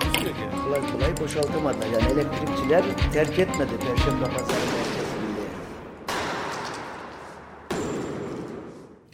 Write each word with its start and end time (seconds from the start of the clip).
Takusuyor 0.00 0.34
ki. 0.34 0.40
kolay 0.64 0.92
kolay 0.92 1.16
boşaltamadılar. 1.20 1.86
Yani 1.86 2.12
elektrikçiler 2.12 2.84
terk 3.12 3.38
etmedi 3.38 3.70
Perşembe 3.80 4.24
Pazarı 4.24 4.46
merkezini. 4.48 5.44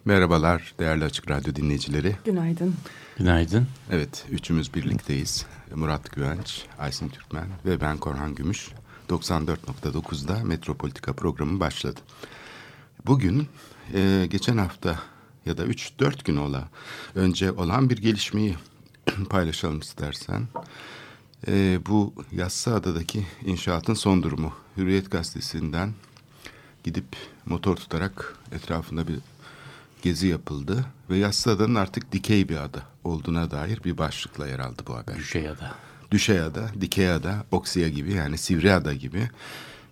Merhabalar 0.04 0.74
değerli 0.78 1.04
Açık 1.04 1.30
Radyo 1.30 1.54
dinleyicileri. 1.54 2.16
Günaydın. 2.24 2.74
Günaydın. 3.18 3.66
Evet, 3.90 4.24
üçümüz 4.30 4.74
birlikteyiz. 4.74 5.46
Murat 5.74 6.12
Güvenç, 6.12 6.64
Aysin 6.78 7.08
Türkmen 7.08 7.46
ve 7.66 7.80
ben 7.80 7.98
Korhan 7.98 8.34
Gümüş. 8.34 8.68
94.9'da 9.08 10.44
Metropolitika 10.44 11.12
programı 11.12 11.60
başladı. 11.60 12.00
Bugün 13.06 13.48
e, 13.94 14.26
geçen 14.30 14.58
hafta 14.58 14.98
ya 15.46 15.58
da 15.58 15.64
3-4 15.66 16.24
gün 16.24 16.36
ola 16.36 16.68
önce 17.14 17.52
olan 17.52 17.90
bir 17.90 17.98
gelişmeyi 17.98 18.56
paylaşalım 19.30 19.80
istersen. 19.80 20.48
E, 21.48 21.78
bu 21.86 22.14
Yassıada'daki 22.32 23.26
inşaatın 23.44 23.94
son 23.94 24.22
durumu. 24.22 24.52
Hürriyet 24.76 25.10
Gazetesi'nden 25.10 25.94
gidip 26.84 27.06
motor 27.46 27.76
tutarak 27.76 28.36
etrafında 28.52 29.08
bir 29.08 29.18
gezi 30.02 30.26
yapıldı 30.26 30.84
ve 31.10 31.16
Yassıada'nın 31.16 31.74
artık 31.74 32.12
dikey 32.12 32.48
bir 32.48 32.56
ada 32.56 32.82
olduğuna 33.04 33.50
dair 33.50 33.84
bir 33.84 33.98
başlıkla 33.98 34.48
yer 34.48 34.58
aldı 34.58 34.82
bu 34.86 34.96
haber. 34.96 35.16
Düşeyada. 35.16 35.74
Düşeyada, 36.10 36.70
Dikeyada, 36.80 37.44
Oksiya 37.50 37.88
gibi 37.88 38.12
yani 38.12 38.38
Sivriada 38.38 38.94
gibi 38.94 39.30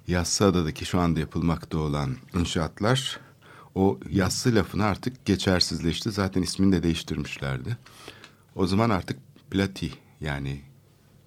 Yassıada'daki 0.09 0.85
şu 0.85 1.01
anda 1.01 1.21
yapılmakta 1.21 1.79
olan 1.79 2.17
inşaatlar 2.35 3.21
o 3.75 3.99
yassı 4.11 4.55
lafını 4.55 4.85
artık 4.85 5.25
geçersizleşti. 5.25 6.11
Zaten 6.11 6.43
ismini 6.43 6.73
de 6.73 6.83
değiştirmişlerdi. 6.83 7.77
O 8.59 8.67
zaman 8.67 8.91
artık 8.91 9.19
Plati 9.51 9.91
yani 10.21 10.61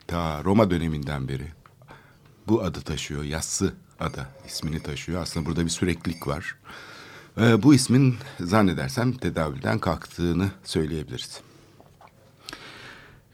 ta 0.07 0.43
Roma 0.43 0.71
döneminden 0.71 1.27
beri 1.27 1.47
bu 2.47 2.63
adı 2.63 2.81
taşıyor. 2.81 3.23
Yassı 3.23 3.73
ada 3.99 4.29
ismini 4.47 4.83
taşıyor. 4.83 5.21
Aslında 5.21 5.45
burada 5.45 5.65
bir 5.65 5.69
süreklilik 5.69 6.27
var. 6.27 6.55
Ee, 7.37 7.63
bu 7.63 7.73
ismin 7.73 8.15
zannedersem 8.39 9.13
tedavülden 9.13 9.79
kalktığını 9.79 10.51
söyleyebiliriz. 10.63 11.41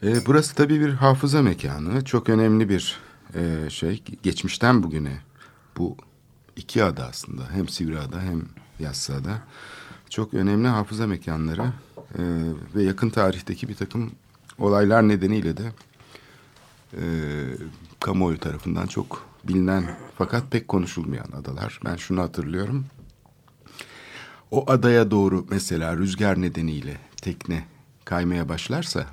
Ee, 0.02 0.26
burası 0.26 0.54
tabii 0.54 0.80
bir 0.80 0.92
hafıza 0.92 1.42
mekanı. 1.42 2.04
Çok 2.04 2.28
önemli 2.28 2.68
bir 2.68 2.98
e, 3.34 3.70
şey. 3.70 4.02
Geçmişten 4.22 4.82
bugüne 4.82 5.20
bu 5.76 5.96
iki 6.56 6.84
ada 6.84 7.06
aslında. 7.06 7.50
Hem 7.50 7.68
Sivriada 7.68 8.20
hem 8.20 8.42
Yassıada. 8.78 9.42
Çok 10.10 10.34
önemli 10.34 10.68
hafıza 10.68 11.06
mekanları 11.06 11.72
e, 12.14 12.22
ve 12.74 12.82
yakın 12.82 13.10
tarihteki 13.10 13.68
bir 13.68 13.74
takım 13.74 14.10
olaylar 14.58 15.08
nedeniyle 15.08 15.56
de 15.56 15.72
e, 16.92 17.02
kamuoyu 18.00 18.38
tarafından 18.38 18.86
çok 18.86 19.28
bilinen 19.44 19.84
fakat 20.18 20.50
pek 20.50 20.68
konuşulmayan 20.68 21.32
adalar. 21.32 21.80
Ben 21.84 21.96
şunu 21.96 22.22
hatırlıyorum. 22.22 22.86
O 24.50 24.70
adaya 24.70 25.10
doğru 25.10 25.46
mesela 25.50 25.96
rüzgar 25.96 26.40
nedeniyle 26.40 26.98
tekne 27.22 27.64
kaymaya 28.04 28.48
başlarsa 28.48 29.06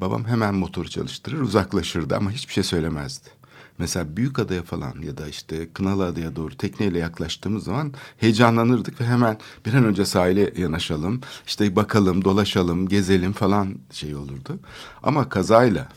babam 0.00 0.24
hemen 0.24 0.54
motoru 0.54 0.88
çalıştırır 0.88 1.40
uzaklaşırdı 1.40 2.16
ama 2.16 2.30
hiçbir 2.30 2.52
şey 2.52 2.64
söylemezdi. 2.64 3.28
Mesela 3.78 4.16
büyük 4.16 4.38
adaya 4.38 4.62
falan 4.62 4.94
ya 5.02 5.18
da 5.18 5.28
işte 5.28 5.68
Kınalı 5.72 6.04
adaya 6.04 6.36
doğru 6.36 6.56
tekneyle 6.56 6.98
yaklaştığımız 6.98 7.64
zaman 7.64 7.92
heyecanlanırdık 8.18 9.00
ve 9.00 9.04
hemen 9.04 9.38
bir 9.66 9.74
an 9.74 9.84
önce 9.84 10.06
sahile 10.06 10.52
yanaşalım. 10.56 11.20
işte 11.46 11.76
bakalım, 11.76 12.24
dolaşalım, 12.24 12.88
gezelim 12.88 13.32
falan 13.32 13.78
şey 13.90 14.14
olurdu. 14.14 14.58
Ama 15.02 15.28
kazayla 15.28 15.88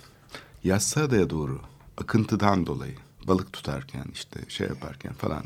Yassı 0.64 1.04
adaya 1.04 1.30
doğru 1.30 1.60
akıntıdan 1.98 2.66
dolayı 2.66 2.96
balık 3.28 3.54
tutarken 3.54 4.06
işte 4.14 4.40
şey 4.48 4.68
yaparken 4.68 5.14
falan 5.14 5.44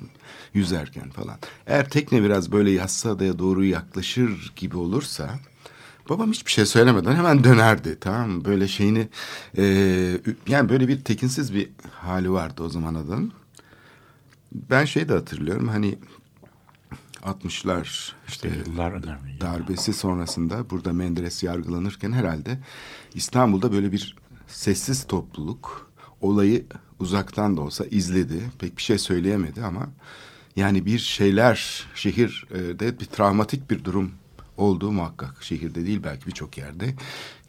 yüzerken 0.53 1.09
falan. 1.09 1.37
Eğer 1.67 1.89
tekne 1.89 2.23
biraz 2.23 2.51
böyle 2.51 2.71
Yassı 2.71 3.09
adaya 3.09 3.39
doğru 3.39 3.65
yaklaşır 3.65 4.53
gibi 4.55 4.77
olursa 4.77 5.39
babam 6.09 6.31
hiçbir 6.31 6.51
şey 6.51 6.65
söylemeden 6.65 7.15
hemen 7.15 7.43
dönerdi 7.43 7.97
tamam 8.01 8.29
mı? 8.29 8.45
Böyle 8.45 8.67
şeyini 8.67 9.07
e, 9.57 9.63
yani 10.47 10.69
böyle 10.69 10.87
bir 10.87 11.03
tekinsiz 11.03 11.53
bir 11.53 11.69
hali 11.91 12.31
vardı 12.31 12.63
o 12.63 12.69
zaman 12.69 12.95
adanın. 12.95 13.33
Ben 14.51 14.85
şey 14.85 15.09
de 15.09 15.13
hatırlıyorum 15.13 15.67
hani 15.67 15.97
60'lar 17.23 18.11
işte 18.27 18.49
Yıllar 18.67 18.91
önemli. 18.91 19.41
darbesi 19.41 19.93
sonrasında 19.93 20.69
burada 20.69 20.93
Menderes 20.93 21.43
yargılanırken 21.43 22.11
herhalde 22.11 22.59
İstanbul'da 23.15 23.71
böyle 23.71 23.91
bir 23.91 24.15
sessiz 24.47 25.07
topluluk 25.07 25.91
olayı 26.21 26.65
uzaktan 26.99 27.57
da 27.57 27.61
olsa 27.61 27.85
izledi. 27.85 28.39
Pek 28.59 28.77
bir 28.77 28.81
şey 28.81 28.97
söyleyemedi 28.97 29.63
ama 29.63 29.89
yani 30.55 30.85
bir 30.85 30.99
şeyler 30.99 31.85
şehirde 31.95 32.99
bir 32.99 33.05
travmatik 33.05 33.71
bir 33.71 33.83
durum 33.83 34.11
olduğu 34.61 34.91
muhakkak. 34.91 35.43
Şehirde 35.43 35.85
değil 35.85 36.01
belki 36.03 36.27
birçok 36.27 36.57
yerde. 36.57 36.95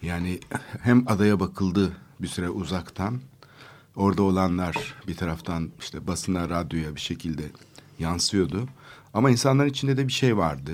Yani 0.01 0.39
hem 0.81 1.07
adaya 1.07 1.39
bakıldı 1.39 1.91
bir 2.19 2.27
süre 2.27 2.49
uzaktan. 2.49 3.21
Orada 3.95 4.23
olanlar 4.23 4.95
bir 5.07 5.15
taraftan 5.15 5.71
işte 5.79 6.07
basına, 6.07 6.49
radyoya 6.49 6.95
bir 6.95 7.01
şekilde 7.01 7.43
yansıyordu. 7.99 8.67
Ama 9.13 9.31
insanların 9.31 9.69
içinde 9.69 9.97
de 9.97 10.07
bir 10.07 10.13
şey 10.13 10.37
vardı. 10.37 10.71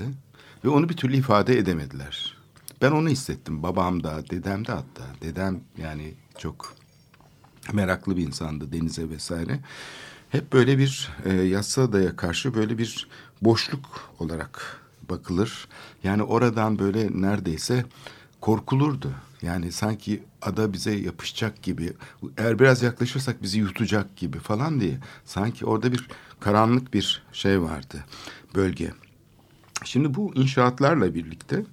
Ve 0.64 0.68
onu 0.68 0.88
bir 0.88 0.96
türlü 0.96 1.16
ifade 1.16 1.58
edemediler. 1.58 2.36
Ben 2.82 2.90
onu 2.90 3.08
hissettim. 3.08 3.62
Babam 3.62 4.02
da, 4.02 4.30
dedem 4.30 4.66
de 4.66 4.72
hatta. 4.72 5.04
Dedem 5.22 5.60
yani 5.78 6.14
çok 6.38 6.74
meraklı 7.72 8.16
bir 8.16 8.26
insandı 8.26 8.72
denize 8.72 9.10
vesaire. 9.10 9.60
Hep 10.30 10.52
böyle 10.52 10.78
bir 10.78 11.10
e, 11.24 11.32
yassı 11.32 11.82
adaya 11.82 12.16
karşı 12.16 12.54
böyle 12.54 12.78
bir 12.78 13.08
boşluk 13.42 14.10
olarak 14.18 14.79
bakılır. 15.10 15.68
Yani 16.04 16.22
oradan 16.22 16.78
böyle 16.78 17.08
neredeyse 17.22 17.84
korkulurdu. 18.40 19.10
Yani 19.42 19.72
sanki 19.72 20.22
ada 20.42 20.72
bize 20.72 20.92
yapışacak 20.92 21.62
gibi, 21.62 21.92
eğer 22.36 22.58
biraz 22.58 22.82
yaklaşırsak 22.82 23.42
bizi 23.42 23.58
yutacak 23.58 24.16
gibi 24.16 24.38
falan 24.38 24.80
diye. 24.80 24.98
Sanki 25.24 25.66
orada 25.66 25.92
bir 25.92 26.08
karanlık 26.40 26.94
bir 26.94 27.22
şey 27.32 27.62
vardı 27.62 28.04
bölge. 28.54 28.92
Şimdi 29.84 30.14
bu 30.14 30.34
inşaatlarla 30.34 31.14
birlikte 31.14 31.64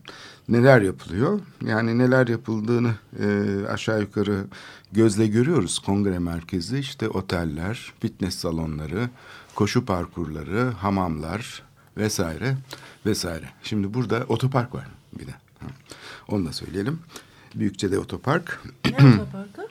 neler 0.50 0.81
yapılıyor? 0.81 1.40
Yani 1.66 1.98
neler 1.98 2.28
yapıldığını 2.28 2.92
e, 3.19 3.28
aşağı 3.68 4.02
yukarı 4.02 4.46
gözle 4.92 5.28
görüyoruz. 5.28 5.80
Kongre 5.80 6.19
merkezi, 6.19 6.80
işte 6.80 7.09
oteller, 7.09 7.94
fitness 8.00 8.36
salonları, 8.36 9.09
koşu 9.56 9.86
parkurları, 9.86 10.72
hamamlar 10.72 11.64
vesaire 11.98 12.58
vesaire. 13.07 13.45
Şimdi 13.63 13.94
burada 13.94 14.25
otopark 14.30 14.75
var 14.75 14.88
bir 15.19 15.27
de. 15.27 15.31
Onu 16.27 16.45
da 16.45 16.54
söyleyelim. 16.54 17.00
Büyükçe'de 17.56 18.00
otopark. 18.00 18.62
Ne 18.86 18.92
otoparkı? 19.21 19.68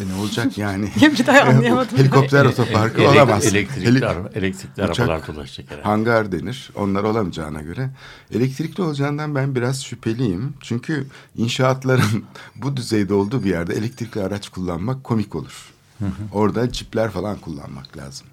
E 0.00 0.08
ne 0.08 0.14
olacak 0.14 0.58
yani? 0.58 0.92
Bir 1.02 1.26
daha 1.26 1.40
anlayamadım. 1.40 1.98
Helikopter 1.98 2.44
otoparkı 2.44 3.00
Elek- 3.02 3.12
olamaz. 3.12 3.46
Elektrikli, 3.46 3.86
Heli- 3.86 4.06
araba, 4.06 4.28
elektrikli 4.34 4.84
uçak, 4.84 5.00
arabalar 5.00 5.26
dolaşacak 5.26 5.70
herhalde. 5.70 5.84
hangar 5.88 6.32
denir. 6.32 6.70
Onlar 6.74 7.02
olamayacağına 7.04 7.62
göre. 7.62 7.90
Elektrikli 8.30 8.82
olacağından 8.82 9.34
ben 9.34 9.54
biraz 9.54 9.84
şüpheliyim. 9.84 10.54
Çünkü 10.60 11.06
inşaatların 11.36 12.24
bu 12.56 12.76
düzeyde 12.76 13.14
olduğu 13.14 13.44
bir 13.44 13.50
yerde 13.50 13.74
elektrikli 13.74 14.20
araç 14.22 14.48
kullanmak 14.48 15.04
komik 15.04 15.34
olur. 15.34 15.72
Orada 16.32 16.72
cipler 16.72 17.10
falan 17.10 17.38
kullanmak 17.38 17.96
lazım. 17.96 18.26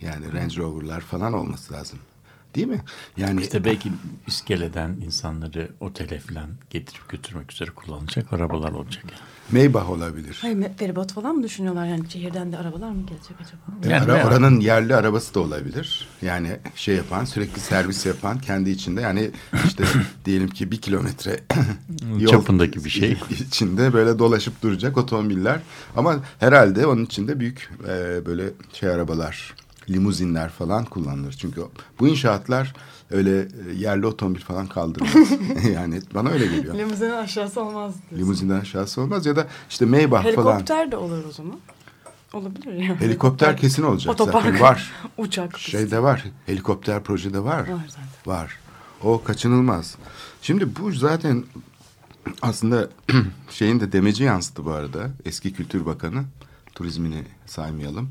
Yani 0.00 0.32
Range 0.32 0.56
Rover'lar 0.56 1.00
falan 1.00 1.32
olması 1.32 1.72
lazım. 1.72 1.98
Değil 2.54 2.66
mi? 2.66 2.80
Yani 3.16 3.40
İşte 3.40 3.64
belki 3.64 3.92
iskeleden 4.26 4.88
insanları 5.06 5.68
otele 5.80 6.18
falan 6.20 6.48
getirip 6.70 7.08
götürmek 7.08 7.52
üzere 7.52 7.70
kullanılacak 7.70 8.32
arabalar 8.32 8.72
olacak. 8.72 9.04
Yani. 9.10 9.20
Maybach 9.62 9.90
olabilir. 9.90 10.38
Hayır 10.40 10.64
feribot 10.76 11.12
falan 11.12 11.34
mı 11.36 11.42
düşünüyorlar 11.42 11.86
yani 11.86 12.10
şehirden 12.10 12.52
de 12.52 12.58
arabalar 12.58 12.90
mı 12.90 13.06
gelecek 13.06 13.36
acaba? 13.40 13.86
E, 13.88 13.88
Yani 13.88 14.12
ara- 14.12 14.26
oranın 14.28 14.60
yerli 14.60 14.96
arabası 14.96 15.34
da 15.34 15.40
olabilir. 15.40 16.08
Yani 16.22 16.56
şey 16.74 16.96
yapan, 16.96 17.24
sürekli 17.24 17.60
servis 17.60 18.06
yapan 18.06 18.38
kendi 18.38 18.70
içinde 18.70 19.00
yani 19.00 19.30
işte 19.66 19.84
diyelim 20.24 20.48
ki 20.48 20.70
bir 20.70 20.80
kilometre 20.80 21.40
yol 22.18 22.30
Çapındaki 22.30 22.84
bir 22.84 22.90
şey. 22.90 23.16
içinde 23.30 23.92
böyle 23.92 24.18
dolaşıp 24.18 24.62
duracak 24.62 24.98
otomobiller. 24.98 25.60
Ama 25.96 26.16
herhalde 26.40 26.86
onun 26.86 27.04
içinde 27.04 27.40
büyük 27.40 27.70
e, 27.88 28.26
böyle 28.26 28.44
şey 28.72 28.88
arabalar, 28.88 29.54
limuzinler 29.90 30.50
falan 30.50 30.84
kullanılır. 30.84 31.32
Çünkü 31.32 31.62
bu 32.00 32.08
inşaatlar 32.08 32.74
öyle 33.10 33.40
e, 33.40 33.72
yerli 33.76 34.06
otomobil 34.06 34.40
falan 34.40 34.66
kaldırmaz. 34.66 35.10
yani 35.74 36.00
bana 36.14 36.30
öyle 36.30 36.46
geliyor. 36.46 36.74
Limuzinin 36.74 37.10
aşağısı 37.10 37.60
olmaz 37.60 37.94
diyorsun. 37.94 38.18
Limuzinden 38.18 38.60
aşağısı 38.60 39.00
olmaz 39.00 39.26
ya 39.26 39.36
da 39.36 39.46
işte 39.70 39.84
Maybach 39.84 40.10
falan. 40.10 40.24
Helikopter 40.24 40.92
de 40.92 40.96
olur 40.96 41.24
o 41.28 41.32
zaman. 41.32 41.58
Olabilir 42.32 42.72
yani. 42.72 43.00
Helikopter 43.00 43.56
kesin 43.60 43.82
olacak 43.82 44.14
Otopark. 44.14 44.44
zaten 44.44 44.60
var. 44.60 44.92
Uçak. 45.18 45.58
Şeyde 45.58 46.02
var. 46.02 46.24
Helikopter 46.46 47.02
projede 47.02 47.44
var. 47.44 47.58
Var 47.58 47.88
zaten. 47.88 48.04
Var. 48.26 48.58
O 49.02 49.22
kaçınılmaz. 49.24 49.96
Şimdi 50.42 50.76
bu 50.76 50.92
zaten 50.92 51.44
aslında 52.42 52.88
şeyin 53.50 53.80
de 53.80 53.92
demeci 53.92 54.24
yansıttı 54.24 54.64
bu 54.64 54.70
arada. 54.70 55.10
Eski 55.24 55.52
Kültür 55.52 55.86
Bakanı. 55.86 56.24
Turizmini 56.74 57.24
saymayalım. 57.46 58.08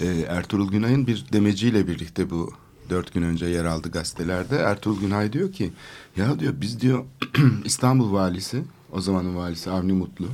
Ee, 0.00 0.06
Ertuğrul 0.28 0.70
Günay'ın 0.70 1.06
bir 1.06 1.24
demeciyle 1.32 1.88
birlikte 1.88 2.30
bu 2.30 2.52
dört 2.90 3.14
gün 3.14 3.22
önce 3.22 3.46
yer 3.46 3.64
aldı 3.64 3.90
gazetelerde. 3.90 4.56
Ertuğrul 4.56 5.00
Günay 5.00 5.32
diyor 5.32 5.52
ki 5.52 5.72
ya 6.16 6.40
diyor 6.40 6.54
biz 6.56 6.80
diyor 6.80 7.04
İstanbul 7.64 8.12
valisi 8.12 8.64
o 8.92 9.00
zamanın 9.00 9.36
valisi 9.36 9.70
Avni 9.70 9.92
Mutlu 9.92 10.26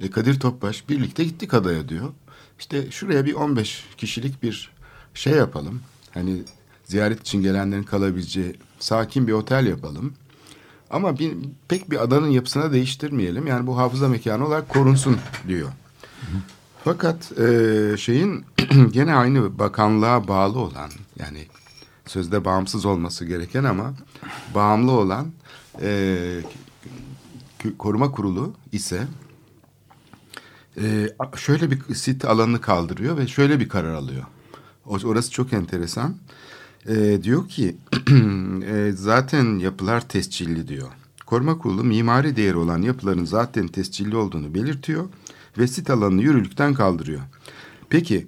e, 0.00 0.10
Kadir 0.10 0.40
Topbaş 0.40 0.88
birlikte 0.88 1.24
gittik 1.24 1.54
adaya 1.54 1.88
diyor. 1.88 2.12
İşte 2.58 2.90
şuraya 2.90 3.24
bir 3.24 3.34
15 3.34 3.84
kişilik 3.96 4.42
bir 4.42 4.70
şey 5.14 5.32
yapalım. 5.32 5.80
Hani 6.10 6.42
ziyaret 6.84 7.20
için 7.20 7.42
gelenlerin 7.42 7.82
kalabileceği 7.82 8.56
sakin 8.78 9.26
bir 9.26 9.32
otel 9.32 9.66
yapalım. 9.66 10.14
Ama 10.90 11.18
bir, 11.18 11.34
pek 11.68 11.90
bir 11.90 12.02
adanın 12.02 12.28
yapısına 12.28 12.72
değiştirmeyelim. 12.72 13.46
Yani 13.46 13.66
bu 13.66 13.78
hafıza 13.78 14.08
mekanı 14.08 14.46
olarak 14.46 14.68
korunsun 14.68 15.16
diyor. 15.48 15.68
Fakat 16.84 17.38
e, 17.38 17.96
şeyin 17.96 18.44
gene 18.90 19.14
aynı 19.14 19.58
bakanlığa 19.58 20.28
bağlı 20.28 20.58
olan 20.58 20.90
yani 21.18 21.46
sözde 22.06 22.44
bağımsız 22.44 22.84
olması 22.84 23.24
gereken 23.24 23.64
ama 23.64 23.94
bağımlı 24.54 24.92
olan 24.92 25.32
e, 25.82 26.18
koruma 27.78 28.10
kurulu 28.10 28.54
ise 28.72 29.06
e, 30.76 31.08
şöyle 31.36 31.70
bir 31.70 31.94
sit 31.94 32.24
alanını 32.24 32.60
kaldırıyor 32.60 33.16
ve 33.16 33.26
şöyle 33.26 33.60
bir 33.60 33.68
karar 33.68 33.94
alıyor. 33.94 34.24
Orası 34.86 35.30
çok 35.30 35.52
enteresan. 35.52 36.16
E, 36.88 37.22
diyor 37.22 37.48
ki 37.48 37.76
e, 38.66 38.92
zaten 38.94 39.58
yapılar 39.58 40.08
tescilli 40.08 40.68
diyor. 40.68 40.88
Koruma 41.26 41.58
kurulu 41.58 41.84
mimari 41.84 42.36
değeri 42.36 42.56
olan 42.56 42.82
yapıların 42.82 43.24
zaten 43.24 43.68
tescilli 43.68 44.16
olduğunu 44.16 44.54
belirtiyor 44.54 45.08
ve 45.58 45.66
sit 45.66 45.90
alanını 45.90 46.22
yürürlükten 46.22 46.74
kaldırıyor. 46.74 47.20
Peki 47.88 48.26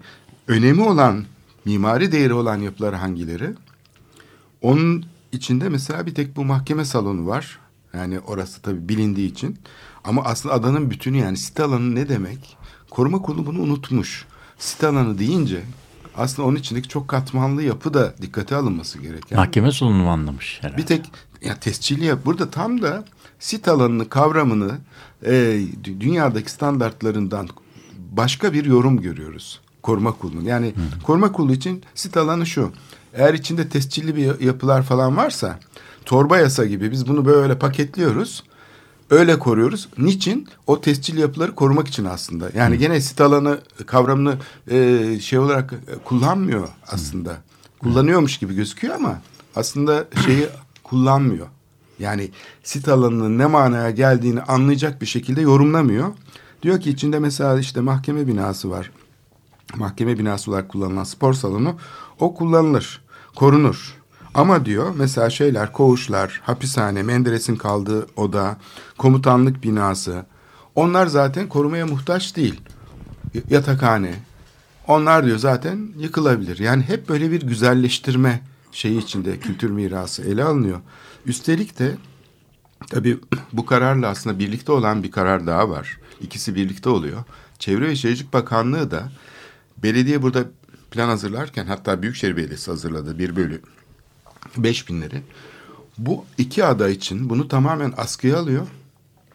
önemi 0.48 0.82
olan 0.82 1.24
mimari 1.64 2.12
değeri 2.12 2.32
olan 2.32 2.60
yapılar 2.60 2.94
hangileri? 2.94 3.54
Onun 4.62 5.04
içinde 5.32 5.68
mesela 5.68 6.06
bir 6.06 6.14
tek 6.14 6.36
bu 6.36 6.44
mahkeme 6.44 6.84
salonu 6.84 7.26
var. 7.26 7.58
Yani 7.94 8.20
orası 8.20 8.62
tabii 8.62 8.88
bilindiği 8.88 9.30
için. 9.30 9.58
Ama 10.04 10.22
aslında 10.24 10.54
adanın 10.54 10.90
bütünü 10.90 11.16
yani 11.16 11.36
sit 11.36 11.60
alanı 11.60 11.94
ne 11.94 12.08
demek? 12.08 12.56
Koruma 12.90 13.22
kurulu 13.22 13.46
bunu 13.46 13.60
unutmuş. 13.60 14.24
Sit 14.58 14.84
alanı 14.84 15.18
deyince 15.18 15.62
aslında 16.16 16.48
onun 16.48 16.56
içindeki 16.56 16.88
çok 16.88 17.08
katmanlı 17.08 17.62
yapı 17.62 17.94
da 17.94 18.14
dikkate 18.22 18.56
alınması 18.56 18.98
gereken. 18.98 19.38
Mahkeme 19.38 19.70
mu 19.80 20.10
anlamış 20.10 20.58
herhalde? 20.60 20.82
Bir 20.82 20.86
tek 20.86 21.10
ya 21.42 21.60
tescilli 21.60 22.04
yap. 22.04 22.18
Burada 22.24 22.50
tam 22.50 22.82
da 22.82 23.04
sit 23.38 23.68
alanını 23.68 24.08
kavramını 24.08 24.78
e, 25.22 25.30
dü- 25.84 26.00
dünyadaki 26.00 26.50
standartlarından 26.50 27.48
başka 28.12 28.52
bir 28.52 28.64
yorum 28.64 29.00
görüyoruz. 29.00 29.60
Koruma 29.82 30.12
kurulu. 30.12 30.42
Yani 30.42 30.74
koruma 31.02 31.32
kurulu 31.32 31.52
için 31.52 31.82
sit 31.94 32.16
alanı 32.16 32.46
şu. 32.46 32.70
Eğer 33.14 33.34
içinde 33.34 33.68
tescilli 33.68 34.16
bir 34.16 34.40
yapılar 34.40 34.82
falan 34.82 35.16
varsa 35.16 35.58
torba 36.04 36.38
yasa 36.38 36.64
gibi 36.64 36.90
biz 36.92 37.08
bunu 37.08 37.24
böyle 37.24 37.58
paketliyoruz. 37.58 38.44
Öyle 39.10 39.38
koruyoruz. 39.38 39.88
Niçin? 39.98 40.48
O 40.66 40.80
tescilli 40.80 41.20
yapıları 41.20 41.54
korumak 41.54 41.88
için 41.88 42.04
aslında. 42.04 42.50
Yani 42.54 42.78
gene 42.78 43.00
sit 43.00 43.20
alanı 43.20 43.60
kavramını 43.86 44.34
e, 44.70 45.20
şey 45.20 45.38
olarak 45.38 45.72
e, 45.72 45.94
kullanmıyor 46.04 46.68
aslında. 46.88 47.36
Kullanıyormuş 47.82 48.38
gibi 48.38 48.54
gözüküyor 48.54 48.94
ama 48.94 49.20
aslında 49.56 50.04
şeyi 50.26 50.46
kullanmıyor. 50.82 51.46
Yani 51.98 52.30
sit 52.62 52.88
alanının 52.88 53.38
ne 53.38 53.46
manaya 53.46 53.90
geldiğini 53.90 54.42
anlayacak 54.42 55.00
bir 55.00 55.06
şekilde 55.06 55.40
yorumlamıyor. 55.40 56.12
Diyor 56.62 56.80
ki 56.80 56.90
içinde 56.90 57.18
mesela 57.18 57.58
işte 57.58 57.80
mahkeme 57.80 58.26
binası 58.26 58.70
var. 58.70 58.90
Mahkeme 59.74 60.18
binası 60.18 60.50
olarak 60.50 60.68
kullanılan 60.68 61.04
spor 61.04 61.32
salonu 61.32 61.76
o 62.20 62.34
kullanılır, 62.34 63.02
korunur. 63.36 63.96
Ama 64.34 64.64
diyor 64.64 64.94
mesela 64.96 65.30
şeyler 65.30 65.72
koğuşlar, 65.72 66.40
hapishane, 66.44 67.02
Menderes'in 67.02 67.56
kaldığı 67.56 68.06
oda, 68.16 68.56
komutanlık 68.98 69.62
binası 69.62 70.26
onlar 70.74 71.06
zaten 71.06 71.48
korumaya 71.48 71.86
muhtaç 71.86 72.36
değil. 72.36 72.60
Yatakhane. 73.50 74.14
Onlar 74.88 75.26
diyor 75.26 75.38
zaten 75.38 75.88
yıkılabilir. 75.98 76.58
Yani 76.58 76.82
hep 76.82 77.08
böyle 77.08 77.30
bir 77.30 77.42
güzelleştirme 77.42 78.40
şeyi 78.72 78.98
içinde 78.98 79.38
kültür 79.38 79.70
mirası 79.70 80.22
ele 80.22 80.44
alınıyor. 80.44 80.80
Üstelik 81.26 81.78
de 81.78 81.96
Tabii 82.90 83.18
bu 83.52 83.66
kararla 83.66 84.08
aslında 84.08 84.38
birlikte 84.38 84.72
olan 84.72 85.02
bir 85.02 85.10
karar 85.10 85.46
daha 85.46 85.70
var. 85.70 85.98
İkisi 86.20 86.54
birlikte 86.54 86.88
oluyor. 86.88 87.24
Çevre 87.58 87.88
ve 87.88 87.96
Şehircilik 87.96 88.32
Bakanlığı 88.32 88.90
da 88.90 89.12
belediye 89.82 90.22
burada 90.22 90.44
plan 90.90 91.08
hazırlarken 91.08 91.66
hatta 91.66 92.02
Büyükşehir 92.02 92.36
Belediyesi 92.36 92.70
hazırladı 92.70 93.18
bir 93.18 93.36
bölü 93.36 93.62
beş 94.56 94.88
binleri. 94.88 95.22
Bu 95.98 96.24
iki 96.38 96.64
ada 96.64 96.88
için 96.88 97.30
bunu 97.30 97.48
tamamen 97.48 97.94
askıya 97.96 98.38
alıyor. 98.38 98.66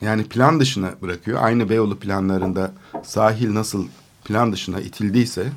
Yani 0.02 0.24
plan 0.24 0.60
dışına 0.60 0.94
bırakıyor. 1.02 1.44
Aynı 1.44 1.70
Beyoğlu 1.70 2.00
planlarında 2.00 2.74
sahil 3.04 3.54
nasıl 3.54 3.88
plan 4.26 4.54
dışına 4.54 4.80
itildiyse 4.80 5.52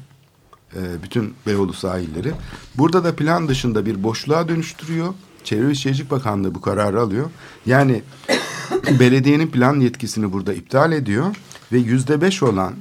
e, 0.76 1.02
bütün 1.02 1.34
Beyoğlu 1.46 1.72
sahilleri. 1.72 2.32
Burada 2.74 3.04
da 3.04 3.16
plan 3.16 3.48
dışında 3.48 3.86
bir 3.86 4.02
boşluğa 4.02 4.48
dönüştürüyor. 4.48 5.14
Çevre 5.44 5.68
ve 5.68 5.74
Şehircilik 5.74 6.10
Bakanlığı 6.10 6.54
bu 6.54 6.60
kararı 6.60 7.00
alıyor. 7.00 7.30
Yani 7.66 8.02
belediyenin 9.00 9.48
plan 9.48 9.80
yetkisini 9.80 10.32
burada 10.32 10.54
iptal 10.54 10.92
ediyor 10.92 11.36
ve 11.72 11.78
yüzde 11.78 12.20
beş 12.20 12.42
olan 12.42 12.74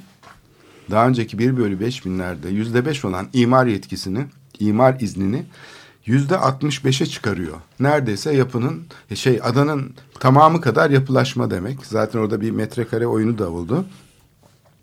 daha 0.92 1.08
önceki 1.08 1.40
bir 1.40 1.58
bölü 1.58 1.80
beş 1.80 2.06
binlerde 2.06 2.50
yüzde 2.50 2.86
beş 2.86 3.06
olan 3.06 3.28
imar 3.34 3.66
yetkisini, 3.66 4.26
imar 4.60 5.00
iznini 5.00 5.46
yüzde 6.06 6.38
altmış 6.38 6.86
beşe 6.86 7.06
çıkarıyor. 7.06 7.58
Neredeyse 7.80 8.36
yapının 8.36 8.84
şey 9.14 9.40
adanın 9.44 9.94
tamamı 10.20 10.62
kadar 10.62 10.90
yapılaşma 10.90 11.52
demek. 11.52 11.86
Zaten 11.86 12.20
orada 12.20 12.42
bir 12.42 12.52
metrekare 12.52 13.08
oyunu 13.08 13.38
da 13.38 13.50
oldu. 13.50 13.86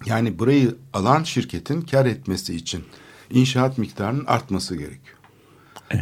Yani 0.06 0.38
burayı 0.38 0.74
alan 0.92 1.22
şirketin 1.22 1.80
kar 1.80 2.06
etmesi 2.06 2.56
için 2.56 2.84
inşaat 3.30 3.78
miktarının 3.78 4.24
artması 4.26 4.76
gerekiyor. 4.76 5.19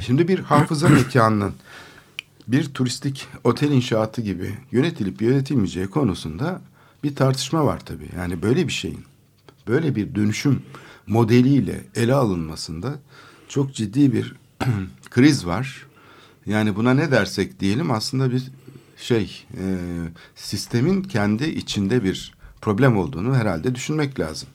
Şimdi 0.00 0.28
bir 0.28 0.38
hafıza 0.38 0.88
mekanının 0.88 1.54
bir 2.48 2.64
turistik 2.64 3.26
otel 3.44 3.70
inşaatı 3.70 4.22
gibi 4.22 4.54
yönetilip 4.72 5.22
yönetilmeyeceği 5.22 5.86
konusunda 5.86 6.60
bir 7.04 7.16
tartışma 7.16 7.64
var 7.64 7.80
tabii. 7.84 8.08
Yani 8.16 8.42
böyle 8.42 8.66
bir 8.66 8.72
şeyin, 8.72 9.04
böyle 9.68 9.96
bir 9.96 10.14
dönüşüm 10.14 10.62
modeliyle 11.06 11.84
ele 11.94 12.14
alınmasında 12.14 12.98
çok 13.48 13.74
ciddi 13.74 14.12
bir 14.12 14.34
kriz 15.10 15.46
var. 15.46 15.86
Yani 16.46 16.76
buna 16.76 16.94
ne 16.94 17.10
dersek 17.10 17.60
diyelim 17.60 17.90
aslında 17.90 18.30
bir 18.32 18.42
şey 18.96 19.46
e, 19.58 19.64
sistemin 20.34 21.02
kendi 21.02 21.44
içinde 21.44 22.04
bir 22.04 22.34
problem 22.60 22.96
olduğunu 22.96 23.34
herhalde 23.34 23.74
düşünmek 23.74 24.20
lazım. 24.20 24.48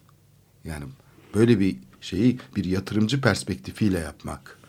Yani 0.63 0.85
böyle 1.35 1.59
bir 1.59 1.77
şeyi 2.01 2.39
bir 2.55 2.65
yatırımcı 2.65 3.21
perspektifiyle 3.21 3.99
yapmak. 3.99 4.62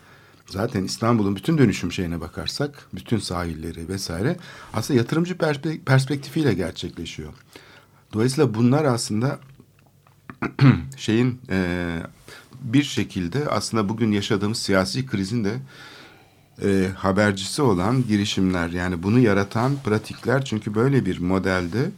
Zaten 0.47 0.85
İstanbul'un 0.85 1.37
bütün 1.37 1.59
dönüşüm 1.59 1.93
şeyine 1.93 2.21
bakarsak, 2.21 2.89
bütün 2.95 3.19
sahilleri 3.19 3.89
vesaire 3.89 4.37
aslında 4.73 4.99
yatırımcı 4.99 5.35
perspe- 5.35 5.81
perspektifiyle 5.81 6.55
gerçekleşiyor. 6.55 7.33
Dolayısıyla 8.13 8.55
bunlar 8.55 8.85
aslında 8.85 9.39
şeyin 10.97 11.41
e, 11.51 11.99
bir 12.63 12.83
şekilde 12.83 13.49
aslında 13.49 13.89
bugün 13.89 14.13
yaşadığımız 14.13 14.59
siyasi 14.59 15.07
krizin 15.07 15.45
de 15.45 15.57
e, 16.63 16.89
habercisi 16.97 17.63
olan 17.63 18.07
girişimler 18.07 18.69
yani 18.69 19.03
bunu 19.03 19.19
yaratan 19.19 19.77
pratikler 19.85 20.45
çünkü 20.45 20.75
böyle 20.75 21.07
bir 21.07 21.19
modelde 21.19 21.91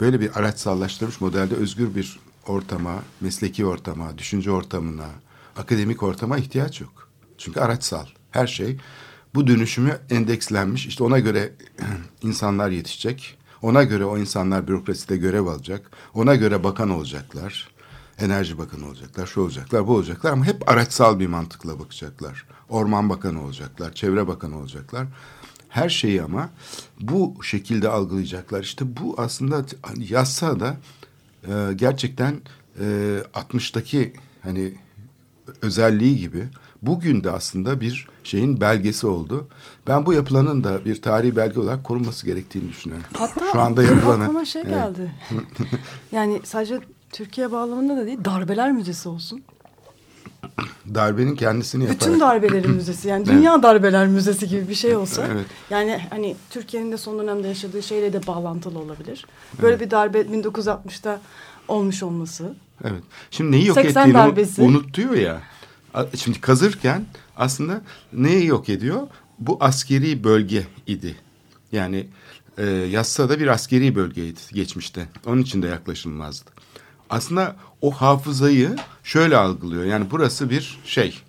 böyle 0.00 0.20
bir 0.20 0.38
araçsallaştırmış 0.38 1.20
modelde 1.20 1.54
özgür 1.54 1.94
bir 1.94 2.18
ortama, 2.46 3.02
mesleki 3.20 3.66
ortama, 3.66 4.18
düşünce 4.18 4.50
ortamına, 4.50 5.08
akademik 5.56 6.02
ortama 6.02 6.38
ihtiyaç 6.38 6.80
yok. 6.80 7.09
Çünkü 7.40 7.60
araçsal 7.60 8.06
her 8.30 8.46
şey 8.46 8.76
bu 9.34 9.46
dönüşümü 9.46 9.98
endekslenmiş 10.10 10.86
işte 10.86 11.04
ona 11.04 11.18
göre 11.18 11.52
insanlar 12.22 12.70
yetişecek. 12.70 13.38
Ona 13.62 13.84
göre 13.84 14.04
o 14.04 14.18
insanlar 14.18 14.68
bürokraside 14.68 15.16
görev 15.16 15.46
alacak. 15.46 15.90
Ona 16.14 16.34
göre 16.34 16.64
bakan 16.64 16.90
olacaklar. 16.90 17.70
Enerji 18.18 18.58
bakanı 18.58 18.86
olacaklar, 18.86 19.26
şu 19.26 19.40
olacaklar, 19.40 19.86
bu 19.86 19.94
olacaklar 19.94 20.32
ama 20.32 20.44
hep 20.44 20.70
araçsal 20.70 21.20
bir 21.20 21.26
mantıkla 21.26 21.78
bakacaklar. 21.78 22.46
Orman 22.68 23.08
bakanı 23.08 23.44
olacaklar, 23.44 23.92
çevre 23.92 24.28
bakanı 24.28 24.58
olacaklar. 24.58 25.06
Her 25.68 25.88
şeyi 25.88 26.22
ama 26.22 26.50
bu 27.00 27.36
şekilde 27.42 27.88
algılayacaklar. 27.88 28.62
İşte 28.62 28.96
bu 28.96 29.14
aslında 29.18 29.64
yazsa 29.96 30.60
da 30.60 30.76
e, 31.48 31.72
gerçekten 31.74 32.40
e, 32.80 32.84
60'taki 33.34 34.12
hani 34.42 34.74
özelliği 35.62 36.18
gibi 36.18 36.48
bugün 36.82 37.24
de 37.24 37.30
aslında 37.30 37.80
bir 37.80 38.08
şeyin 38.24 38.60
belgesi 38.60 39.06
oldu. 39.06 39.48
Ben 39.86 40.06
bu 40.06 40.12
yapılanın 40.12 40.64
da 40.64 40.84
bir 40.84 41.02
tarihi 41.02 41.36
belge 41.36 41.60
olarak 41.60 41.84
korunması 41.84 42.26
gerektiğini 42.26 42.68
düşünüyorum. 42.68 43.06
Hatta 43.18 43.44
Şu 43.52 43.60
anda 43.60 43.82
yapılanı. 43.82 44.22
aklıma 44.24 44.44
şey 44.44 44.62
Evet. 44.62 44.72
geldi. 44.74 45.12
yani 46.12 46.40
sadece 46.44 46.78
Türkiye 47.12 47.52
bağlamında 47.52 47.96
da 47.96 48.06
değil, 48.06 48.18
darbeler 48.24 48.72
müzesi 48.72 49.08
olsun. 49.08 49.42
Darbenin 50.94 51.36
kendisini 51.36 51.82
yaparak. 51.84 52.00
Bütün 52.00 52.20
darbelerin 52.20 52.70
müzesi 52.74 53.08
yani 53.08 53.26
dünya 53.26 53.62
darbeler 53.62 54.06
müzesi 54.06 54.48
gibi 54.48 54.68
bir 54.68 54.74
şey 54.74 54.96
olsa. 54.96 55.26
Evet. 55.32 55.46
Yani 55.70 56.00
hani 56.10 56.36
Türkiye'nin 56.50 56.92
de 56.92 56.96
son 56.96 57.18
dönemde 57.18 57.48
yaşadığı 57.48 57.82
şeyle 57.82 58.12
de 58.12 58.26
bağlantılı 58.26 58.78
olabilir. 58.78 59.26
Böyle 59.62 59.80
bir 59.80 59.90
darbe 59.90 60.20
1960'ta 60.20 61.20
olmuş 61.68 62.02
olması. 62.02 62.54
Evet. 62.84 63.02
Şimdi 63.30 63.52
neyi 63.52 63.66
yok 63.66 63.74
80 63.74 64.00
ettiğini 64.00 64.14
darbesi. 64.14 64.62
unutuyor 64.62 65.12
ya. 65.14 65.40
Şimdi 66.16 66.40
kazırken 66.40 67.06
aslında 67.36 67.82
neyi 68.12 68.46
yok 68.46 68.68
ediyor? 68.68 69.08
Bu 69.38 69.56
askeri 69.60 70.24
bölge 70.24 70.66
idi. 70.86 71.16
Yani 71.72 72.06
e, 72.58 72.66
Yassıada 72.66 73.40
bir 73.40 73.46
askeri 73.46 73.94
bölgeydi 73.94 74.40
geçmişte. 74.52 75.08
Onun 75.26 75.42
için 75.42 75.62
de 75.62 75.66
yaklaşılmazdı. 75.66 76.50
Aslında 77.10 77.56
o 77.80 77.90
hafızayı 77.90 78.76
şöyle 79.04 79.36
algılıyor. 79.36 79.84
Yani 79.84 80.06
burası 80.10 80.50
bir 80.50 80.78
şey. 80.84 81.22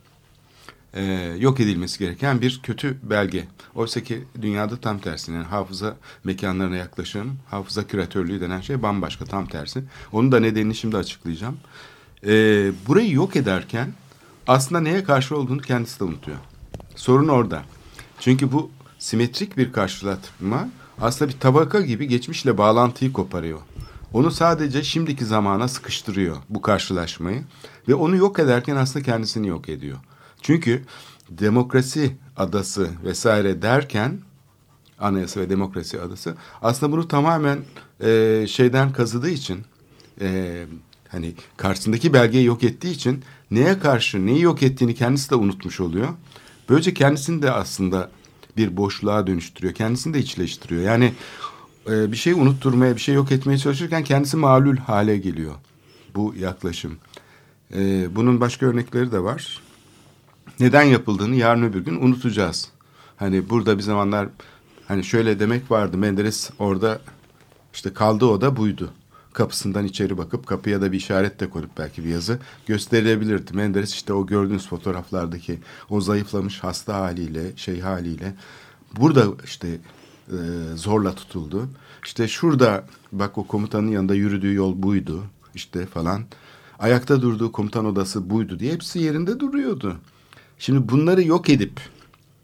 e, 0.93 1.03
yok 1.39 1.59
edilmesi 1.59 1.99
gereken 1.99 2.41
bir 2.41 2.59
kötü 2.63 2.97
belge. 3.03 3.47
Oysa 3.75 4.03
ki 4.03 4.23
dünyada 4.41 4.77
tam 4.77 4.99
tersine 4.99 5.35
yani 5.35 5.45
hafıza 5.45 5.95
mekanlarına 6.23 6.75
yaklaşım, 6.75 7.39
hafıza 7.49 7.87
küratörlüğü 7.87 8.41
denen 8.41 8.61
şey 8.61 8.81
bambaşka 8.83 9.25
tam 9.25 9.45
tersi. 9.45 9.83
Onun 10.11 10.31
da 10.31 10.39
nedenini 10.39 10.75
şimdi 10.75 10.97
açıklayacağım. 10.97 11.57
E, 12.25 12.31
burayı 12.87 13.11
yok 13.11 13.35
ederken 13.35 13.93
aslında 14.48 14.81
neye 14.81 15.03
karşı 15.03 15.38
olduğunu 15.38 15.62
kendisi 15.62 16.00
de 16.00 16.03
unutuyor. 16.03 16.38
Sorun 16.95 17.27
orada. 17.27 17.63
Çünkü 18.19 18.51
bu 18.51 18.71
simetrik 19.00 19.57
bir 19.57 19.71
karşılatma 19.71 20.69
aslında 21.01 21.31
bir 21.31 21.39
tabaka 21.39 21.81
gibi 21.81 22.07
geçmişle 22.07 22.57
bağlantıyı 22.57 23.13
koparıyor. 23.13 23.60
Onu 24.13 24.31
sadece 24.31 24.83
şimdiki 24.83 25.25
zamana 25.25 25.67
sıkıştırıyor 25.67 26.38
bu 26.50 26.62
karşılaşmayı 26.62 27.43
ve 27.88 27.95
onu 27.95 28.15
yok 28.15 28.39
ederken 28.39 28.75
aslında 28.75 29.05
kendisini 29.05 29.48
yok 29.48 29.69
ediyor. 29.69 29.98
Çünkü 30.41 30.83
demokrasi 31.29 32.15
adası 32.38 32.89
vesaire 33.03 33.62
derken 33.62 34.19
anayasa 35.00 35.39
ve 35.39 35.50
demokrasi 35.50 36.01
adası 36.01 36.36
aslında 36.62 36.91
bunu 36.91 37.07
tamamen 37.07 37.60
e, 38.00 38.45
şeyden 38.48 38.93
kazıdığı 38.93 39.29
için 39.29 39.65
e, 40.21 40.65
hani 41.11 41.33
karşısındaki 41.57 42.13
belgeyi 42.13 42.45
yok 42.45 42.63
ettiği 42.63 42.91
için 42.91 43.23
neye 43.51 43.79
karşı 43.79 44.25
neyi 44.25 44.41
yok 44.41 44.63
ettiğini 44.63 44.95
kendisi 44.95 45.29
de 45.29 45.35
unutmuş 45.35 45.79
oluyor. 45.79 46.09
Böylece 46.69 46.93
kendisini 46.93 47.41
de 47.41 47.51
aslında 47.51 48.11
bir 48.57 48.77
boşluğa 48.77 49.27
dönüştürüyor. 49.27 49.73
Kendisini 49.73 50.13
de 50.13 50.19
içleştiriyor. 50.19 50.81
Yani 50.81 51.13
e, 51.89 52.11
bir 52.11 52.17
şeyi 52.17 52.35
unutturmaya, 52.35 52.95
bir 52.95 53.01
şey 53.01 53.15
yok 53.15 53.31
etmeye 53.31 53.57
çalışırken 53.57 54.03
kendisi 54.03 54.37
mağlul 54.37 54.77
hale 54.77 55.17
geliyor. 55.17 55.55
Bu 56.15 56.35
yaklaşım. 56.39 56.97
E, 57.73 58.07
bunun 58.15 58.39
başka 58.39 58.65
örnekleri 58.65 59.11
de 59.11 59.23
var. 59.23 59.61
Neden 60.59 60.83
yapıldığını 60.83 61.35
yarın 61.35 61.63
öbür 61.63 61.79
gün 61.79 61.95
unutacağız. 61.95 62.69
Hani 63.17 63.49
burada 63.49 63.77
bir 63.77 63.83
zamanlar 63.83 64.27
hani 64.87 65.03
şöyle 65.03 65.39
demek 65.39 65.71
vardı. 65.71 65.97
Menderes 65.97 66.49
orada 66.59 67.01
işte 67.73 67.93
kaldığı 67.93 68.25
oda 68.25 68.57
buydu. 68.57 68.93
Kapısından 69.33 69.85
içeri 69.85 70.17
bakıp 70.17 70.47
kapıya 70.47 70.81
da 70.81 70.91
bir 70.91 70.97
işaret 70.97 71.39
de 71.39 71.50
koyup 71.50 71.77
belki 71.77 72.05
bir 72.05 72.09
yazı 72.09 72.39
gösterilebilirdi. 72.65 73.53
Menderes 73.53 73.93
işte 73.93 74.13
o 74.13 74.25
gördüğünüz 74.25 74.67
fotoğraflardaki 74.67 75.59
o 75.89 76.01
zayıflamış 76.01 76.59
hasta 76.59 76.95
haliyle 76.95 77.57
şey 77.57 77.79
haliyle 77.79 78.35
burada 78.97 79.25
işte 79.45 79.67
e, 80.27 80.38
zorla 80.75 81.15
tutuldu. 81.15 81.69
İşte 82.05 82.27
şurada 82.27 82.85
bak 83.11 83.38
o 83.38 83.47
komutanın 83.47 83.88
yanında 83.88 84.15
yürüdüğü 84.15 84.53
yol 84.53 84.83
buydu 84.83 85.23
işte 85.55 85.85
falan. 85.85 86.23
Ayakta 86.79 87.21
durduğu 87.21 87.51
komutan 87.51 87.85
odası 87.85 88.29
buydu 88.29 88.59
diye 88.59 88.73
hepsi 88.73 89.00
yerinde 89.00 89.39
duruyordu. 89.39 89.97
Şimdi 90.59 90.89
bunları 90.89 91.23
yok 91.23 91.50
edip 91.50 91.79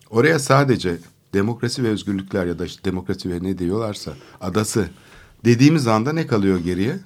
oraya 0.10 0.40
sadece 0.40 0.98
demokrasi 1.34 1.84
ve 1.84 1.88
özgürlükler 1.88 2.46
ya 2.46 2.60
da 2.60 2.66
işte 2.66 2.84
demokrasi 2.84 3.30
ve 3.30 3.44
ne 3.44 3.58
diyorlarsa 3.58 4.14
adası 4.42 4.90
dediğimiz 5.46 5.88
anda 5.88 6.14
ne 6.14 6.28
kalıyor 6.28 6.60
geriye? 6.60 7.00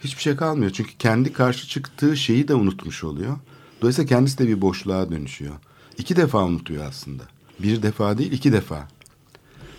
Hiçbir 0.00 0.22
şey 0.22 0.36
kalmıyor. 0.36 0.70
Çünkü 0.70 0.96
kendi 0.98 1.32
karşı 1.32 1.68
çıktığı 1.68 2.16
şeyi 2.16 2.48
de 2.48 2.54
unutmuş 2.54 3.04
oluyor. 3.04 3.36
Dolayısıyla 3.80 4.08
kendisi 4.08 4.38
de 4.38 4.48
bir 4.48 4.60
boşluğa 4.60 5.10
dönüşüyor. 5.10 5.54
İki 5.98 6.16
defa 6.16 6.44
unutuyor 6.44 6.84
aslında. 6.84 7.22
Bir 7.58 7.82
defa 7.82 8.18
değil 8.18 8.32
iki 8.32 8.52
defa. 8.52 8.88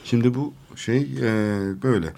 Şimdi 0.03 0.33
bu 0.33 0.53
şey 0.75 1.01
e, 1.01 1.21
böyle. 1.83 2.13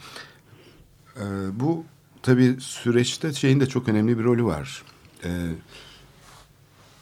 E, 1.15 1.25
bu 1.59 1.85
tabii 2.23 2.55
süreçte 2.59 3.33
şeyin 3.33 3.59
de 3.59 3.65
çok 3.65 3.89
önemli 3.89 4.19
bir 4.19 4.23
rolü 4.23 4.43
var. 4.43 4.83
E, 5.23 5.29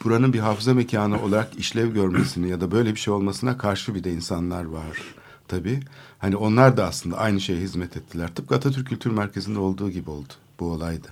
buranın 0.03 0.33
bir 0.33 0.39
hafıza 0.39 0.73
mekanı 0.73 1.23
olarak 1.23 1.59
işlev 1.59 1.93
görmesini 1.93 2.49
ya 2.49 2.61
da 2.61 2.71
böyle 2.71 2.95
bir 2.95 2.99
şey 2.99 3.13
olmasına 3.13 3.57
karşı 3.57 3.95
bir 3.95 4.03
de 4.03 4.13
insanlar 4.13 4.65
var 4.65 4.97
tabii. 5.49 5.79
Hani 6.19 6.35
onlar 6.35 6.77
da 6.77 6.85
aslında 6.87 7.17
aynı 7.17 7.41
şeye 7.41 7.59
hizmet 7.59 7.97
ettiler. 7.97 8.35
Tıpkı 8.35 8.55
Atatürk 8.55 8.87
Kültür 8.87 9.11
Merkezi'nde 9.11 9.59
olduğu 9.59 9.89
gibi 9.89 10.09
oldu 10.09 10.33
bu 10.59 10.71
olayda. 10.71 11.07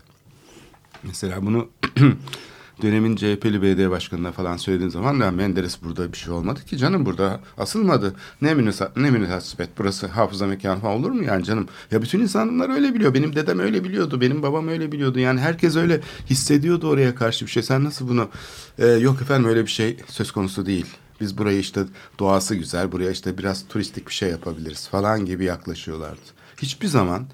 Mesela 1.03 1.45
bunu 1.45 1.69
dönemin 2.81 3.15
CHP'li 3.15 3.61
belediye 3.61 3.89
başkanına 3.89 4.31
falan 4.31 4.57
söylediğin 4.57 4.89
zaman 4.89 5.15
ya 5.15 5.31
Menderes 5.31 5.83
burada 5.83 6.11
bir 6.13 6.17
şey 6.17 6.33
olmadı 6.33 6.65
ki 6.65 6.77
canım 6.77 7.05
burada 7.05 7.39
asılmadı. 7.57 8.15
Ne 8.41 8.53
münasebet, 8.53 8.97
ne 8.97 9.11
münasebet 9.11 9.69
burası 9.77 10.07
hafıza 10.07 10.47
mekanı 10.47 10.79
falan 10.79 10.95
olur 10.95 11.11
mu 11.11 11.23
yani 11.23 11.43
canım? 11.43 11.67
Ya 11.91 12.01
bütün 12.01 12.19
insanlar 12.19 12.69
öyle 12.69 12.93
biliyor. 12.93 13.13
Benim 13.13 13.35
dedem 13.35 13.59
öyle 13.59 13.83
biliyordu. 13.83 14.21
Benim 14.21 14.43
babam 14.43 14.67
öyle 14.67 14.91
biliyordu. 14.91 15.19
Yani 15.19 15.39
herkes 15.39 15.75
öyle 15.75 16.01
hissediyordu 16.29 16.89
oraya 16.89 17.15
karşı 17.15 17.45
bir 17.45 17.51
şey. 17.51 17.63
Sen 17.63 17.83
nasıl 17.83 18.07
bunu 18.07 18.29
Ee, 18.79 18.87
yok 18.87 19.21
efendim 19.21 19.49
öyle 19.49 19.65
bir 19.65 19.71
şey 19.71 19.97
söz 20.07 20.31
konusu 20.31 20.65
değil. 20.65 20.85
Biz 21.21 21.37
burayı 21.37 21.59
işte 21.59 21.83
doğası 22.19 22.55
güzel, 22.55 22.91
buraya 22.91 23.11
işte 23.11 23.37
biraz 23.37 23.67
turistik 23.67 24.07
bir 24.07 24.13
şey 24.13 24.29
yapabiliriz 24.29 24.87
falan 24.87 25.25
gibi 25.25 25.45
yaklaşıyorlardı. 25.45 26.19
Hiçbir 26.57 26.87
zaman 26.87 27.27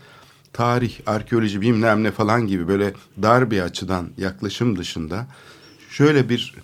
tarih, 0.53 0.99
arkeoloji 1.05 1.61
bilmem 1.61 2.03
ne 2.03 2.11
falan 2.11 2.47
gibi 2.47 2.67
böyle 2.67 2.93
dar 3.21 3.51
bir 3.51 3.61
açıdan 3.61 4.09
yaklaşım 4.17 4.77
dışında 4.77 5.27
şöyle 5.89 6.29
bir 6.29 6.55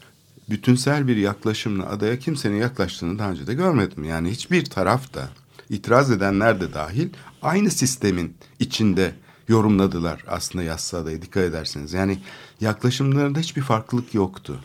bütünsel 0.50 1.08
bir 1.08 1.18
yaklaşımla 1.18 1.90
adaya 1.90 2.20
kimsenin 2.20 2.58
yaklaştığını 2.58 3.20
daha 3.20 3.32
önce 3.32 3.48
de 3.48 3.54
görmedim. 3.54 4.04
Yani 4.04 4.32
hiçbir 4.32 4.66
taraf 4.66 5.14
da 5.14 5.30
itiraz 5.70 6.12
edenler 6.12 6.62
de 6.62 6.74
dahil 6.74 7.10
aynı 7.42 7.72
sistemin 7.72 8.36
içinde 8.60 9.14
yorumladılar 9.48 10.24
aslında 10.28 10.64
yassı 10.64 10.98
adayı 10.98 11.22
dikkat 11.22 11.44
ederseniz. 11.44 11.94
Yani 11.94 12.20
yaklaşımlarında 12.62 13.40
hiçbir 13.40 13.62
farklılık 13.62 14.14
yoktu. 14.14 14.60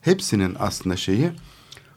Hepsinin 0.00 0.56
aslında 0.58 0.96
şeyi 0.96 1.32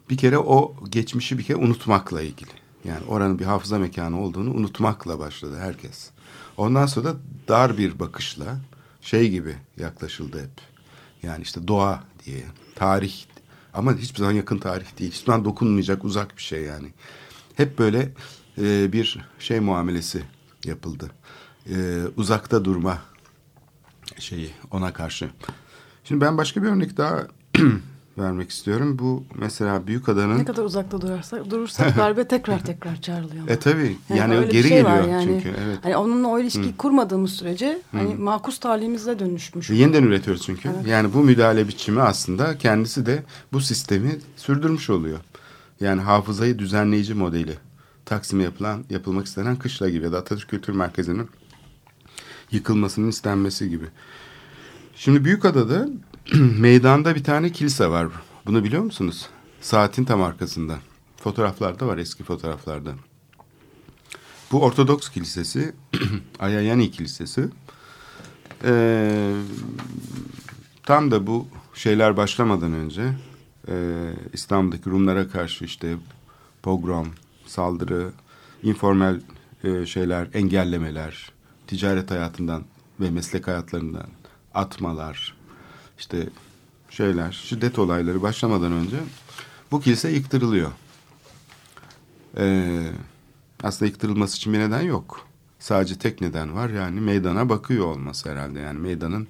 bir 0.10 0.18
kere 0.18 0.38
o 0.38 0.76
geçmişi 0.90 1.38
bir 1.38 1.44
kere 1.44 1.58
unutmakla 1.58 2.22
ilgili. 2.22 2.52
Yani 2.86 3.06
oranın 3.08 3.40
bir 3.40 3.46
hafıza 3.46 3.80
mekanı 3.80 4.22
olduğunu 4.22 4.54
unutmakla 4.54 5.20
başladı 5.20 5.60
herkes. 5.60 6.10
Ondan 6.58 6.86
sonra 6.86 7.06
da 7.06 7.16
dar 7.48 7.78
bir 7.78 8.00
bakışla 8.00 8.58
şey 9.02 9.30
gibi 9.30 9.56
yaklaşıldı 9.78 10.42
hep. 10.42 10.62
Yani 11.24 11.42
işte 11.42 11.68
doğa 11.68 12.04
diye, 12.26 12.44
tarih 12.76 13.14
ama 13.74 13.96
hiçbir 13.96 14.20
zaman 14.20 14.32
yakın 14.32 14.58
tarih 14.58 15.00
değil. 15.00 15.12
Hiçbir 15.12 15.26
zaman 15.26 15.46
dokunmayacak 15.46 16.06
uzak 16.06 16.38
bir 16.38 16.42
şey 16.42 16.64
yani. 16.64 16.88
Hep 17.56 17.80
böyle 17.80 18.14
e, 18.58 18.94
bir 18.94 19.26
şey 19.40 19.60
muamelesi 19.60 20.24
yapıldı. 20.66 21.12
E, 21.70 22.02
uzakta 22.18 22.66
durma 22.66 23.02
şeyi 24.20 24.52
ona 24.72 24.94
karşı. 24.94 25.30
Şimdi 26.04 26.22
ben 26.22 26.38
başka 26.38 26.64
bir 26.64 26.68
örnek 26.68 26.98
daha 26.98 27.28
vermek 28.18 28.50
istiyorum. 28.50 29.00
Bu 29.00 29.24
mesela 29.36 29.88
Büyükada'nın... 29.88 30.40
Ne 30.40 30.46
kadar 30.46 30.64
uzakta 30.64 31.02
durursak, 31.02 31.50
durursak 31.50 31.98
darbe 31.98 32.28
tekrar 32.28 32.66
tekrar 32.66 33.02
çağrılıyor. 33.02 33.48
E 33.48 33.60
tabii. 33.60 33.98
Yani, 34.16 34.36
öyle 34.36 34.48
bir 34.48 34.52
geri 34.52 34.68
şey 34.68 34.78
geliyor 34.78 35.08
yani. 35.08 35.24
çünkü. 35.24 35.58
Evet. 35.66 35.80
Hani 35.84 35.98
onunla 35.98 36.28
o 36.28 36.40
ilişkiyi 36.40 36.78
kurmadığımız 36.78 37.32
sürece 37.32 37.82
hani 37.92 38.16
makus 38.16 38.60
talihimize 38.60 39.20
dönüşmüş. 39.20 39.70
Ve 39.70 39.76
Yeniden 39.76 40.04
üretiyoruz 40.04 40.42
çünkü. 40.46 40.70
Evet. 40.76 40.88
Yani 40.88 41.14
bu 41.14 41.18
müdahale 41.18 41.68
biçimi 41.68 42.02
aslında 42.02 42.58
kendisi 42.58 43.06
de 43.06 43.24
bu 43.54 43.62
sistemi 43.62 44.20
sürdürmüş 44.36 44.90
oluyor. 44.90 45.20
Yani 45.80 46.02
hafızayı 46.02 46.60
düzenleyici 46.60 47.14
modeli. 47.14 47.58
Taksim'e 48.06 48.44
yapılan, 48.44 48.84
yapılmak 48.90 49.26
istenen 49.26 49.56
kışla 49.56 49.90
gibi 49.90 50.06
ya 50.06 50.12
da 50.12 50.18
Atatürk 50.18 50.50
Kültür 50.50 50.74
Merkezi'nin 50.74 51.30
yıkılmasının 52.52 53.10
istenmesi 53.10 53.70
gibi. 53.70 53.86
Şimdi 54.96 55.26
Büyükada'da 55.26 55.88
meydanda 56.60 57.16
bir 57.16 57.24
tane 57.24 57.52
kilise 57.52 57.88
var. 57.88 58.08
Bunu 58.46 58.64
biliyor 58.64 58.84
musunuz? 58.84 59.30
Saatin 59.62 60.06
tam 60.06 60.22
arkasında. 60.22 60.80
Fotoğraflarda 61.18 61.88
var 61.88 61.98
eski 61.98 62.24
fotoğraflarda. 62.24 62.94
Bu 64.52 64.64
Ortodoks 64.64 65.10
Kilisesi, 65.10 65.76
Ayayani 66.40 66.92
Kilisesi. 66.92 67.50
Ee, 68.64 69.34
tam 70.84 71.12
da 71.12 71.28
bu 71.28 71.48
şeyler 71.74 72.18
başlamadan 72.18 72.74
önce 72.74 73.14
e, 73.68 73.76
İstanbul'daki 74.34 74.90
Rumlara 74.90 75.30
karşı 75.30 75.66
işte 75.66 75.96
pogrom, 76.64 77.08
saldırı, 77.46 78.12
informal 78.64 79.20
e, 79.64 79.86
şeyler, 79.86 80.28
engellemeler, 80.34 81.32
ticaret 81.68 82.12
hayatından 82.12 82.64
ve 83.00 83.12
meslek 83.12 83.48
hayatlarından 83.48 84.08
atmalar, 84.54 85.36
işte 86.04 86.30
şeyler, 86.90 87.32
şiddet 87.32 87.80
olayları 87.80 88.22
başlamadan 88.22 88.72
önce 88.72 88.98
bu 89.72 89.82
kilise 89.82 90.10
yıktırılıyor. 90.10 90.72
Ee, 92.38 92.92
aslında 93.64 93.90
yıktırılması 93.90 94.38
için 94.38 94.54
bir 94.54 94.60
neden 94.60 94.82
yok. 94.82 95.28
Sadece 95.60 95.96
tek 95.96 96.22
neden 96.22 96.56
var 96.56 96.70
yani 96.70 97.02
meydana 97.02 97.50
bakıyor 97.50 97.86
olması 97.86 98.32
herhalde. 98.32 98.60
Yani 98.60 98.80
meydanın 98.80 99.28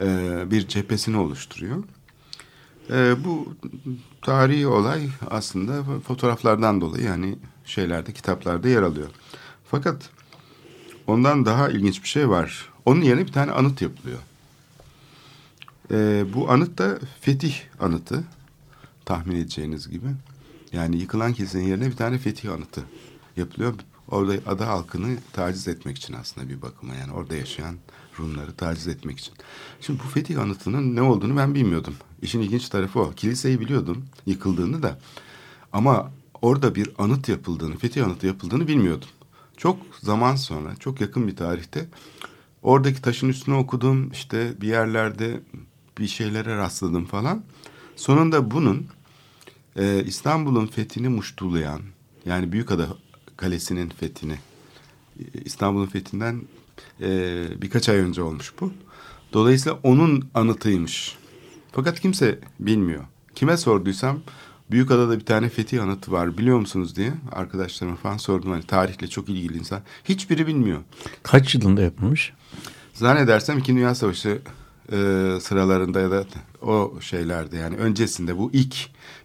e, 0.00 0.06
bir 0.50 0.68
cephesini 0.68 1.16
oluşturuyor. 1.16 1.84
E, 2.90 3.24
bu 3.24 3.54
tarihi 4.22 4.66
olay 4.66 5.08
aslında 5.30 6.00
fotoğraflardan 6.00 6.80
dolayı 6.80 7.04
yani 7.04 7.38
şeylerde 7.64 8.12
kitaplarda 8.12 8.68
yer 8.68 8.82
alıyor. 8.82 9.08
Fakat 9.70 10.10
ondan 11.06 11.46
daha 11.46 11.68
ilginç 11.68 12.02
bir 12.02 12.08
şey 12.08 12.28
var. 12.28 12.72
Onun 12.84 13.02
yerine 13.02 13.26
bir 13.26 13.32
tane 13.32 13.52
anıt 13.52 13.82
yapılıyor. 13.82 14.18
E, 15.90 16.24
bu 16.34 16.50
anıt 16.50 16.78
da 16.78 16.98
Fetih 17.20 17.54
anıtı 17.80 18.24
tahmin 19.04 19.36
edeceğiniz 19.36 19.90
gibi. 19.90 20.06
Yani 20.72 20.96
yıkılan 20.96 21.32
kilisenin 21.32 21.68
yerine 21.68 21.86
bir 21.86 21.96
tane 21.96 22.18
Fetih 22.18 22.52
anıtı 22.52 22.82
yapılıyor. 23.36 23.74
Orada 24.08 24.32
ada 24.46 24.66
halkını 24.68 25.16
taciz 25.32 25.68
etmek 25.68 25.96
için 25.96 26.14
aslında 26.14 26.48
bir 26.48 26.62
bakıma 26.62 26.94
yani 26.94 27.12
orada 27.12 27.34
yaşayan 27.34 27.74
Rumları 28.18 28.52
taciz 28.52 28.88
etmek 28.88 29.18
için. 29.18 29.34
Şimdi 29.80 30.00
bu 30.04 30.08
Fetih 30.08 30.40
anıtının 30.40 30.96
ne 30.96 31.02
olduğunu 31.02 31.36
ben 31.36 31.54
bilmiyordum. 31.54 31.94
İşin 32.22 32.40
ilginç 32.40 32.68
tarafı 32.68 33.00
o. 33.00 33.10
Kiliseyi 33.10 33.60
biliyordum 33.60 34.04
yıkıldığını 34.26 34.82
da 34.82 34.98
ama 35.72 36.10
orada 36.42 36.74
bir 36.74 36.90
anıt 36.98 37.28
yapıldığını, 37.28 37.76
Fetih 37.76 38.04
anıtı 38.04 38.26
yapıldığını 38.26 38.68
bilmiyordum. 38.68 39.08
Çok 39.56 39.78
zaman 40.00 40.36
sonra, 40.36 40.76
çok 40.76 41.00
yakın 41.00 41.28
bir 41.28 41.36
tarihte 41.36 41.86
oradaki 42.62 43.02
taşın 43.02 43.28
üstüne 43.28 43.54
okudum. 43.54 44.10
işte 44.10 44.60
bir 44.60 44.68
yerlerde 44.68 45.40
bir 45.98 46.06
şeylere 46.06 46.56
rastladım 46.56 47.04
falan. 47.04 47.42
Sonunda 47.96 48.50
bunun 48.50 48.86
e, 49.76 50.04
İstanbul'un 50.04 50.66
fethini 50.66 51.08
muştulayan 51.08 51.80
yani 52.26 52.52
Büyükada 52.52 52.86
Kalesi'nin 53.36 53.88
fethini 53.88 54.38
İstanbul'un 55.44 55.86
fethinden 55.86 56.42
e, 57.00 57.46
birkaç 57.62 57.88
ay 57.88 57.96
önce 57.96 58.22
olmuş 58.22 58.52
bu. 58.60 58.72
Dolayısıyla 59.32 59.78
onun 59.82 60.28
anıtıymış. 60.34 61.16
Fakat 61.72 62.00
kimse 62.00 62.38
bilmiyor. 62.60 63.04
Kime 63.34 63.56
sorduysam 63.56 64.20
Büyükada'da 64.70 65.18
bir 65.18 65.24
tane 65.24 65.48
fetih 65.48 65.82
anıtı 65.82 66.12
var 66.12 66.38
biliyor 66.38 66.58
musunuz 66.58 66.96
diye 66.96 67.12
arkadaşlarıma 67.32 67.96
falan 67.96 68.16
sordum. 68.16 68.50
Hani 68.50 68.62
tarihle 68.62 69.06
çok 69.06 69.28
ilgili 69.28 69.58
insan. 69.58 69.82
Hiçbiri 70.04 70.46
bilmiyor. 70.46 70.80
Kaç 71.22 71.54
yılında 71.54 71.82
yapılmış? 71.82 72.32
Zannedersem 72.94 73.58
İkinci 73.58 73.78
Dünya 73.78 73.94
Savaşı 73.94 74.42
e, 74.92 74.96
sıralarında 75.40 76.00
ya 76.00 76.10
da 76.10 76.24
o 76.62 76.92
şeylerde 77.00 77.56
yani 77.56 77.76
öncesinde 77.76 78.38
bu 78.38 78.50
ilk 78.52 78.76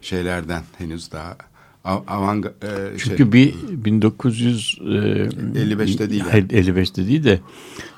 şeylerden 0.02 0.64
henüz 0.78 1.12
daha 1.12 1.38
av- 1.84 2.04
avang 2.08 2.46
e, 2.46 2.52
Çünkü 2.98 3.18
şey, 3.18 3.32
bir 3.32 3.54
1900 3.72 4.78
e, 4.82 4.84
55'te 4.84 6.10
değil 6.10 6.22
yani. 6.22 6.32
Hayır, 6.32 6.50
55'te 6.50 7.08
değil 7.08 7.24
de 7.24 7.40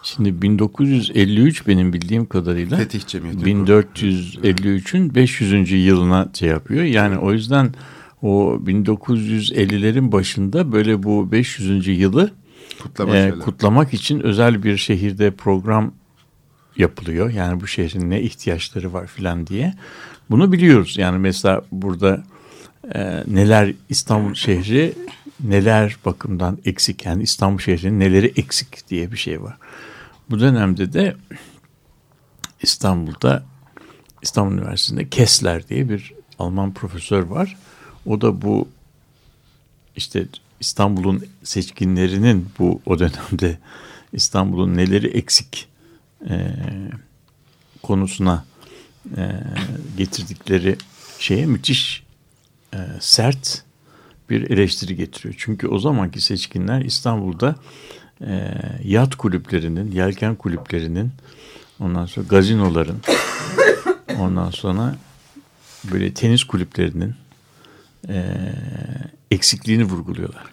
şimdi 0.03 0.41
1953 0.41 1.67
benim 1.67 1.93
bildiğim 1.93 2.25
kadarıyla 2.25 2.77
Fetih 2.77 3.07
Cemiyeti. 3.07 3.45
1453'ün 3.45 5.15
500. 5.15 5.71
yılına 5.71 6.29
şey 6.33 6.49
yapıyor. 6.49 6.83
Yani 6.83 7.17
o 7.17 7.31
yüzden 7.33 7.73
o 8.21 8.59
1950'lerin 8.65 10.11
başında 10.11 10.71
böyle 10.71 11.03
bu 11.03 11.31
500. 11.31 11.87
yılı 11.87 12.31
kutlama 12.83 13.15
e, 13.15 13.31
kutlamak 13.39 13.93
için 13.93 14.19
özel 14.19 14.63
bir 14.63 14.77
şehirde 14.77 15.31
program 15.31 15.93
yapılıyor. 16.77 17.29
Yani 17.29 17.61
bu 17.61 17.67
şehrin 17.67 18.09
ne 18.09 18.21
ihtiyaçları 18.21 18.93
var 18.93 19.07
filan 19.07 19.47
diye. 19.47 19.73
Bunu 20.29 20.51
biliyoruz. 20.51 20.97
Yani 20.97 21.17
mesela 21.17 21.61
burada 21.71 22.23
e, 22.93 23.23
neler 23.27 23.73
İstanbul 23.89 24.33
şehri 24.33 24.93
neler 25.39 25.97
bakımdan 26.05 26.57
eksik 26.65 27.05
yani 27.05 27.23
İstanbul 27.23 27.59
şehrinin 27.59 27.99
neleri 27.99 28.33
eksik 28.35 28.89
diye 28.89 29.11
bir 29.11 29.17
şey 29.17 29.41
var. 29.41 29.57
Bu 30.29 30.39
dönemde 30.39 30.93
de 30.93 31.15
İstanbul'da 32.61 33.43
İstanbul 34.21 34.53
Üniversitesi'nde 34.53 35.09
Kessler 35.09 35.67
diye 35.67 35.89
bir 35.89 36.13
Alman 36.39 36.73
profesör 36.73 37.23
var. 37.23 37.57
O 38.05 38.21
da 38.21 38.41
bu 38.41 38.67
işte 39.95 40.25
İstanbul'un 40.59 41.25
seçkinlerinin 41.43 42.49
bu 42.59 42.81
o 42.85 42.99
dönemde 42.99 43.57
İstanbul'un 44.13 44.77
neleri 44.77 45.07
eksik 45.07 45.70
e, 46.29 46.55
konusuna 47.83 48.45
e, 49.17 49.31
getirdikleri 49.97 50.77
şeye 51.19 51.45
müthiş 51.45 52.03
e, 52.73 52.77
sert 52.99 53.63
bir 54.29 54.49
eleştiri 54.49 54.95
getiriyor. 54.95 55.35
Çünkü 55.37 55.67
o 55.67 55.79
zamanki 55.79 56.21
seçkinler 56.21 56.81
İstanbul'da 56.81 57.55
e, 58.21 58.53
yat 58.83 59.15
kulüplerinin, 59.15 59.91
yelken 59.91 60.35
kulüplerinin, 60.35 61.11
ondan 61.79 62.05
sonra 62.05 62.27
gazinoların, 62.27 62.97
ondan 64.19 64.49
sonra 64.49 64.95
böyle 65.91 66.13
tenis 66.13 66.43
kulüplerinin 66.43 67.15
e, 68.09 68.25
eksikliğini 69.31 69.83
vurguluyorlar. 69.83 70.45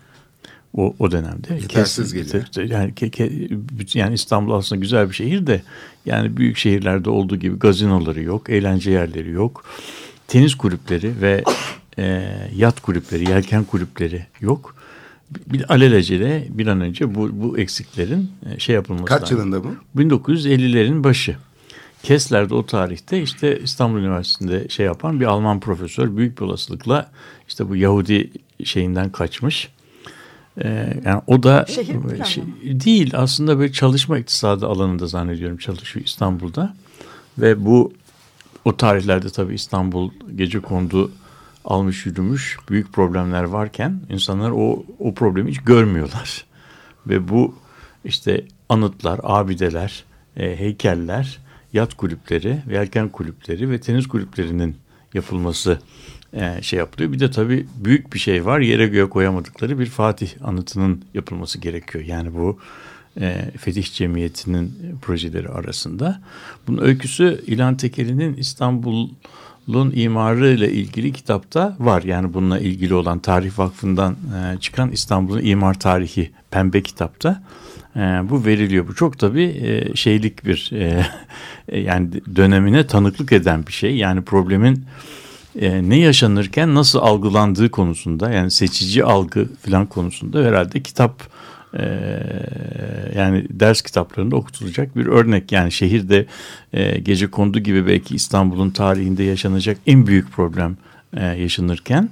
O, 0.74 0.94
o 0.98 1.10
dönemde. 1.10 1.54
Yetersiz 1.54 2.12
geliyor. 2.14 2.44
Yani, 2.56 2.92
ke- 2.92 3.10
ke- 3.10 3.98
yani 3.98 4.14
İstanbul 4.14 4.52
aslında 4.52 4.80
güzel 4.80 5.08
bir 5.08 5.14
şehir 5.14 5.46
de 5.46 5.62
yani 6.06 6.36
büyük 6.36 6.56
şehirlerde 6.56 7.10
olduğu 7.10 7.36
gibi 7.36 7.58
gazinoları 7.58 8.22
yok, 8.22 8.50
eğlence 8.50 8.90
yerleri 8.90 9.30
yok. 9.30 9.64
Tenis 10.28 10.54
kulüpleri 10.54 11.20
ve 11.20 11.44
e, 11.98 12.24
yat 12.56 12.80
kulüpleri, 12.80 13.30
yelken 13.30 13.64
kulüpleri 13.64 14.26
yok. 14.40 14.74
Bir 15.46 15.72
alelacele 15.72 16.46
bir 16.50 16.66
an 16.66 16.80
önce 16.80 17.14
bu, 17.14 17.30
bu 17.32 17.58
eksiklerin 17.58 18.30
e, 18.54 18.58
şey 18.58 18.74
yapılması 18.74 19.04
Kaç 19.04 19.22
lazım. 19.22 19.38
yılında 19.38 19.64
bu? 19.64 19.74
1950'lerin 19.96 21.04
başı. 21.04 21.36
Kessler'de 22.02 22.54
o 22.54 22.66
tarihte 22.66 23.22
işte 23.22 23.58
İstanbul 23.60 23.98
Üniversitesi'nde 23.98 24.68
şey 24.68 24.86
yapan 24.86 25.20
bir 25.20 25.24
Alman 25.26 25.60
profesör 25.60 26.16
büyük 26.16 26.38
bir 26.40 26.44
olasılıkla 26.44 27.10
işte 27.48 27.68
bu 27.68 27.76
Yahudi 27.76 28.30
şeyinden 28.64 29.12
kaçmış. 29.12 29.68
Ee, 30.64 31.00
yani 31.04 31.22
o 31.26 31.42
da 31.42 31.66
Şehir 31.68 32.24
şey- 32.24 32.44
değil 32.64 33.12
aslında 33.14 33.58
böyle 33.58 33.72
çalışma 33.72 34.18
iktisadı 34.18 34.66
alanında 34.66 35.06
zannediyorum 35.06 35.56
çalışıyor 35.56 36.06
İstanbul'da. 36.06 36.74
Ve 37.38 37.64
bu 37.64 37.92
o 38.64 38.76
tarihlerde 38.76 39.30
tabii 39.30 39.54
İstanbul 39.54 40.10
gece 40.36 40.60
kondu 40.60 41.10
almış 41.64 42.06
yürümüş 42.06 42.58
büyük 42.68 42.92
problemler 42.92 43.44
varken 43.44 44.00
insanlar 44.10 44.50
o 44.50 44.84
o 44.98 45.14
problemi 45.14 45.50
hiç 45.50 45.58
görmüyorlar. 45.58 46.44
Ve 47.06 47.28
bu 47.28 47.54
işte 48.04 48.44
anıtlar, 48.68 49.20
abideler, 49.22 50.04
e, 50.36 50.56
heykeller, 50.56 51.38
yat 51.72 51.94
kulüpleri, 51.94 52.62
yelken 52.70 53.08
kulüpleri 53.08 53.70
ve 53.70 53.80
tenis 53.80 54.06
kulüplerinin 54.06 54.76
yapılması 55.14 55.78
e, 56.32 56.62
şey 56.62 56.78
yapılıyor. 56.78 57.12
Bir 57.12 57.20
de 57.20 57.30
tabii 57.30 57.66
büyük 57.76 58.12
bir 58.12 58.18
şey 58.18 58.44
var. 58.44 58.60
Yere 58.60 58.86
göğe 58.86 59.08
koyamadıkları 59.08 59.78
bir 59.78 59.86
Fatih 59.86 60.28
anıtının 60.44 61.04
yapılması 61.14 61.58
gerekiyor. 61.58 62.04
Yani 62.04 62.34
bu 62.34 62.58
e, 63.20 63.50
Fetih 63.58 63.84
Cemiyeti'nin 63.84 64.72
projeleri 65.02 65.48
arasında. 65.48 66.20
Bunun 66.66 66.82
öyküsü 66.82 67.44
İlhan 67.46 67.76
Tekeli'nin 67.76 68.36
İstanbul'un 68.36 69.92
imarı 69.94 70.48
ile 70.48 70.72
ilgili 70.72 71.12
kitapta 71.12 71.76
var. 71.78 72.02
Yani 72.02 72.34
bununla 72.34 72.58
ilgili 72.58 72.94
olan 72.94 73.18
Tarih 73.18 73.58
Vakfı'ndan 73.58 74.12
e, 74.12 74.60
çıkan 74.60 74.90
İstanbul'un 74.90 75.44
imar 75.44 75.80
tarihi 75.80 76.30
pembe 76.50 76.82
kitapta 76.82 77.42
e, 77.96 78.00
bu 78.00 78.44
veriliyor. 78.44 78.88
Bu 78.88 78.94
çok 78.94 79.18
tabii 79.18 79.44
e, 79.44 79.96
şeylik 79.96 80.44
bir 80.44 80.70
e, 80.72 81.06
yani 81.80 82.08
dönemine 82.36 82.86
tanıklık 82.86 83.32
eden 83.32 83.66
bir 83.66 83.72
şey. 83.72 83.96
Yani 83.96 84.22
problemin 84.22 84.84
e, 85.58 85.88
ne 85.88 85.98
yaşanırken 85.98 86.74
nasıl 86.74 86.98
algılandığı 86.98 87.70
konusunda 87.70 88.30
yani 88.30 88.50
seçici 88.50 89.04
algı 89.04 89.48
falan 89.66 89.86
konusunda 89.86 90.44
herhalde 90.44 90.82
kitap 90.82 91.22
e, 91.74 91.84
yani 93.16 93.46
ders 93.50 93.82
kitaplarında 93.82 94.36
okutulacak 94.36 94.96
bir 94.96 95.06
örnek. 95.06 95.52
Yani 95.52 95.72
şehirde 95.72 96.26
e, 96.72 96.98
gece 96.98 97.30
kondu 97.30 97.58
gibi 97.58 97.86
belki 97.86 98.14
İstanbul'un 98.14 98.70
tarihinde 98.70 99.22
yaşanacak 99.22 99.78
en 99.86 100.06
büyük 100.06 100.32
problem 100.32 100.76
e, 101.16 101.24
yaşanırken 101.24 102.08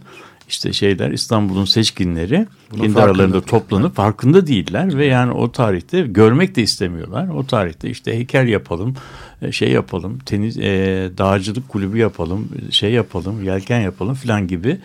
işte 0.48 0.72
şeyler 0.72 1.10
İstanbul'un 1.10 1.64
seçkinleri 1.64 2.46
Bunun 2.72 2.82
kendi 2.82 3.00
aralarında 3.00 3.40
toplanıp 3.40 3.96
farkında 3.96 4.46
değiller 4.46 4.98
ve 4.98 5.06
yani 5.06 5.32
o 5.32 5.52
tarihte 5.52 6.00
görmek 6.00 6.56
de 6.56 6.62
istemiyorlar. 6.62 7.28
O 7.28 7.46
tarihte 7.46 7.90
işte 7.90 8.14
heykel 8.14 8.48
yapalım, 8.48 8.94
e, 9.42 9.52
şey 9.52 9.70
yapalım, 9.70 10.18
tenis, 10.18 10.56
e, 10.56 11.10
dağcılık 11.18 11.68
kulübü 11.68 11.98
yapalım, 11.98 12.48
şey 12.70 12.92
yapalım, 12.92 13.44
yelken 13.44 13.80
yapalım 13.80 14.14
filan 14.14 14.46
gibi 14.46 14.78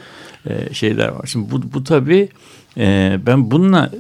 e, 0.50 0.74
şeyler 0.74 1.08
var. 1.08 1.26
Şimdi 1.28 1.52
bu, 1.52 1.74
bu 1.74 1.84
tabii 1.84 2.30
e, 2.78 3.18
ben 3.26 3.52
bununla 3.52 3.92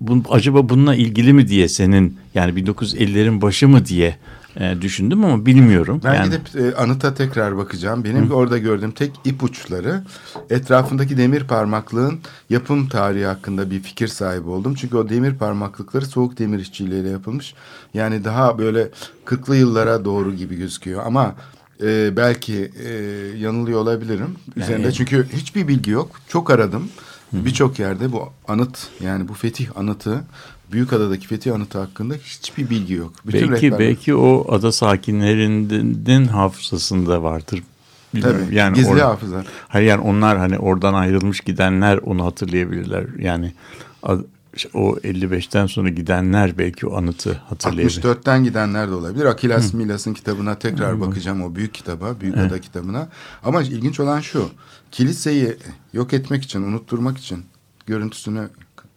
bu, 0.00 0.22
acaba 0.30 0.68
bununla 0.68 0.94
ilgili 0.94 1.32
mi 1.32 1.48
diye 1.48 1.68
senin 1.68 2.18
yani 2.34 2.52
1950'lerin 2.52 3.42
başı 3.42 3.68
mı 3.68 3.86
diye 3.86 4.16
e, 4.58 4.82
düşündüm 4.82 5.24
ama 5.24 5.46
bilmiyorum. 5.46 6.00
Ben 6.04 6.14
yani, 6.14 6.24
gidip 6.24 6.56
e, 6.56 6.74
anıta 6.76 7.14
tekrar 7.14 7.56
bakacağım. 7.56 8.04
Benim 8.04 8.30
orada 8.30 8.58
gördüğüm 8.58 8.90
tek 8.90 9.12
ipuçları 9.24 10.02
etrafındaki 10.50 11.16
demir 11.16 11.44
parmaklığın 11.44 12.20
yapım 12.50 12.88
tarihi 12.88 13.24
hakkında 13.24 13.70
bir 13.70 13.80
fikir 13.80 14.08
sahibi 14.08 14.48
oldum. 14.48 14.74
Çünkü 14.74 14.96
o 14.96 15.08
demir 15.08 15.34
parmaklıkları 15.34 16.06
soğuk 16.06 16.38
demir 16.38 16.58
işçiliğiyle 16.58 17.08
yapılmış. 17.08 17.54
Yani 17.94 18.24
daha 18.24 18.58
böyle 18.58 18.88
40'lı 19.26 19.56
yıllara 19.56 20.04
doğru 20.04 20.34
gibi 20.34 20.56
gözüküyor 20.56 21.02
ama 21.06 21.34
e, 21.82 22.16
belki 22.16 22.72
e, 22.84 22.92
yanılıyor 23.38 23.80
olabilirim 23.80 24.34
üzerinde. 24.56 24.82
Yani- 24.82 24.94
Çünkü 24.94 25.26
hiçbir 25.32 25.68
bilgi 25.68 25.90
yok. 25.90 26.10
Çok 26.28 26.50
aradım. 26.50 26.88
Birçok 27.32 27.78
yerde 27.78 28.12
bu 28.12 28.28
anıt 28.48 28.78
yani 29.00 29.28
bu 29.28 29.34
fetih 29.34 29.76
anıtı 29.76 30.24
Büyükada'daki 30.72 31.26
fetih 31.26 31.54
anıtı 31.54 31.78
hakkında 31.78 32.14
hiçbir 32.14 32.70
bilgi 32.70 32.94
yok. 32.94 33.12
Bütün 33.26 33.52
belki 33.52 33.66
rehberler- 33.66 33.78
belki 33.78 34.14
o 34.14 34.46
ada 34.52 34.72
sakinlerinin 34.72 36.24
hafızasında 36.24 37.22
vardır. 37.22 37.62
Bilmiyorum. 38.14 38.40
Tabii, 38.44 38.54
yani 38.54 38.74
gizli 38.74 38.90
or- 38.90 39.00
hafıza. 39.00 39.44
Hayır 39.68 39.86
yani 39.86 40.00
onlar 40.00 40.38
hani 40.38 40.58
oradan 40.58 40.94
ayrılmış 40.94 41.40
gidenler 41.40 41.96
onu 41.98 42.24
hatırlayabilirler. 42.24 43.06
Yani 43.18 43.52
o 44.74 44.96
55'ten 45.04 45.66
sonra 45.66 45.88
gidenler 45.88 46.58
belki 46.58 46.86
o 46.86 46.96
anıtı 46.96 47.32
hatırlayabilir. 47.48 48.02
64'ten 48.02 48.44
gidenler 48.44 48.90
de 48.90 48.94
olabilir. 48.94 49.24
Akilas 49.24 49.74
Milas'ın 49.74 50.14
kitabına 50.14 50.54
tekrar 50.54 51.00
bakacağım 51.00 51.42
o 51.42 51.54
büyük 51.54 51.74
kitaba, 51.74 52.20
Büyük 52.20 52.36
Ada 52.36 52.60
kitabına. 52.60 53.08
Ama 53.44 53.62
ilginç 53.62 54.00
olan 54.00 54.20
şu. 54.20 54.48
Kiliseyi 54.90 55.56
yok 55.92 56.12
etmek 56.12 56.42
için, 56.42 56.62
unutturmak 56.62 57.18
için, 57.18 57.44
görüntüsünü 57.86 58.48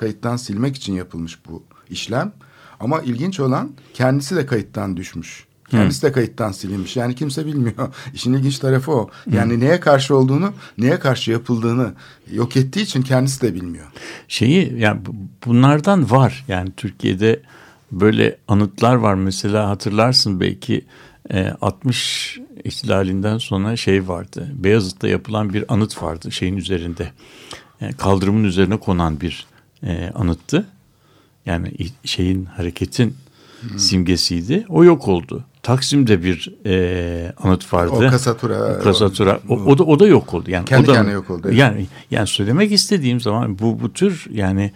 kayıttan 0.01 0.37
silmek 0.37 0.75
için 0.75 0.93
yapılmış 0.93 1.39
bu 1.49 1.63
işlem. 1.89 2.31
Ama 2.79 3.01
ilginç 3.01 3.39
olan 3.39 3.71
kendisi 3.93 4.35
de 4.35 4.45
kayıttan 4.45 4.97
düşmüş. 4.97 5.45
Kendisi 5.69 6.01
de 6.01 6.11
kayıttan 6.11 6.51
silinmiş. 6.51 6.95
Yani 6.97 7.15
kimse 7.15 7.45
bilmiyor. 7.45 7.93
İşin 8.13 8.33
ilginç 8.33 8.59
tarafı 8.59 8.91
o. 8.91 9.09
Yani 9.31 9.59
neye 9.59 9.79
karşı 9.79 10.15
olduğunu, 10.15 10.53
neye 10.77 10.99
karşı 10.99 11.31
yapıldığını 11.31 11.93
yok 12.31 12.57
ettiği 12.57 12.81
için 12.81 13.01
kendisi 13.01 13.41
de 13.41 13.53
bilmiyor. 13.53 13.85
Şeyi 14.27 14.79
yani 14.79 15.05
bu- 15.05 15.15
bunlardan 15.45 16.11
var. 16.11 16.45
Yani 16.47 16.69
Türkiye'de 16.77 17.41
böyle 17.91 18.37
anıtlar 18.47 18.95
var. 18.95 19.13
Mesela 19.13 19.69
hatırlarsın 19.69 20.39
belki 20.39 20.85
e, 21.33 21.53
60 21.61 22.39
ihtilalinden 22.63 23.37
sonra 23.37 23.75
şey 23.75 24.07
vardı. 24.07 24.51
Beyazıt'ta 24.53 25.07
yapılan 25.07 25.53
bir 25.53 25.65
anıt 25.73 26.03
vardı 26.03 26.31
şeyin 26.31 26.57
üzerinde. 26.57 27.11
E, 27.81 27.91
kaldırımın 27.91 28.43
üzerine 28.43 28.77
konan 28.77 29.21
bir 29.21 29.50
e, 29.83 30.11
anıttı. 30.15 30.65
Yani 31.45 31.73
şeyin 32.05 32.45
hareketin 32.45 33.15
simgesiydi. 33.77 34.65
O 34.69 34.83
yok 34.83 35.07
oldu. 35.07 35.43
Taksim'de 35.63 36.23
bir 36.23 36.53
e, 36.65 37.33
anıt 37.43 37.73
vardı. 37.73 37.93
O 37.95 37.99
kasatura. 37.99 38.79
Kasatura. 38.79 39.39
O, 39.49 39.55
o 39.55 39.77
da 39.77 39.83
o 39.83 39.99
da 39.99 40.07
yok 40.07 40.33
oldu. 40.33 40.51
Yani 40.51 40.65
Kendi 40.65 40.85
o 40.85 40.87
da, 40.87 40.93
kendine 40.93 41.13
yok 41.13 41.29
oldu, 41.29 41.41
evet. 41.45 41.57
Yani 41.57 41.87
yani 42.11 42.27
söylemek 42.27 42.71
istediğim 42.71 43.19
zaman 43.19 43.59
bu 43.59 43.79
bu 43.81 43.93
tür 43.93 44.27
yani 44.31 44.71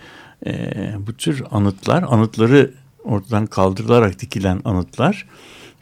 e, 0.46 0.74
bu 1.08 1.14
tür 1.14 1.44
anıtlar, 1.52 2.06
anıtları 2.10 2.72
ortadan 3.04 3.46
kaldırılarak 3.46 4.20
dikilen 4.20 4.62
anıtlar 4.66 5.26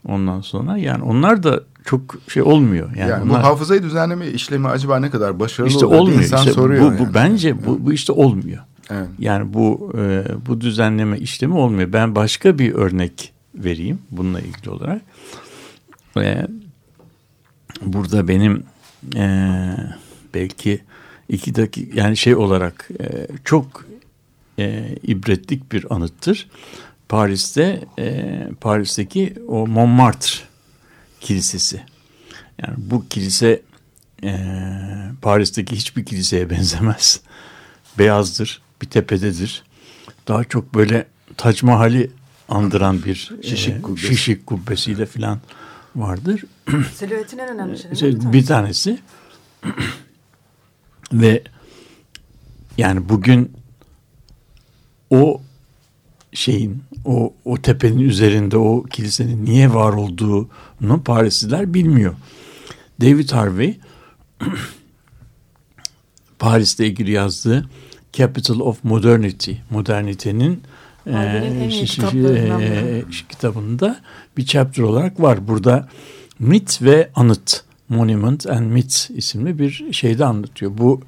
ondan 0.08 0.42
sonra 0.42 0.78
yani 0.78 1.04
onlar 1.04 1.44
da 1.44 1.64
çok 1.86 2.02
şey 2.28 2.44
olmuyor. 2.44 2.96
Yani, 2.96 3.12
Yani, 3.12 3.24
onlar, 3.24 3.44
bu 3.44 3.48
hafızayı 3.48 3.84
düzenleme 3.84 4.28
işlemi 4.28 4.68
acaba 4.68 5.00
ne 5.00 5.10
kadar 5.10 5.40
başarılı 5.40 5.70
işte 5.70 5.86
olmuyor. 5.86 6.22
İnsan 6.22 6.40
İşte 6.40 6.54
soruyor. 6.54 6.84
bu, 6.86 6.98
bu 6.98 7.04
yani. 7.04 7.14
bence 7.14 7.66
bu, 7.66 7.86
bu 7.86 7.94
işte 7.94 8.14
olmuyor. 8.14 8.64
Evet. 8.90 9.08
Yani 9.20 9.54
bu 9.54 9.94
e, 9.98 10.24
bu 10.46 10.62
düzenleme 10.62 11.18
işlemi 11.18 11.54
olmuyor. 11.54 11.94
Ben 11.94 12.16
başka 12.16 12.60
bir 12.60 12.74
örnek 12.74 13.34
vereyim 13.56 14.00
bununla 14.12 14.40
ilgili 14.40 14.70
olarak. 14.70 15.02
E, 16.18 16.48
burada 17.82 18.28
benim 18.28 18.64
e, 19.16 19.26
belki 20.34 20.82
iki 21.30 21.56
dakika 21.56 22.02
yani 22.02 22.18
şey 22.18 22.36
olarak 22.36 22.90
e, 23.00 23.28
çok 23.44 23.86
e, 24.60 24.96
ibretlik 25.04 25.72
bir 25.72 25.96
anıttır. 25.96 26.50
Paris'te 27.10 27.84
e, 28.00 28.48
Paris'teki 28.62 29.34
o 29.48 29.68
Montmartre 29.68 30.40
kilisesi. 31.22 31.82
Yani 32.62 32.74
bu 32.78 33.08
kilise 33.10 33.62
e, 34.24 34.38
Paris'teki 35.22 35.76
hiçbir 35.76 36.06
kiliseye 36.06 36.50
benzemez. 36.50 37.22
Beyazdır, 37.98 38.62
bir 38.82 38.90
tepededir. 38.90 39.64
Daha 40.28 40.44
çok 40.44 40.76
böyle 40.76 41.08
Tac 41.38 41.66
Mahal'i 41.66 42.12
andıran 42.50 43.04
bir 43.04 43.32
Şişik 43.44 43.76
e, 43.76 43.82
kubbesi. 43.82 44.08
şişik 44.08 44.46
kubbesiyle 44.48 45.06
falan 45.06 45.40
vardır. 45.96 46.44
Silüetin 46.96 47.38
en 47.38 47.50
önemli 47.50 47.78
Şey, 47.98 48.12
bir 48.12 48.20
tanesi. 48.20 48.34
bir 48.34 48.46
tanesi 48.46 49.00
ve 51.14 51.44
yani 52.78 53.10
bugün 53.10 53.52
o 55.10 55.42
şeyin 56.34 56.84
o 57.06 57.34
o 57.46 57.58
tepenin 57.62 58.00
üzerinde 58.00 58.58
o 58.58 58.84
kilisenin 58.84 59.46
niye 59.46 59.74
var 59.74 59.94
olduğunu 59.94 61.04
Parisliler 61.06 61.74
bilmiyor. 61.74 62.16
David 63.02 63.30
Harvey 63.32 63.80
Paris'te 66.40 66.88
ilgili 66.88 67.12
yazdığı 67.12 67.70
Capital 68.14 68.60
of 68.60 68.84
Modernity, 68.84 69.52
modernitenin 69.70 70.62
şi- 71.06 71.86
kitaplarından 71.86 72.62
e, 72.62 73.04
kitabında 73.30 74.02
bir 74.38 74.46
chapter 74.46 74.84
olarak 74.84 75.20
var. 75.22 75.48
Burada 75.48 75.90
mit 76.40 76.82
ve 76.82 77.10
anıt, 77.16 77.64
monument 77.90 78.48
and 78.48 78.72
myth 78.72 79.12
isimli 79.12 79.60
bir 79.60 79.94
şeyde 79.94 80.26
anlatıyor. 80.26 80.72
Bu 80.78 81.02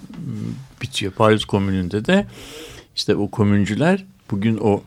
bitiyor. 0.82 1.12
Paris 1.12 1.46
komününde 1.46 2.06
de 2.06 2.28
işte 2.96 3.16
o 3.16 3.32
komüncüler 3.32 4.06
bugün 4.32 4.58
o 4.58 4.82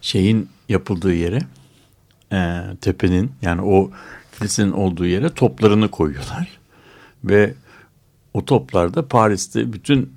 şeyin 0.00 0.48
yapıldığı 0.68 1.14
yere 1.14 1.38
e, 2.32 2.62
tepenin 2.80 3.30
yani 3.42 3.62
o 3.62 3.90
kilisenin 4.38 4.72
olduğu 4.72 5.06
yere 5.06 5.28
toplarını 5.34 5.88
koyuyorlar 5.90 6.58
ve 7.24 7.54
o 8.34 8.44
toplarda 8.44 9.08
Paris'te 9.08 9.72
bütün 9.72 10.12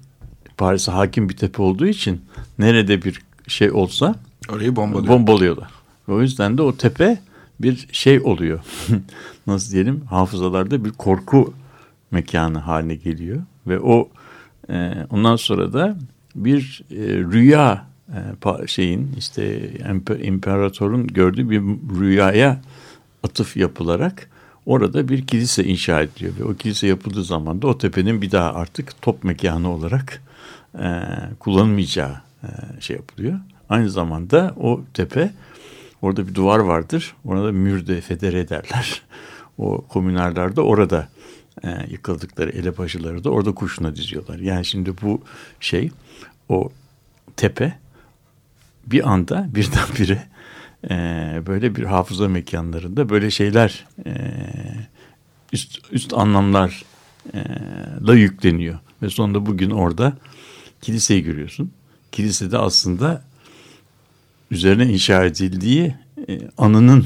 Paris'e 0.57 0.91
hakim 0.91 1.29
bir 1.29 1.37
tepe 1.37 1.61
olduğu 1.61 1.87
için 1.87 2.21
nerede 2.59 3.01
bir 3.01 3.21
şey 3.47 3.71
olsa 3.71 4.15
Orayı 4.51 4.75
bombalıyor. 4.75 5.13
bombalıyorlar. 5.13 5.69
O 6.07 6.21
yüzden 6.21 6.57
de 6.57 6.61
o 6.61 6.75
tepe 6.77 7.19
bir 7.59 7.87
şey 7.91 8.19
oluyor. 8.19 8.59
Nasıl 9.47 9.71
diyelim 9.71 10.01
hafızalarda 10.01 10.85
bir 10.85 10.91
korku 10.91 11.53
mekanı 12.11 12.57
haline 12.57 12.95
geliyor 12.95 13.41
ve 13.67 13.79
o 13.79 14.09
e, 14.69 14.93
ondan 15.09 15.35
sonra 15.35 15.73
da 15.73 15.97
bir 16.35 16.83
e, 16.91 16.95
rüya 17.17 17.85
e, 18.63 18.67
şeyin 18.67 19.15
işte 19.17 19.71
imparatorun 20.23 21.07
gördüğü 21.07 21.49
bir 21.49 21.61
rüyaya 21.99 22.61
atıf 23.23 23.57
yapılarak 23.57 24.29
orada 24.65 25.09
bir 25.09 25.27
kilise 25.27 25.63
inşa 25.63 26.01
ediliyor 26.01 26.33
ve 26.39 26.43
o 26.43 26.53
kilise 26.53 26.87
yapıldığı 26.87 27.23
zaman 27.23 27.61
da 27.61 27.67
o 27.67 27.77
tepenin 27.77 28.21
bir 28.21 28.31
daha 28.31 28.53
artık 28.53 29.01
top 29.01 29.23
mekanı 29.23 29.71
olarak 29.71 30.21
e, 30.79 31.03
kullanılmayacağı 31.39 32.21
e, 32.43 32.47
şey 32.81 32.95
yapılıyor. 32.95 33.39
Aynı 33.69 33.89
zamanda 33.89 34.55
o 34.59 34.81
tepe 34.93 35.31
orada 36.01 36.27
bir 36.27 36.35
duvar 36.35 36.59
vardır. 36.59 37.15
Orada 37.25 37.51
mürde 37.51 38.01
federe 38.01 38.39
ederler. 38.39 39.01
O 39.57 39.81
komünarlar 39.81 40.55
da 40.55 40.61
orada 40.61 41.09
e, 41.63 41.67
yıkıldıkları 41.89 42.49
elebaşıları 42.49 43.23
da 43.23 43.29
orada 43.29 43.55
kurşuna 43.55 43.95
diziyorlar. 43.95 44.39
Yani 44.39 44.65
şimdi 44.65 44.93
bu 45.01 45.21
şey 45.59 45.91
o 46.49 46.69
tepe 47.35 47.79
bir 48.85 49.11
anda 49.11 49.47
birdenbire 49.55 50.23
e, 50.89 50.95
böyle 51.47 51.75
bir 51.75 51.83
hafıza 51.83 52.27
mekanlarında 52.27 53.09
böyle 53.09 53.31
şeyler 53.31 53.87
e, 54.05 54.11
üst, 55.53 55.79
üst 55.91 56.13
anlamlarla 56.13 58.13
yükleniyor. 58.13 58.79
Ve 59.01 59.09
sonunda 59.09 59.45
bugün 59.45 59.69
orada 59.69 60.13
kiliseyi 60.81 61.23
görüyorsun. 61.23 61.71
Kilisede 62.11 62.57
aslında 62.57 63.28
üzerine 64.51 64.85
inşa 64.93 65.23
edildiği 65.25 65.95
e, 66.29 66.39
anının 66.57 67.05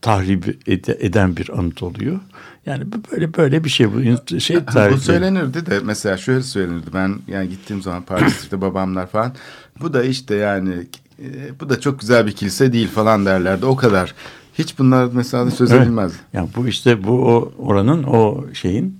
tahrip 0.00 0.68
ede- 0.68 0.96
eden 1.06 1.36
bir 1.36 1.58
anıt 1.58 1.82
oluyor. 1.82 2.20
Yani 2.66 2.84
bu- 2.92 3.12
böyle 3.12 3.34
böyle 3.34 3.64
bir 3.64 3.68
şey 3.70 3.86
bu 3.92 4.00
şey 4.40 4.56
Bu 4.56 4.64
tarihi. 4.66 5.00
söylenirdi 5.00 5.66
de 5.66 5.80
mesela 5.84 6.16
şöyle 6.16 6.42
söylenirdi 6.42 6.86
ben 6.94 7.14
yani 7.28 7.48
gittiğim 7.48 7.82
zaman 7.82 8.02
Paris'te 8.02 8.60
babamlar 8.60 9.06
falan 9.06 9.34
bu 9.80 9.92
da 9.92 10.04
işte 10.04 10.34
yani 10.34 10.74
e, 11.22 11.60
bu 11.60 11.68
da 11.68 11.80
çok 11.80 12.00
güzel 12.00 12.26
bir 12.26 12.32
kilise 12.32 12.72
değil 12.72 12.88
falan 12.88 13.26
derlerdi 13.26 13.66
o 13.66 13.76
kadar. 13.76 14.14
Hiç 14.58 14.78
bunlar 14.78 15.08
mesela 15.12 15.50
söz 15.50 15.72
Evet. 15.72 15.82
edilmez. 15.82 16.12
Yani 16.32 16.48
bu 16.56 16.68
işte 16.68 17.04
bu 17.04 17.10
o 17.12 17.52
oranın 17.58 18.02
o 18.02 18.44
şeyin 18.54 18.98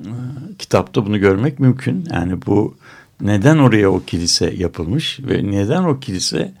e, 0.00 0.10
kitapta 0.58 1.06
bunu 1.06 1.18
görmek 1.18 1.60
mümkün. 1.60 2.04
Yani 2.12 2.38
bu 2.46 2.76
neden 3.20 3.58
oraya 3.58 3.90
o 3.90 4.02
kilise 4.04 4.54
yapılmış 4.56 5.20
ve 5.20 5.50
neden 5.50 5.84
o 5.84 6.00
kilise 6.00 6.52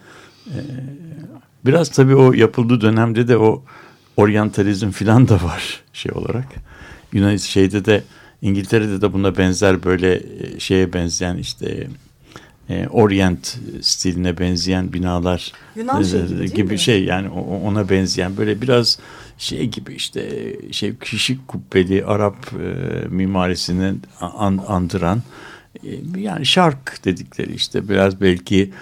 e, 0.46 0.58
biraz 1.66 1.88
tabii 1.88 2.14
o 2.14 2.32
yapıldığı 2.32 2.80
dönemde 2.80 3.28
de 3.28 3.36
o 3.38 3.62
oryantalizm 4.16 4.90
filan 4.90 5.28
da 5.28 5.34
var 5.34 5.82
şey 5.92 6.12
olarak. 6.14 6.44
Yunan 7.12 7.36
şeyde 7.36 7.84
de 7.84 8.02
İngiltere'de 8.42 9.00
de 9.00 9.12
buna 9.12 9.36
benzer 9.36 9.84
böyle 9.84 10.14
e, 10.14 10.60
şeye 10.60 10.92
benzeyen 10.92 11.36
işte 11.36 11.88
e, 12.70 12.86
Orient 12.88 13.58
stiline 13.80 14.38
benzeyen 14.38 14.92
binalar 14.92 15.52
Yunan 15.76 16.04
değil 16.38 16.50
gibi 16.54 16.72
mi? 16.72 16.78
şey 16.78 17.04
yani 17.04 17.28
ona 17.64 17.88
benzeyen 17.88 18.36
böyle 18.36 18.62
biraz 18.62 18.98
şey 19.38 19.66
gibi 19.66 19.92
işte 19.94 20.52
şey 20.70 20.96
kişik 20.96 21.48
kubbeli 21.48 22.04
Arap 22.04 22.36
e, 22.52 23.08
mimarisini 23.08 23.94
an- 24.20 24.64
andıran 24.68 25.18
e, 25.18 25.22
yani 26.16 26.46
şark 26.46 27.04
dedikleri 27.04 27.54
işte 27.54 27.88
biraz 27.88 28.20
belki 28.20 28.72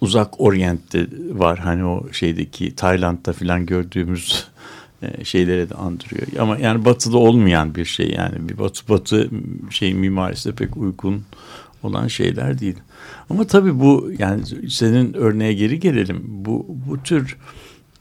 uzak 0.00 0.40
Orient'te 0.40 1.06
var 1.30 1.58
hani 1.58 1.84
o 1.84 2.12
şeydeki 2.12 2.76
Tayland'da 2.76 3.32
filan 3.32 3.66
gördüğümüz 3.66 4.48
e, 5.02 5.24
şeylere 5.24 5.70
de 5.70 5.74
andırıyor. 5.74 6.26
Ama 6.40 6.58
yani 6.58 6.84
batıda 6.84 7.18
olmayan 7.18 7.74
bir 7.74 7.84
şey 7.84 8.10
yani 8.10 8.48
bir 8.48 8.58
batı 8.58 8.88
batı 8.88 9.30
şey 9.70 9.94
mimarisi 9.94 10.48
de 10.48 10.54
pek 10.54 10.76
uygun 10.76 11.24
olan 11.82 12.08
şeyler 12.08 12.58
değil. 12.58 12.76
Ama 13.30 13.46
tabii 13.46 13.80
bu 13.80 14.12
yani 14.18 14.70
senin 14.70 15.14
örneğe 15.14 15.52
geri 15.52 15.80
gelelim. 15.80 16.22
Bu 16.26 16.66
bu 16.68 17.02
tür 17.02 17.36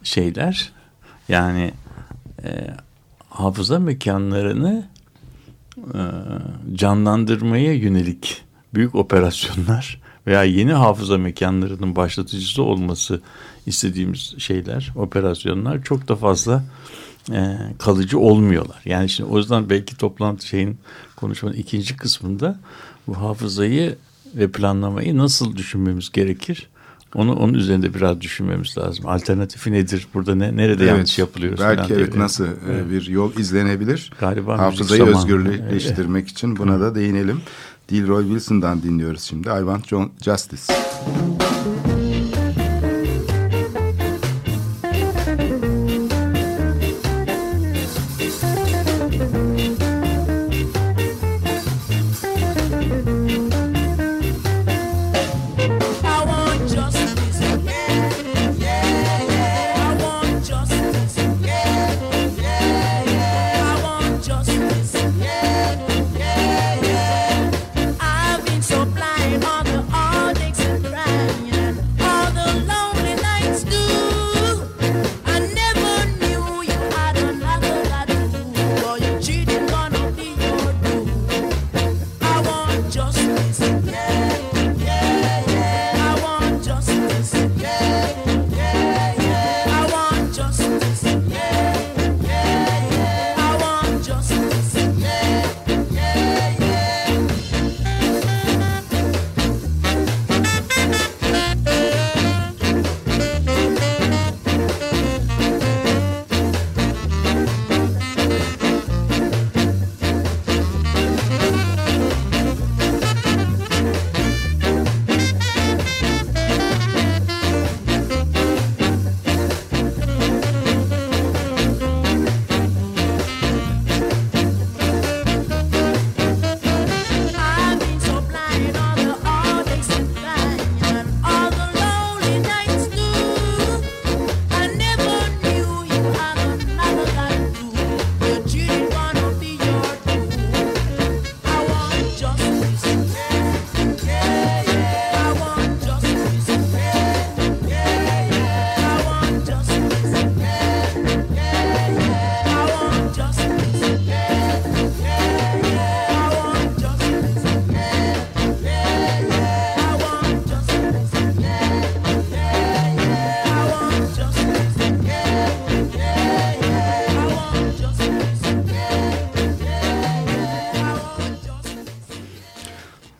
şeyler 0.03 0.71
yani 1.29 1.71
e, 2.43 2.49
hafıza 3.29 3.79
mekanlarını 3.79 4.87
e, 4.89 4.94
canlandırmaya 6.73 7.73
yönelik 7.73 8.43
büyük 8.73 8.95
operasyonlar 8.95 10.01
veya 10.27 10.43
yeni 10.43 10.73
hafıza 10.73 11.17
mekanlarının 11.17 11.95
başlatıcısı 11.95 12.63
olması 12.63 13.21
istediğimiz 13.65 14.35
şeyler, 14.37 14.91
operasyonlar 14.95 15.83
çok 15.83 16.07
da 16.07 16.15
fazla 16.15 16.63
e, 17.31 17.57
kalıcı 17.79 18.19
olmuyorlar. 18.19 18.81
Yani 18.85 19.09
şimdi 19.09 19.29
o 19.29 19.37
yüzden 19.37 19.69
belki 19.69 19.97
toplantı 19.97 20.47
şeyin 20.47 20.77
konuşmanın 21.15 21.55
ikinci 21.55 21.97
kısmında 21.97 22.59
bu 23.07 23.17
hafızayı 23.17 23.97
ve 24.35 24.51
planlamayı 24.51 25.17
nasıl 25.17 25.55
düşünmemiz 25.55 26.11
gerekir? 26.11 26.67
Onu 27.15 27.33
onun 27.35 27.53
üzerinde 27.53 27.93
biraz 27.93 28.21
düşünmemiz 28.21 28.77
lazım. 28.77 29.07
Alternatifi 29.07 29.71
nedir? 29.71 30.07
Burada 30.13 30.35
ne 30.35 30.57
nerede 30.57 30.85
yanlış 30.85 31.19
yapılıyoruz? 31.19 31.59
Belki 31.59 31.93
evet 31.93 32.11
diye. 32.13 32.23
nasıl 32.23 32.45
e, 32.45 32.89
bir 32.89 33.07
yol 33.07 33.35
izlenebilir? 33.37 34.11
Galiba 34.19 34.57
Hafızayı 34.57 35.03
özgürleştirmek 35.03 36.27
için 36.29 36.57
buna 36.57 36.79
da 36.79 36.95
değinelim. 36.95 37.41
Dilroy 37.89 38.23
Wilson'dan 38.23 38.83
dinliyoruz 38.83 39.21
şimdi. 39.21 39.47
I 39.47 39.51
Want 39.57 39.91
Jo- 39.91 40.09
Justice. 40.25 40.73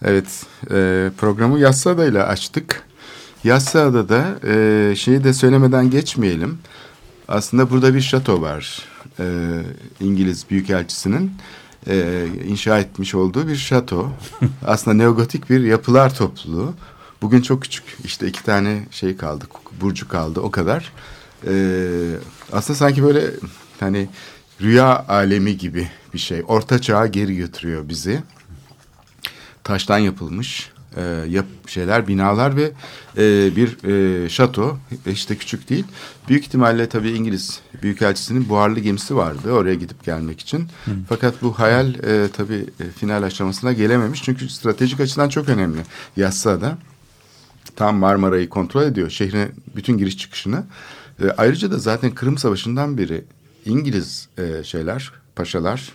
Evet, 0.08 0.46
e, 0.72 1.10
programı 1.18 1.60
Yassıada 1.60 2.06
ile 2.06 2.24
açtık. 2.24 2.84
Yassıada 3.44 4.10
da 4.10 4.40
e, 4.48 4.96
şeyi 4.96 5.24
de 5.24 5.34
söylemeden 5.34 5.90
geçmeyelim. 5.90 6.58
Aslında 7.28 7.70
burada 7.70 7.94
bir 7.94 8.02
şato 8.02 8.42
var. 8.42 8.82
E, 9.20 9.26
İngiliz 10.00 10.46
Büyükelçisi'nin 10.50 11.32
e, 11.88 12.26
inşa 12.48 12.80
etmiş 12.80 13.16
olduğu 13.16 13.48
bir 13.48 13.56
şato. 13.56 14.10
Aslında 14.66 14.98
neogotik 14.98 15.50
bir 15.50 15.60
yapılar 15.60 16.16
topluluğu. 16.16 16.74
Bugün 17.22 17.42
çok 17.42 17.62
küçük. 17.62 17.84
İşte 18.04 18.28
iki 18.28 18.44
tane 18.44 18.84
şey 18.92 19.18
kaldı, 19.18 19.46
burcu 19.82 20.08
kaldı 20.08 20.40
o 20.40 20.52
kadar. 20.52 20.92
E, 21.48 21.54
aslında 22.52 22.78
sanki 22.78 23.04
böyle 23.04 23.22
hani 23.80 24.10
rüya 24.62 25.06
alemi 25.08 25.58
gibi 25.58 25.90
bir 26.14 26.20
şey. 26.20 26.44
Orta 26.48 26.82
çağa 26.82 27.08
geri 27.08 27.36
götürüyor 27.36 27.90
bizi 27.90 28.24
taştan 29.66 29.98
yapılmış 29.98 30.72
e, 30.96 31.02
yap 31.30 31.46
şeyler, 31.68 32.08
binalar 32.08 32.56
ve 32.56 32.72
e, 33.18 33.56
bir 33.56 33.84
e, 33.84 34.30
şato. 34.30 34.78
İşte 35.06 35.38
küçük 35.38 35.70
değil. 35.70 35.86
Büyük 36.30 36.44
ihtimalle 36.44 36.90
tabii 36.90 37.12
İngiliz 37.12 37.60
Büyükelçisi'nin 37.84 38.50
buharlı 38.50 38.80
gemisi 38.80 39.16
vardı 39.16 39.52
oraya 39.52 39.76
gidip 39.76 40.04
gelmek 40.04 40.40
için. 40.40 40.68
Fakat 41.10 41.42
bu 41.42 41.60
hayal 41.60 41.96
e, 41.96 42.30
tabii 42.34 42.66
e, 42.80 42.84
final 42.98 43.24
aşamasına 43.24 43.74
gelememiş. 43.74 44.24
Çünkü 44.24 44.50
stratejik 44.50 45.00
açıdan 45.00 45.30
çok 45.30 45.50
önemli. 45.50 45.80
Yassıada 46.18 46.78
tam 47.76 47.96
Marmara'yı 47.96 48.50
kontrol 48.50 48.84
ediyor. 48.84 49.10
Şehrin 49.10 49.52
bütün 49.76 49.98
giriş 49.98 50.18
çıkışını. 50.18 50.64
E, 51.24 51.30
ayrıca 51.30 51.72
da 51.72 51.78
zaten 51.80 52.12
Kırım 52.12 52.38
Savaşı'ndan 52.38 52.98
beri 52.98 53.24
İngiliz 53.66 54.28
e, 54.38 54.64
şeyler, 54.64 55.12
paşalar, 55.36 55.92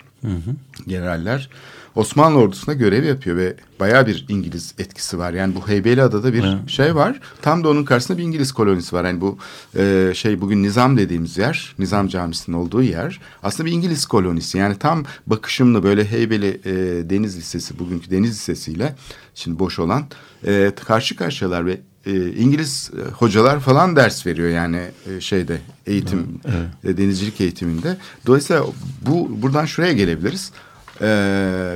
generaller 0.87 1.51
Osmanlı 1.95 2.39
ordusuna 2.39 2.75
görev 2.75 3.05
yapıyor 3.05 3.37
ve 3.37 3.55
bayağı 3.81 4.07
bir 4.07 4.25
İngiliz 4.29 4.75
etkisi 4.79 5.19
var. 5.19 5.33
Yani 5.33 5.55
bu 5.55 5.69
Heybeliada'da 5.69 6.33
bir 6.35 6.45
şey 6.67 6.95
var. 6.95 7.21
Tam 7.43 7.65
da 7.65 7.69
onun 7.69 7.85
karşısında 7.85 8.19
bir 8.19 8.23
İngiliz 8.23 8.53
kolonisi 8.53 8.97
var. 8.97 9.05
Yani 9.05 9.21
bu 9.21 9.39
e, 9.77 10.13
şey 10.15 10.41
bugün 10.41 10.63
Nizam 10.63 10.97
dediğimiz 10.97 11.39
yer, 11.39 11.75
Nizam 11.79 12.09
Camisi'nin 12.09 12.57
olduğu 12.57 12.83
yer 12.83 13.21
aslında 13.43 13.67
bir 13.67 13.73
İngiliz 13.73 14.07
kolonisi. 14.07 14.59
Yani 14.59 14.79
tam 14.79 15.05
bakışımlı 15.27 15.83
böyle 15.83 16.05
Heybeli 16.05 16.61
e, 16.65 16.73
Deniz 17.11 17.37
Lisesi, 17.37 17.79
bugünkü 17.79 18.11
Deniz 18.11 18.31
Lisesi 18.31 18.73
ile 18.73 18.95
şimdi 19.35 19.59
boş 19.59 19.79
olan 19.79 20.05
e, 20.47 20.73
karşı 20.87 21.17
karşıyalar 21.17 21.67
ve 21.67 21.81
e, 22.07 22.33
İngiliz 22.33 22.91
e, 22.95 23.11
hocalar 23.11 23.61
falan 23.61 23.97
ders 23.97 24.27
veriyor 24.27 24.49
yani 24.49 24.81
e, 25.07 25.21
şeyde 25.21 25.59
eğitim 25.87 26.41
e, 26.85 26.97
denizcilik 26.97 27.41
eğitiminde. 27.41 27.97
Dolayısıyla 28.27 28.67
bu 29.07 29.43
buradan 29.43 29.65
şuraya 29.65 29.93
gelebiliriz. 29.93 30.53
E, 31.01 31.07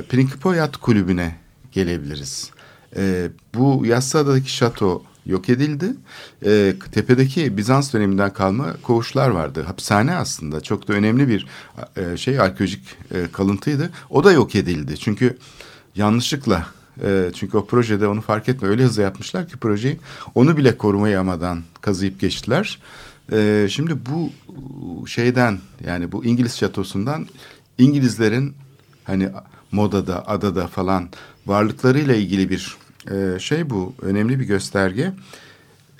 Prinkipo 0.09 0.53
Yat 0.53 0.77
Kulübü'ne 0.77 1.35
gelebiliriz. 1.71 2.51
E, 2.97 3.29
bu 3.53 3.85
Yassıada'daki 3.85 4.51
şato 4.51 5.03
yok 5.25 5.49
edildi. 5.49 5.93
E, 6.45 6.73
tepedeki 6.91 7.57
Bizans 7.57 7.93
döneminden 7.93 8.33
kalma 8.33 8.73
koğuşlar 8.81 9.29
vardı. 9.29 9.63
Hapishane 9.63 10.15
aslında 10.15 10.61
çok 10.61 10.87
da 10.87 10.93
önemli 10.93 11.27
bir 11.27 11.47
e, 11.95 12.17
şey 12.17 12.39
arkeolojik 12.39 12.83
e, 13.11 13.27
kalıntıydı. 13.31 13.89
O 14.09 14.23
da 14.23 14.31
yok 14.31 14.55
edildi. 14.55 14.97
Çünkü 14.97 15.37
yanlışlıkla 15.95 16.67
e, 17.03 17.31
çünkü 17.35 17.57
o 17.57 17.65
projede 17.65 18.07
onu 18.07 18.21
fark 18.21 18.49
etme 18.49 18.67
öyle 18.67 18.83
hızlı 18.83 19.01
yapmışlar 19.01 19.47
ki 19.47 19.57
projeyi 19.57 19.99
onu 20.35 20.57
bile 20.57 20.77
korumayı 20.77 21.19
amadan 21.19 21.63
kazıyıp 21.81 22.19
geçtiler. 22.19 22.79
E, 23.31 23.67
şimdi 23.69 23.97
bu 24.05 24.31
şeyden 25.07 25.59
yani 25.85 26.11
bu 26.11 26.25
İngiliz 26.25 26.57
şatosundan 26.57 27.27
İngilizlerin 27.77 28.55
hani 29.05 29.29
modada 29.71 30.27
adada 30.27 30.67
falan 30.67 31.09
varlıklarıyla 31.45 32.15
ilgili 32.15 32.49
bir 32.49 32.77
e, 33.11 33.39
şey 33.39 33.69
bu 33.69 33.95
önemli 34.01 34.39
bir 34.39 34.45
gösterge. 34.45 35.13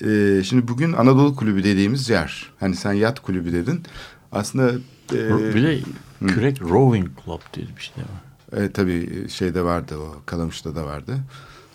E, 0.01 0.41
şimdi 0.43 0.67
bugün 0.67 0.93
Anadolu 0.93 1.35
Kulübü 1.35 1.63
dediğimiz 1.63 2.09
yer 2.09 2.51
hani 2.59 2.75
sen 2.75 2.93
yat 2.93 3.19
kulübü 3.19 3.53
dedin 3.53 3.83
aslında 4.31 4.71
e, 5.13 5.53
bir 5.55 5.63
de 5.63 5.79
kürek 6.27 6.61
rowing 6.61 7.09
club 7.25 7.39
diye 7.53 7.67
bir 7.77 7.81
şey 7.81 8.03
var. 8.03 8.63
e, 8.63 8.71
tabii 8.71 9.29
şeyde 9.29 9.61
vardı 9.63 9.97
o 9.97 10.21
Kalamış'ta 10.25 10.75
da 10.75 10.85
vardı. 10.85 11.17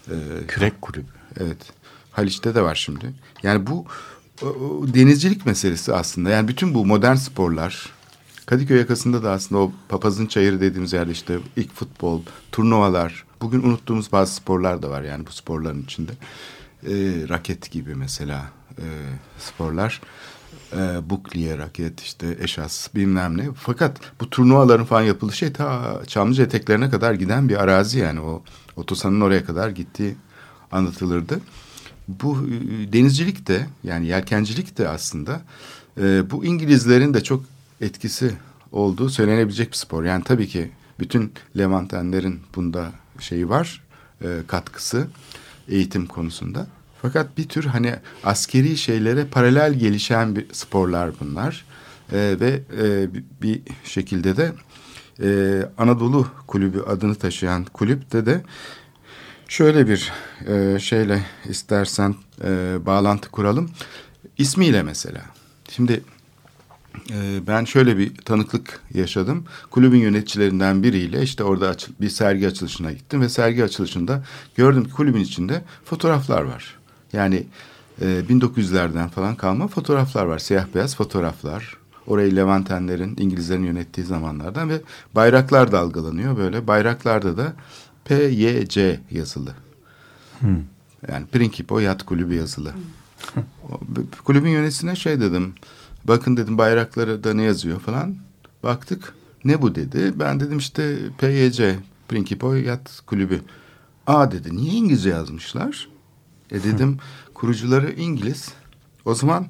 E, 0.09 0.47
Kürek 0.49 0.83
kulübü. 0.83 1.07
Evet. 1.41 1.59
Haliç'te 2.11 2.55
de 2.55 2.63
var 2.63 2.75
şimdi. 2.75 3.13
Yani 3.43 3.67
bu 3.67 3.87
denizcilik 4.95 5.47
meselesi 5.47 5.95
aslında. 5.95 6.31
Yani 6.31 6.49
bütün 6.49 6.75
bu 6.75 6.87
modern 6.87 7.15
sporlar 7.15 7.93
Kadıköy 8.51 8.79
yakasında 8.79 9.23
da 9.23 9.31
aslında 9.31 9.61
o 9.61 9.73
papazın 9.89 10.27
çayırı 10.27 10.61
dediğimiz 10.61 10.93
yerde 10.93 11.13
işte 11.13 11.39
ilk 11.57 11.75
futbol, 11.75 12.23
turnuvalar, 12.53 13.25
bugün 13.41 13.63
unuttuğumuz 13.63 14.13
bazı 14.13 14.35
sporlar 14.35 14.83
da 14.83 14.91
var 14.91 15.03
yani 15.03 15.27
bu 15.27 15.33
sporların 15.33 15.83
içinde. 15.83 16.13
Ee, 16.83 17.29
raket 17.29 17.71
gibi 17.71 17.95
mesela 17.95 18.51
e, 18.79 18.87
sporlar. 19.39 20.01
E, 20.73 21.11
bukliye 21.11 21.59
raket 21.59 22.01
işte 22.01 22.37
eşas 22.41 22.95
bilmem 22.95 23.39
ne. 23.39 23.49
Fakat 23.57 24.01
bu 24.21 24.31
turnuvaların 24.31 24.87
falan 24.87 25.03
yapıldığı 25.03 25.37
şey 25.37 25.53
ta 25.53 26.01
Çamlıca 26.07 26.45
eteklerine 26.45 26.91
kadar 26.91 27.15
giden 27.15 27.49
bir 27.49 27.63
arazi 27.63 27.99
yani 27.99 28.21
o 28.21 28.43
Otosan'ın 28.77 29.21
oraya 29.21 29.45
kadar 29.45 29.69
gittiği 29.69 30.15
anlatılırdı. 30.73 31.41
Bu 32.09 32.39
e, 32.39 32.93
denizcilik 32.93 33.49
de 33.49 33.67
yani 33.85 34.07
yelkencilik 34.07 34.79
de 34.79 34.89
aslında 34.89 35.41
e, 36.01 36.31
bu 36.31 36.45
İngilizlerin 36.45 37.15
de 37.15 37.23
çok 37.23 37.45
etkisi 37.81 38.33
olduğu 38.73 39.09
söylenebilecek 39.09 39.71
bir 39.71 39.77
spor. 39.77 40.05
Yani 40.05 40.25
tabii 40.25 40.49
ki 40.49 40.71
bütün 41.01 41.33
Levantenlerin 41.59 42.41
bunda 42.55 42.93
şeyi 43.19 43.49
var, 43.49 43.83
e, 44.23 44.39
katkısı 44.47 45.07
eğitim 45.69 46.07
konusunda. 46.07 46.67
Fakat 47.03 47.39
bir 47.39 47.49
tür 47.49 47.65
hani 47.65 47.95
askeri 48.25 48.77
şeylere 48.77 49.25
paralel 49.25 49.75
gelişen 49.75 50.37
bir 50.37 50.47
sporlar 50.53 51.11
bunlar. 51.21 51.65
E, 52.13 52.37
ve 52.41 52.63
e, 52.83 53.09
bir 53.43 53.63
şekilde 53.85 54.37
de 54.37 54.53
e, 55.23 55.63
Anadolu 55.79 56.27
Kulübü 56.47 56.83
adını 56.83 57.15
taşıyan 57.15 57.65
kulüpte 57.65 58.27
de 58.27 58.43
şöyle 59.49 59.89
bir 59.89 60.13
e, 60.47 60.79
şeyle 60.79 61.23
istersen 61.49 62.15
e, 62.45 62.79
bağlantı 62.87 63.31
kuralım. 63.31 63.71
İsmiyle 64.39 64.83
mesela. 64.83 65.21
Şimdi 65.71 66.03
ben 67.47 67.65
şöyle 67.65 67.99
bir 67.99 68.17
tanıklık 68.17 68.81
yaşadım. 68.95 69.45
Kulübün 69.71 69.99
yöneticilerinden 69.99 70.83
biriyle 70.83 71.23
işte 71.23 71.45
orada 71.45 71.77
bir 72.01 72.09
sergi 72.09 72.49
açılışına 72.49 72.93
gittim 72.93 73.21
ve 73.21 73.29
sergi 73.29 73.65
açılışında 73.65 74.25
gördüm 74.57 74.85
ki 74.85 74.91
kulübün 74.91 75.21
içinde 75.21 75.63
fotoğraflar 75.85 76.43
var. 76.43 76.79
Yani 77.13 77.47
e, 78.01 78.05
1900'lerden 78.05 79.09
falan 79.09 79.35
kalma 79.35 79.69
fotoğraflar 79.69 80.25
var. 80.25 80.39
Siyah 80.39 80.67
beyaz 80.75 80.97
fotoğraflar. 80.97 81.77
Orayı 82.07 82.37
Levantenlerin, 82.37 83.17
İngilizlerin 83.19 83.65
yönettiği 83.65 84.07
zamanlardan 84.07 84.69
ve 84.69 84.81
bayraklar 85.15 85.73
dalgalanıyor 85.73 86.37
böyle. 86.37 86.67
Bayraklarda 86.67 87.37
da 87.37 87.53
PYC 88.05 89.01
yazılı. 89.11 89.55
Hmm. 90.41 90.57
Yani 91.09 91.27
Principo 91.27 91.79
Yat 91.79 92.03
Kulübü 92.03 92.35
yazılı. 92.35 92.73
Kulübün 94.25 94.51
yöneticisine 94.51 94.97
şey 94.97 95.21
dedim. 95.21 95.55
Bakın 96.05 96.37
dedim 96.37 96.59
bayrakları 96.59 97.25
da 97.25 97.35
ne 97.35 97.43
yazıyor 97.43 97.81
falan. 97.81 98.17
Baktık 98.63 99.15
ne 99.45 99.63
bu 99.63 99.75
dedi. 99.75 100.13
Ben 100.17 100.41
dedim 100.41 100.59
işte 100.59 100.97
PYC 101.19 101.77
Principo 102.09 102.55
Yat 102.55 103.03
Kulübü. 103.07 103.41
Aa 104.07 104.33
dedi 104.33 104.57
niye 104.57 104.73
İngilizce 104.73 105.11
yazmışlar? 105.11 105.89
E 106.51 106.65
dedim 106.65 106.99
kurucuları 107.35 107.93
İngiliz. 107.93 108.49
O 109.05 109.15
zaman 109.15 109.47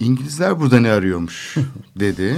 İngilizler 0.00 0.60
burada 0.60 0.80
ne 0.80 0.90
arıyormuş 0.90 1.56
dedi. 1.96 2.36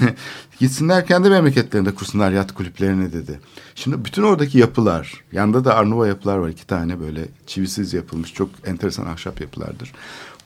Gitsinler 0.58 1.06
kendi 1.06 1.30
memleketlerinde 1.30 1.94
kursunlar 1.94 2.32
yat 2.32 2.54
kulüplerini 2.54 3.12
dedi. 3.12 3.40
Şimdi 3.74 4.04
bütün 4.04 4.22
oradaki 4.22 4.58
yapılar, 4.58 5.24
yanda 5.32 5.64
da 5.64 5.74
Arnova 5.74 6.06
yapılar 6.06 6.38
var 6.38 6.48
iki 6.48 6.66
tane 6.66 7.00
böyle 7.00 7.28
çivisiz 7.46 7.94
yapılmış 7.94 8.34
çok 8.34 8.50
enteresan 8.64 9.06
ahşap 9.06 9.40
yapılardır. 9.40 9.92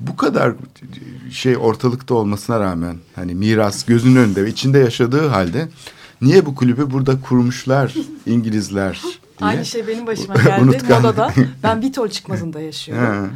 Bu 0.07 0.17
kadar 0.17 0.53
şey 1.31 1.57
ortalıkta 1.57 2.15
olmasına 2.15 2.61
rağmen 2.61 2.97
hani 3.15 3.35
miras 3.35 3.85
gözünün 3.85 4.17
önünde 4.17 4.45
ve 4.45 4.49
içinde 4.49 4.79
yaşadığı 4.79 5.29
halde 5.29 5.69
niye 6.23 6.47
bu 6.47 6.55
kulübü 6.55 6.91
burada 6.91 7.21
kurmuşlar 7.21 7.95
İngilizler 8.27 9.03
diye. 9.39 9.51
Aynı 9.51 9.65
şey 9.65 9.87
benim 9.87 10.07
başıma 10.07 10.35
geldi 10.45 10.79
Moda'da. 10.89 11.33
Ben 11.63 11.83
Vitol 11.83 12.09
çıkmazında 12.09 12.61
yaşıyorum. 12.61 13.33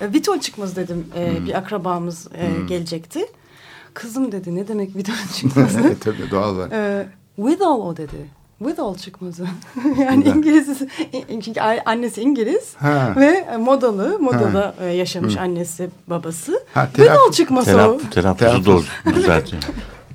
E, 0.00 0.12
Vitol 0.12 0.38
çıkmaz 0.40 0.76
dedim 0.76 1.06
e, 1.14 1.38
hmm. 1.38 1.46
bir 1.46 1.58
akrabamız 1.58 2.28
e, 2.34 2.56
hmm. 2.56 2.66
gelecekti. 2.66 3.26
Kızım 3.94 4.32
dedi 4.32 4.54
ne 4.54 4.68
demek 4.68 4.96
Vitol 4.96 5.14
çıkmazı? 5.36 5.96
Tabii 6.00 6.30
doğal 6.30 6.56
var. 6.56 6.70
E, 6.70 7.08
Withal 7.36 7.80
o 7.80 7.96
dedi. 7.96 8.39
Withal 8.60 8.94
çıkmazı. 8.94 9.46
yani 9.98 10.24
İngiliz 10.24 10.78
çünkü 11.44 11.60
annesi 11.60 12.22
İngiliz 12.22 12.74
ha. 12.76 13.14
ve 13.16 13.56
modalı 13.56 14.18
modada 14.18 14.74
ha. 14.78 14.84
yaşamış 14.84 15.34
hmm. 15.34 15.42
annesi 15.42 15.90
babası. 16.06 16.64
Ha, 16.74 16.88
Withal 16.96 17.32
çıkmazı 17.32 17.70
telap, 17.70 17.90
o. 17.90 18.10
Telappuzu 18.10 18.64
doğru 18.64 19.14
düzeltiyor. 19.14 19.62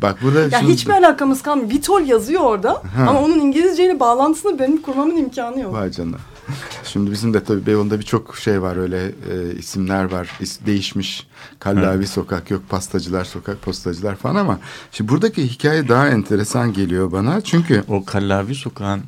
Bak 0.02 0.18
burada 0.22 0.42
ya 0.42 0.50
şunu... 0.50 0.70
hiçbir 0.70 0.94
alakamız 0.94 1.42
kalmıyor. 1.42 1.70
Vitol 1.70 2.02
yazıyor 2.02 2.42
orada 2.42 2.72
ha. 2.72 2.82
ama 3.08 3.22
onun 3.22 3.40
İngilizceyle 3.40 4.00
bağlantısını 4.00 4.60
benim 4.60 4.82
kurmamın 4.82 5.18
imkanı 5.18 5.62
yok. 5.62 5.74
Vay 5.74 5.92
canına. 5.92 6.18
Şimdi 6.84 7.12
bizim 7.12 7.34
de 7.34 7.44
tabii 7.44 7.66
Beyoğlu'nda 7.66 8.00
birçok 8.00 8.38
şey 8.38 8.62
var 8.62 8.78
öyle 8.78 9.06
e, 9.06 9.56
isimler 9.56 10.04
var. 10.04 10.32
İs, 10.40 10.60
değişmiş. 10.66 11.28
Kallavi 11.60 11.98
evet. 11.98 12.10
sokak 12.10 12.52
yok 12.52 12.70
pastacılar 12.70 13.26
sokak 13.26 13.62
postacılar 13.62 14.16
falan 14.16 14.36
ama 14.36 14.60
şimdi 14.92 15.12
buradaki 15.12 15.48
hikaye 15.48 15.88
daha 15.88 16.10
enteresan 16.10 16.74
geliyor 16.74 17.12
bana. 17.12 17.42
Çünkü 17.42 17.84
o 17.88 18.06
Kallavi 18.06 18.56
sokağın 18.56 19.02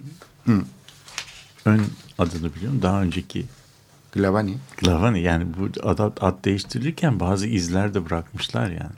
Hı. 0.45 0.61
ön 1.65 1.81
adını 2.17 2.55
biliyorum. 2.55 2.79
Daha 2.81 3.01
önceki 3.01 3.45
Glavani. 4.11 4.57
Glavani 4.77 5.21
yani 5.21 5.45
bu 5.57 5.89
ad, 5.89 5.99
ad 6.21 6.45
değiştirirken 6.45 7.19
bazı 7.19 7.47
izler 7.47 7.93
de 7.93 8.05
bırakmışlar 8.05 8.69
yani. 8.69 8.91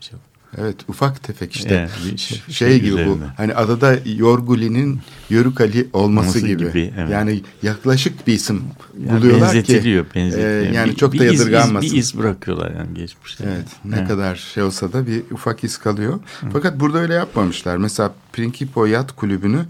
Evet 0.57 0.75
ufak 0.87 1.23
tefek 1.23 1.55
işte 1.55 1.73
yani 1.73 2.17
şey, 2.17 2.41
şey, 2.49 2.79
gibi 2.79 2.87
üzerine. 2.87 3.09
bu 3.09 3.19
hani 3.37 3.55
adada 3.55 3.97
Yorguli'nin 4.05 4.99
Yörük 5.29 5.61
Ali 5.61 5.87
olması 5.93 6.27
Nasıl 6.27 6.39
gibi, 6.39 6.57
gibi 6.57 6.93
evet. 6.97 7.09
yani 7.11 7.41
yaklaşık 7.63 8.27
bir 8.27 8.33
isim 8.33 8.63
yani 9.07 9.21
buluyorlar 9.21 9.55
benzetiliyor, 9.55 10.05
ki 10.05 10.15
benzetiliyor. 10.15 10.61
E, 10.61 10.75
yani 10.75 10.91
bir, 10.91 10.95
çok 10.95 11.19
da 11.19 11.25
yadırganmasın. 11.25 11.87
Iz, 11.87 11.93
bir 11.93 11.97
iz 11.97 12.17
bırakıyorlar 12.17 12.71
yani 12.71 12.93
geçmişte. 12.93 13.43
Evet 13.47 13.67
ne 13.85 13.95
evet. 13.95 14.07
kadar 14.07 14.35
şey 14.35 14.63
olsa 14.63 14.93
da 14.93 15.07
bir 15.07 15.23
ufak 15.31 15.63
iz 15.63 15.77
kalıyor. 15.77 16.13
Hı. 16.13 16.47
Fakat 16.53 16.79
burada 16.79 16.97
öyle 16.97 17.13
yapmamışlar. 17.13 17.77
Mesela 17.77 18.13
Principio 18.33 18.85
Yat 18.85 19.15
Kulübü'nü 19.15 19.65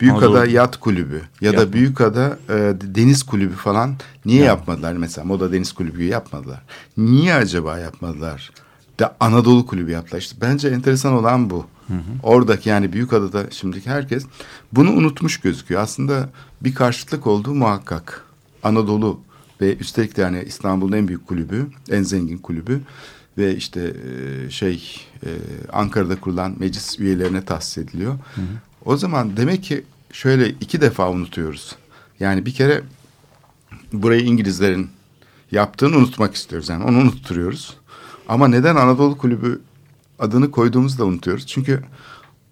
Büyükada 0.00 0.46
Yat 0.46 0.76
Kulübü 0.76 1.22
ya 1.40 1.56
da 1.56 1.72
Büyükada 1.72 2.38
e, 2.48 2.54
Deniz 2.94 3.22
Kulübü 3.22 3.54
falan 3.54 3.96
niye 4.24 4.40
ya. 4.40 4.46
yapmadılar 4.46 4.92
mesela? 4.92 5.24
Moda 5.24 5.52
Deniz 5.52 5.72
Kulübü 5.72 6.04
yapmadılar. 6.04 6.62
Niye 6.96 7.34
acaba 7.34 7.78
yapmadılar? 7.78 8.50
De 8.98 9.10
Anadolu 9.20 9.66
Kulübü. 9.66 10.02
İşte 10.18 10.36
bence 10.40 10.68
enteresan 10.68 11.12
olan 11.12 11.50
bu. 11.50 11.66
Hı 11.86 11.94
hı. 11.94 12.00
Oradaki 12.22 12.68
yani 12.68 12.92
Büyükada'da 12.92 13.50
şimdiki 13.50 13.90
herkes 13.90 14.26
bunu 14.72 14.90
unutmuş 14.90 15.40
gözüküyor. 15.40 15.80
Aslında 15.80 16.28
bir 16.60 16.74
karşıtlık 16.74 17.26
olduğu 17.26 17.54
muhakkak. 17.54 18.24
Anadolu 18.62 19.20
ve 19.60 19.76
üstelik 19.76 20.16
de 20.16 20.20
yani 20.20 20.42
İstanbul'un 20.46 20.92
en 20.92 21.08
büyük 21.08 21.26
kulübü, 21.26 21.66
en 21.90 22.02
zengin 22.02 22.38
kulübü 22.38 22.80
ve 23.38 23.56
işte 23.56 23.94
e, 24.10 24.50
şey 24.50 25.06
e, 25.22 25.28
Ankara'da 25.72 26.20
kurulan 26.20 26.56
meclis 26.58 27.00
üyelerine 27.00 27.44
tahsis 27.44 27.78
ediliyor. 27.78 28.12
Hı 28.34 28.40
hı. 28.40 28.44
O 28.84 28.96
zaman 28.96 29.36
demek 29.36 29.62
ki 29.62 29.84
şöyle 30.12 30.48
iki 30.48 30.80
defa 30.80 31.10
unutuyoruz. 31.10 31.76
Yani 32.20 32.46
bir 32.46 32.54
kere 32.54 32.82
burayı 33.92 34.22
İngilizlerin 34.22 34.90
yaptığını 35.52 35.96
unutmak 35.96 36.34
istiyoruz. 36.34 36.68
Yani 36.68 36.84
onu 36.84 36.98
unutturuyoruz. 36.98 37.76
Ama 38.28 38.48
neden 38.48 38.76
Anadolu 38.76 39.18
Kulübü 39.18 39.60
adını 40.18 40.50
koyduğumuzu 40.50 40.98
da 40.98 41.04
unutuyoruz. 41.04 41.46
Çünkü 41.46 41.84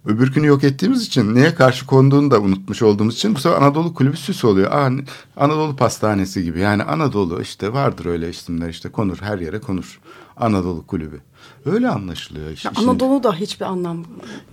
öbürkünü 0.07 0.47
yok 0.47 0.65
ettiğimiz 0.65 1.07
için 1.07 1.35
neye 1.35 1.55
karşı 1.55 1.87
konduğunu 1.87 2.31
da 2.31 2.41
unutmuş 2.41 2.83
olduğumuz 2.83 3.15
için 3.15 3.35
bu 3.35 3.39
sefer 3.41 3.57
Anadolu 3.57 3.95
Kulübü 3.95 4.17
süs 4.17 4.45
oluyor. 4.45 4.73
Aa, 4.73 4.91
Anadolu 5.37 5.77
Pastanesi 5.77 6.45
gibi. 6.45 6.61
Yani 6.61 6.83
Anadolu 6.83 7.43
işte 7.43 7.73
vardır 7.73 8.07
öyle 8.07 8.31
isimler 8.31 8.69
işte 8.69 8.89
konur 8.89 9.19
her 9.21 9.39
yere 9.39 9.61
konur. 9.61 10.01
Anadolu 10.37 10.87
Kulübü. 10.87 11.21
Öyle 11.65 11.89
anlaşılıyor 11.89 12.51
işte. 12.51 12.69
Anadolu 12.77 13.23
da 13.23 13.35
hiçbir 13.35 13.65
anlam. 13.65 14.05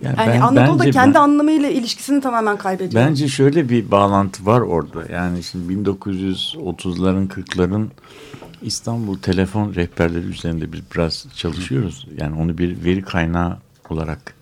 Yani, 0.02 0.16
yani 0.18 0.30
ben, 0.30 0.40
Anadolu 0.40 0.78
da 0.78 0.90
kendi 0.90 1.14
ben, 1.14 1.20
anlamıyla 1.20 1.68
ilişkisini 1.68 2.20
tamamen 2.20 2.56
kaybediyor. 2.56 3.06
Bence 3.06 3.28
şöyle 3.28 3.68
bir 3.68 3.90
bağlantı 3.90 4.46
var 4.46 4.60
orada. 4.60 5.12
Yani 5.12 5.42
şimdi 5.42 5.88
1930'ların 5.88 7.28
40'ların 7.28 7.86
İstanbul 8.62 9.18
telefon 9.18 9.74
rehberleri 9.74 10.26
üzerinde 10.26 10.72
biz 10.72 10.80
biraz 10.94 11.26
çalışıyoruz. 11.34 12.06
Yani 12.16 12.42
onu 12.42 12.58
bir 12.58 12.84
veri 12.84 13.02
kaynağı 13.02 13.58
olarak 13.90 14.34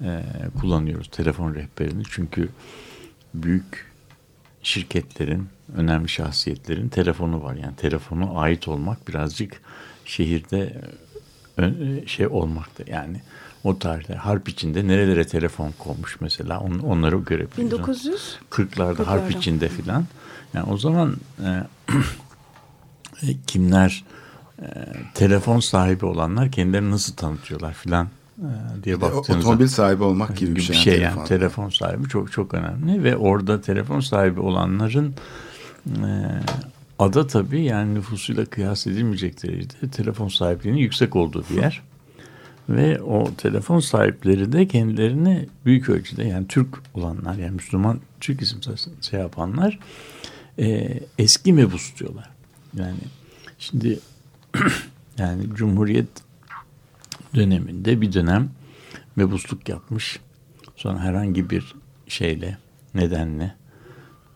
e, 0.00 0.22
kullanıyoruz 0.60 1.08
telefon 1.08 1.54
rehberini. 1.54 2.02
Çünkü 2.10 2.48
büyük 3.34 3.90
şirketlerin, 4.62 5.48
önemli 5.76 6.08
şahsiyetlerin 6.08 6.88
telefonu 6.88 7.42
var. 7.42 7.54
Yani 7.54 7.76
telefonu 7.76 8.38
ait 8.38 8.68
olmak 8.68 9.08
birazcık 9.08 9.60
şehirde 10.10 10.80
şey 12.06 12.26
olmakta 12.26 12.84
yani 12.86 13.20
o 13.64 13.78
tarihte 13.78 14.14
harp 14.14 14.48
içinde 14.48 14.88
nerelere 14.88 15.26
telefon 15.26 15.72
konmuş 15.78 16.20
mesela 16.20 16.60
on, 16.60 16.78
onları 16.78 17.16
görebiliyoruz. 17.16 18.38
1940'larda 18.50 19.04
harp 19.04 19.30
içinde 19.30 19.68
filan. 19.68 20.04
Yani 20.54 20.70
o 20.72 20.78
zaman 20.78 21.16
e, 21.44 21.48
e, 23.22 23.36
kimler 23.46 24.04
e, 24.62 24.66
telefon 25.14 25.60
sahibi 25.60 26.06
olanlar 26.06 26.52
kendilerini 26.52 26.90
nasıl 26.90 27.14
tanıtıyorlar 27.14 27.74
filan 27.74 28.08
e, 28.38 28.48
diye 28.84 29.00
baktığınızda. 29.00 29.32
Otomobil 29.32 29.66
sahibi 29.66 30.02
olmak 30.02 30.36
gibi 30.36 30.56
bir 30.56 30.60
şey. 30.60 30.76
Bir 30.76 30.80
şey 30.80 31.00
yani, 31.00 31.02
telefon. 31.02 31.24
telefon 31.24 31.68
sahibi 31.68 32.08
çok 32.08 32.32
çok 32.32 32.54
önemli 32.54 33.04
ve 33.04 33.16
orada 33.16 33.60
telefon 33.60 34.00
sahibi 34.00 34.40
olanların 34.40 35.14
e, 35.88 36.10
ada 37.00 37.26
tabii 37.26 37.64
yani 37.64 37.94
nüfusuyla 37.94 38.44
kıyas 38.44 38.86
edilmeyecek 38.86 39.42
derecede 39.42 39.90
telefon 39.90 40.28
sahipliğinin 40.28 40.78
yüksek 40.78 41.16
olduğu 41.16 41.44
bir 41.50 41.62
yer. 41.62 41.82
Ve 42.68 43.02
o 43.02 43.34
telefon 43.34 43.80
sahipleri 43.80 44.52
de 44.52 44.68
kendilerini 44.68 45.48
büyük 45.64 45.88
ölçüde 45.88 46.24
yani 46.24 46.48
Türk 46.48 46.68
olanlar 46.94 47.34
yani 47.34 47.50
Müslüman 47.50 48.00
Türk 48.20 48.42
isim 48.42 48.60
şey 49.00 49.20
yapanlar 49.20 49.78
e, 50.58 51.00
eski 51.18 51.52
mebus 51.52 51.96
diyorlar. 51.98 52.30
Yani 52.76 52.98
şimdi 53.58 53.98
yani 55.18 55.54
Cumhuriyet 55.54 56.08
döneminde 57.34 58.00
bir 58.00 58.12
dönem 58.12 58.50
mebusluk 59.16 59.68
yapmış. 59.68 60.20
Sonra 60.76 60.98
herhangi 61.00 61.50
bir 61.50 61.74
şeyle 62.08 62.58
nedenle 62.94 63.59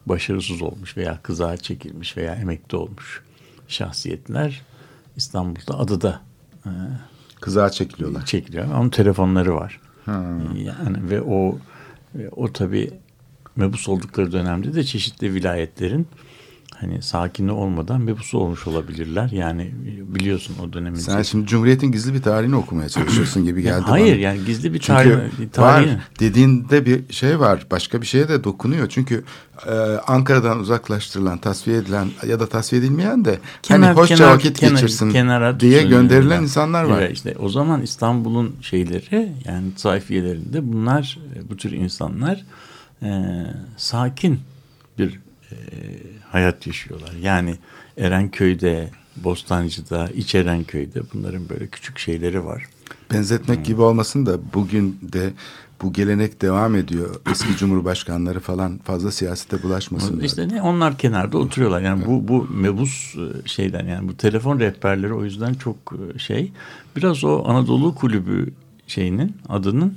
başarısız 0.07 0.63
olmuş 0.63 0.97
veya 0.97 1.19
kızağa 1.23 1.57
çekilmiş 1.57 2.17
veya 2.17 2.35
emekli 2.35 2.77
olmuş 2.77 3.23
şahsiyetler 3.69 4.63
İstanbul'da 5.17 5.79
adıda 5.79 6.21
e, 6.67 6.71
kızağa 7.41 7.71
çekiliyorlar. 7.71 8.27
Çekiliyor. 8.27 8.75
Onun 8.75 8.89
telefonları 8.89 9.55
var. 9.55 9.81
Hmm. 10.05 10.57
Yani 10.57 11.11
ve 11.11 11.23
o 11.23 11.59
o 12.37 12.53
tabi 12.53 12.91
mebus 13.57 13.89
oldukları 13.89 14.33
dönemde 14.33 14.75
de 14.75 14.85
çeşitli 14.85 15.35
vilayetlerin 15.35 16.09
hani 16.81 17.03
sakini 17.03 17.53
olmadan 17.53 18.01
mebusu 18.01 18.39
olmuş 18.39 18.67
olabilirler. 18.67 19.31
Yani 19.33 19.71
biliyorsun 20.07 20.57
o 20.63 20.73
dönemin. 20.73 20.99
Sen 20.99 21.23
şimdi 21.23 21.47
Cumhuriyet'in 21.47 21.93
gizli 21.93 22.15
bir 22.15 22.23
tarihini 22.23 22.57
okumaya 22.57 22.89
çalışıyorsun 22.89 23.45
gibi 23.45 23.63
geldi 23.63 23.85
Hayır 23.87 24.15
bana. 24.15 24.21
yani 24.21 24.45
gizli 24.47 24.75
bir 24.75 24.81
tarih. 24.81 25.11
Çünkü 25.37 25.51
tarih. 25.51 25.89
var 25.89 25.99
dediğinde 26.21 26.87
bir 26.87 27.13
şey 27.13 27.41
var. 27.41 27.67
Başka 27.71 28.03
bir 28.03 28.07
şeye 28.07 28.29
de 28.29 28.45
dokunuyor. 28.45 28.89
Çünkü 28.89 29.25
e, 29.67 29.71
Ankara'dan 30.07 30.59
uzaklaştırılan, 30.59 31.39
tasfiye 31.39 31.77
edilen 31.77 32.09
ya 32.27 32.41
da 32.41 32.47
tasfiye 32.47 32.83
edilmeyen 32.83 33.25
de 33.25 33.31
hani 33.31 33.41
kenar, 33.63 33.89
hani 33.89 33.97
hoşça 33.97 34.17
kenar, 34.17 34.35
vakit 34.35 34.59
kenar, 34.59 34.73
geçirsin 34.73 35.11
kenara 35.11 35.61
diye 35.61 35.83
gönderilen 35.83 36.43
insanlar 36.43 36.85
var. 36.85 37.03
Evet, 37.03 37.13
işte 37.13 37.37
o 37.39 37.49
zaman 37.49 37.83
İstanbul'un 37.83 38.57
şeyleri 38.61 39.33
yani 39.45 39.67
sayfiyelerinde 39.77 40.73
bunlar 40.73 41.19
bu 41.51 41.57
tür 41.57 41.73
insanlar 41.73 42.45
e, 43.03 43.11
sakin 43.77 44.41
bir 44.99 45.21
e, 45.51 45.57
hayat 46.35 46.67
yaşıyorlar. 46.67 47.13
Yani 47.23 47.57
Erenköy'de, 47.99 48.91
Bostancı'da, 49.17 50.09
İç 50.15 50.35
Erenköy'de 50.35 51.01
bunların 51.15 51.49
böyle 51.49 51.67
küçük 51.67 51.99
şeyleri 51.99 52.45
var. 52.45 52.65
Benzetmek 53.13 53.57
hmm. 53.57 53.65
gibi 53.65 53.83
olmasın 53.83 54.27
da 54.27 54.39
bugün 54.55 54.99
de 55.03 55.33
bu 55.83 55.93
gelenek 55.93 56.43
devam 56.43 56.75
ediyor. 56.75 57.15
Eski 57.31 57.57
cumhurbaşkanları 57.59 58.41
falan 58.41 58.79
fazla 58.79 59.13
siyasete 59.13 59.63
bulaşmasın. 59.63 60.21
İşte 60.21 60.49
ne 60.49 60.63
onlar 60.63 60.99
kenarda 60.99 61.39
oturuyorlar. 61.39 61.81
Yani 61.81 62.07
bu 62.07 62.29
bu 62.29 62.49
mebus 62.51 63.15
e, 63.17 63.49
şeyden 63.49 63.87
yani 63.87 64.09
bu 64.09 64.17
telefon 64.17 64.61
rehberleri 64.61 65.13
o 65.13 65.25
yüzden 65.25 65.55
çok 65.55 65.77
e, 66.15 66.19
şey. 66.19 66.53
Biraz 66.97 67.25
o 67.25 67.45
Anadolu 67.47 67.95
Kulübü 67.95 68.53
şeyinin 68.87 69.37
adının 69.49 69.95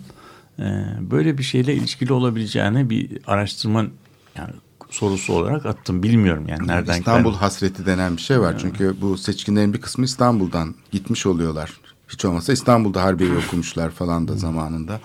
e, 0.59 0.63
böyle 1.11 1.37
bir 1.37 1.43
şeyle 1.43 1.73
ilişkili 1.73 2.13
olabileceğine 2.13 2.89
bir 2.89 3.09
araştırma 3.27 3.85
yani 4.35 4.53
sorusu 4.89 5.33
olarak 5.33 5.65
attım. 5.65 6.03
Bilmiyorum 6.03 6.45
yani 6.47 6.67
nereden 6.67 6.99
İstanbul 6.99 7.31
geldi. 7.31 7.39
hasreti 7.39 7.85
denen 7.85 8.17
bir 8.17 8.21
şey 8.21 8.39
var. 8.39 8.51
Evet. 8.51 8.61
Çünkü 8.61 8.95
bu 9.01 9.17
seçkinlerin 9.17 9.73
bir 9.73 9.81
kısmı 9.81 10.05
İstanbul'dan 10.05 10.75
gitmiş 10.91 11.25
oluyorlar. 11.25 11.79
Hiç 12.09 12.25
olmazsa 12.25 12.53
İstanbul'da 12.53 13.03
Harbiye'yi 13.03 13.35
okumuşlar 13.47 13.89
falan 13.89 14.27
da 14.27 14.35
zamanında. 14.35 14.99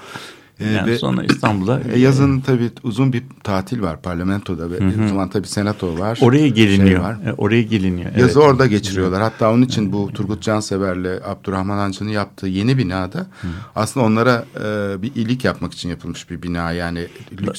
Ee, 0.60 0.72
yani 0.72 0.90
ve, 0.90 0.98
sonra 0.98 1.24
İstanbul'a... 1.24 1.80
E, 1.92 1.98
yazın 1.98 2.40
tabii 2.40 2.70
uzun 2.82 3.12
bir 3.12 3.22
tatil 3.44 3.82
var 3.82 4.02
parlamentoda 4.02 4.70
ve 4.70 4.80
hı 4.80 4.84
hı. 4.84 5.04
o 5.04 5.08
zaman 5.08 5.30
tabii 5.30 5.46
senato 5.46 5.98
var. 5.98 6.18
Oraya 6.22 6.48
geliniyor. 6.48 6.88
Şey 6.88 7.00
var. 7.00 7.16
E, 7.26 7.32
oraya 7.32 7.62
geliniyor. 7.62 8.10
Yazı 8.16 8.24
evet. 8.24 8.36
orada 8.36 8.66
geçiriyorlar. 8.66 9.22
Hatta 9.22 9.52
onun 9.52 9.62
için 9.62 9.92
bu 9.92 10.12
Turgut 10.12 10.42
Cansever'le 10.42 11.20
Abdurrahman 11.24 11.76
Hancı'nın 11.78 12.10
yaptığı 12.10 12.46
yeni 12.46 12.78
binada 12.78 13.18
hı. 13.18 13.48
aslında 13.76 14.06
onlara 14.06 14.44
e, 14.56 15.02
bir 15.02 15.14
iyilik 15.14 15.44
yapmak 15.44 15.72
için 15.72 15.88
yapılmış 15.88 16.30
bir 16.30 16.42
bina. 16.42 16.72
Yani 16.72 17.06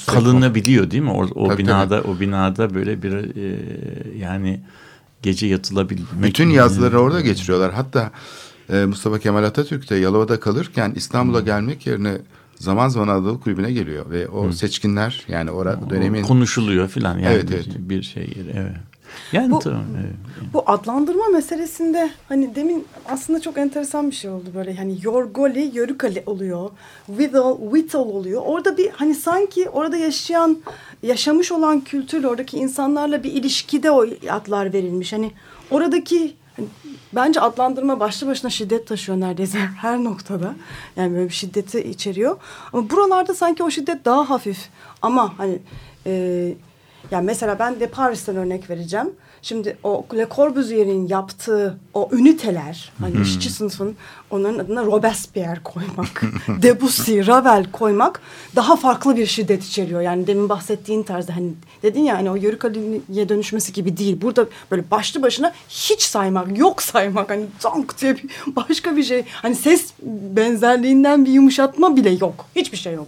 kalınabiliyor 0.08 0.92
değil 0.92 1.04
mi? 1.04 1.12
O, 1.12 1.24
o 1.36 1.48
tabii, 1.48 1.58
binada 1.58 2.02
tabii. 2.02 2.12
o 2.12 2.20
binada 2.20 2.76
böyle 2.76 3.04
bir 3.04 3.14
e, 3.14 3.60
yani 4.18 4.60
gece 5.22 5.48
yatılabilmek. 5.48 6.24
Bütün 6.24 6.50
yazları 6.50 7.00
orada 7.00 7.22
geçiriyorlar. 7.22 7.74
Hatta 7.74 8.12
e, 8.70 8.86
Mustafa 8.86 9.20
Kemal 9.20 9.44
Atatürk 9.44 9.90
de 9.90 9.96
Yalova'da 9.96 10.40
kalırken 10.40 10.94
İstanbul'a 10.96 11.42
gelmek 11.42 11.88
yerine 11.88 12.18
zaman 12.56 12.90
zaman 12.90 13.08
Anadolu 13.08 13.40
Kulübü'ne 13.40 13.72
geliyor 13.72 14.10
ve 14.10 14.28
o 14.28 14.48
Hı. 14.48 14.54
seçkinler 14.54 15.26
yani 15.28 15.52
orada 15.52 15.90
dönemin 15.90 16.24
konuşuluyor 16.24 16.88
filan 16.88 17.18
yani 17.18 17.34
evet, 17.36 17.50
evet. 17.54 17.68
Bir, 17.78 17.90
bir 17.90 18.04
şey 18.04 18.34
evet. 18.54 18.76
Yani 19.32 19.52
Bu- 19.52 19.60
tamam, 19.60 19.84
evet. 20.02 20.14
Bu 20.54 20.64
adlandırma 20.66 21.28
meselesinde 21.28 22.12
hani 22.30 22.56
demin 22.56 22.86
aslında 23.10 23.42
çok 23.42 23.58
enteresan 23.58 24.10
bir 24.12 24.16
şey 24.16 24.32
oldu 24.32 24.46
böyle 24.56 24.76
hani 24.76 24.98
Yorgoli, 25.02 25.72
Yörükali 25.74 26.24
oluyor. 26.26 26.70
Whittle, 27.08 27.58
Whittle 27.72 27.98
oluyor. 27.98 28.42
Orada 28.46 28.78
bir 28.78 28.90
hani 28.90 29.16
sanki 29.16 29.70
orada 29.70 29.98
yaşayan, 29.98 30.58
yaşamış 31.04 31.52
olan 31.52 31.82
kültürle 31.82 32.28
oradaki 32.28 32.58
insanlarla 32.58 33.24
bir 33.24 33.32
ilişkide 33.32 33.92
o 33.92 34.06
adlar 34.30 34.74
verilmiş. 34.74 35.14
Hani 35.14 35.32
oradaki 35.72 36.36
hani 36.56 36.68
bence 37.14 37.42
adlandırma 37.42 38.00
başlı 38.00 38.28
başına 38.28 38.52
şiddet 38.52 38.88
taşıyor 38.88 39.20
neredeyse 39.20 39.58
her 39.82 40.04
noktada. 40.04 40.56
Yani 40.96 41.14
böyle 41.16 41.30
bir 41.30 41.34
şiddeti 41.34 41.80
içeriyor. 41.80 42.38
Ama 42.74 42.90
buralarda 42.90 43.34
sanki 43.34 43.64
o 43.64 43.70
şiddet 43.70 44.06
daha 44.06 44.30
hafif. 44.30 44.70
Ama 45.02 45.38
hani 45.38 45.60
e, 46.06 46.12
yani 47.12 47.26
mesela 47.26 47.60
ben 47.60 47.80
de 47.80 47.88
Paris'ten 47.88 48.36
örnek 48.36 48.70
vereceğim. 48.70 49.10
Şimdi 49.44 49.78
o 49.84 50.06
Le 50.16 50.28
Corbusier'in 50.36 51.08
yaptığı 51.08 51.78
o 51.94 52.10
üniteler, 52.12 52.92
hani 53.00 53.22
işçi 53.22 53.50
sınıfın 53.50 53.96
onların 54.32 54.60
adına 54.60 54.84
Robespierre 54.86 55.60
koymak, 55.64 56.22
Debussy, 56.62 57.20
Ravel 57.28 57.66
koymak 57.72 58.22
daha 58.56 58.76
farklı 58.76 59.18
bir 59.18 59.26
şiddet 59.26 59.64
içeriyor. 59.64 60.02
Yani 60.02 60.28
demin 60.28 60.50
bahsettiğin 60.50 61.04
tarzda 61.04 61.36
hani 61.36 61.52
dedin 61.84 62.02
ya 62.02 62.18
hani 62.18 62.32
o 62.32 62.36
Yörük 62.36 62.66
Ali'ye 62.66 63.30
dönüşmesi 63.30 63.74
gibi 63.74 63.98
değil. 63.98 64.22
Burada 64.22 64.46
böyle 64.72 64.92
başlı 64.92 65.22
başına 65.22 65.54
hiç 65.70 66.02
saymak, 66.02 66.58
yok 66.58 66.82
saymak 66.82 67.30
hani 67.30 67.46
zank 67.60 68.02
diye 68.02 68.16
bir 68.16 68.26
başka 68.56 68.96
bir 68.98 69.04
şey. 69.04 69.24
Hani 69.32 69.56
ses 69.56 69.94
benzerliğinden 70.38 71.26
bir 71.26 71.32
yumuşatma 71.32 71.96
bile 71.96 72.10
yok. 72.10 72.46
Hiçbir 72.56 72.78
şey 72.78 72.94
yok. 72.94 73.08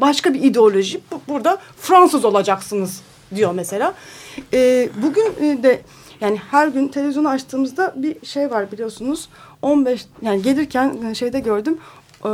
Başka 0.00 0.34
bir 0.34 0.42
ideoloji. 0.42 1.00
Bu- 1.12 1.20
Burada 1.28 1.58
Fransız 1.80 2.24
olacaksınız 2.24 3.00
diyor 3.34 3.52
mesela. 3.52 3.94
Ee, 4.52 4.88
bugün 5.02 5.26
e, 5.40 5.62
de 5.62 5.80
yani 6.20 6.36
her 6.50 6.68
gün 6.68 6.88
televizyonu 6.88 7.28
açtığımızda 7.28 7.94
bir 7.96 8.26
şey 8.26 8.50
var 8.50 8.72
biliyorsunuz. 8.72 9.28
15 9.62 10.06
yani 10.22 10.42
gelirken 10.42 10.98
e, 11.10 11.14
şeyde 11.14 11.40
gördüm. 11.40 11.78
E, 12.26 12.30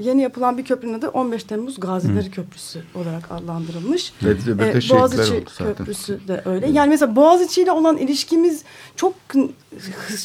yeni 0.00 0.22
yapılan 0.22 0.58
bir 0.58 0.64
köprünün 0.64 0.94
adı 0.94 1.08
15 1.08 1.44
Temmuz 1.44 1.80
Gazileri 1.80 2.30
Köprüsü 2.30 2.82
olarak 2.94 3.30
adlandırılmış. 3.30 4.12
Ve 4.22 4.58
de 4.58 4.70
Ee, 4.76 4.80
şehitler 4.80 4.98
Boğaziçi. 5.00 5.44
Köprüsü 5.58 6.20
de 6.28 6.42
öyle. 6.44 6.70
Yani 6.70 6.88
mesela 6.88 7.16
Boğaziçi 7.16 7.62
ile 7.62 7.72
olan 7.72 7.96
ilişkimiz 7.96 8.62
çok 8.96 9.14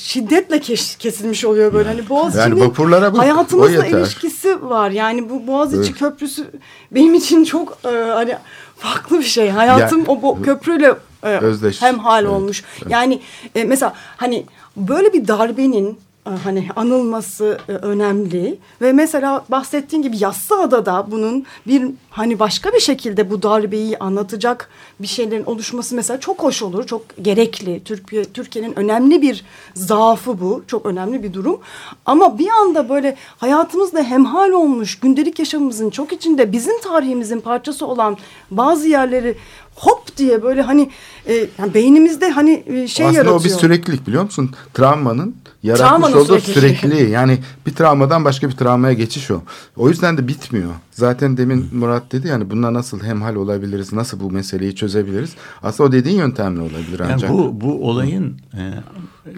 şiddetle 0.01 0.59
kes- 0.59 0.95
kesilmiş 0.95 1.45
oluyor 1.45 1.73
böyle. 1.73 1.89
Hani 1.89 2.09
Boğaziçi'nin 2.09 2.55
Yani 2.55 2.65
vapurlara 2.65 3.17
hayatımızla 3.17 3.85
ilişkisi 3.85 4.69
var. 4.69 4.89
Yani 4.91 5.29
bu 5.29 5.47
Boğaziçi 5.47 5.89
Evet. 5.89 5.99
Köprüsü 5.99 6.47
benim 6.91 7.13
için 7.13 7.43
çok 7.43 7.77
e, 7.85 7.89
hani 7.89 8.37
farklı 8.77 9.19
bir 9.19 9.23
şey. 9.23 9.49
Hayatım 9.49 9.99
Ya- 9.99 10.05
o 10.07 10.21
bu 10.21 10.41
köprüyle 10.41 10.95
e, 11.23 11.27
Özdeş. 11.37 11.81
hemhal 11.81 12.23
Evet, 12.23 12.33
olmuş. 12.33 12.63
Yani 12.89 13.21
e, 13.55 13.63
mesela 13.63 13.93
hani 14.17 14.45
böyle 14.77 15.13
bir 15.13 15.27
darbenin 15.27 15.89
e, 15.89 15.95
hani 16.25 16.67
anılması 16.75 17.57
e, 17.69 17.71
önemli 17.71 18.57
ve 18.81 18.93
mesela 18.93 19.45
bahsettiğin 19.49 20.03
gibi 20.03 20.17
Yassıada'da 20.23 21.11
bunun 21.11 21.45
bir 21.67 21.91
hani 22.09 22.39
başka 22.39 22.73
bir 22.73 22.79
şekilde 22.79 23.31
bu 23.31 23.43
darbeyi 23.43 23.97
anlatacak 23.97 24.69
bir 24.99 25.07
şeylerin 25.07 25.43
oluşması 25.45 25.95
mesela 25.95 26.19
çok 26.19 26.43
hoş 26.43 26.61
olur, 26.61 26.87
çok 26.87 27.01
gerekli. 27.21 27.83
Türkiye 27.83 28.23
Türkiye'nin 28.23 28.79
önemli 28.79 29.21
bir 29.21 29.45
zaafı 29.73 30.41
bu, 30.41 30.63
çok 30.67 30.85
önemli 30.85 31.23
bir 31.23 31.33
durum. 31.33 31.59
Ama 32.05 32.39
bir 32.39 32.49
anda 32.49 32.89
böyle 32.89 33.15
hayatımızda 33.37 34.03
hemhal 34.03 34.49
olmuş, 34.49 34.99
gündelik 34.99 35.39
yaşamımızın 35.39 35.89
çok 35.89 36.13
içinde 36.13 36.51
bizim 36.51 36.81
tarihimizin 36.81 37.39
parçası 37.39 37.85
olan 37.85 38.17
bazı 38.51 38.87
yerleri 38.87 39.37
hop 39.75 40.17
diye 40.17 40.43
böyle 40.43 40.61
hani 40.61 40.89
e, 41.27 41.33
yani 41.59 41.73
beynimizde 41.73 42.29
hani 42.29 42.63
e, 42.67 42.87
şey 42.87 43.05
Aslında 43.05 43.17
yaratıyor. 43.17 43.41
o 43.41 43.43
bir 43.43 43.49
süreklilik 43.49 44.07
biliyor 44.07 44.23
musun? 44.23 44.51
Travmanın 44.73 45.35
yaratmış 45.63 45.89
Travmanın 45.89 46.13
olduğu 46.13 46.39
sürekliliği. 46.39 46.75
sürekliliği. 46.75 47.09
Yani 47.09 47.37
bir 47.65 47.75
travmadan 47.75 48.25
başka 48.25 48.49
bir 48.49 48.53
travmaya 48.53 48.93
geçiş 48.93 49.31
o. 49.31 49.41
O 49.75 49.89
yüzden 49.89 50.17
de 50.17 50.27
bitmiyor. 50.27 50.71
Zaten 50.91 51.37
demin 51.37 51.69
Murat 51.73 52.11
dedi 52.11 52.27
yani 52.27 52.49
bununla 52.49 52.73
nasıl 52.73 53.03
hemhal 53.03 53.35
olabiliriz? 53.35 53.93
Nasıl 53.93 54.19
bu 54.19 54.31
meseleyi 54.31 54.75
çözebiliriz? 54.75 55.33
Aslında 55.63 55.89
o 55.89 55.91
dediğin 55.91 56.17
yöntemle 56.17 56.61
olabilir 56.61 56.99
Yani 56.99 57.11
ancak. 57.13 57.31
bu 57.31 57.61
bu 57.61 57.89
olayın 57.89 58.37
e, 58.57 58.61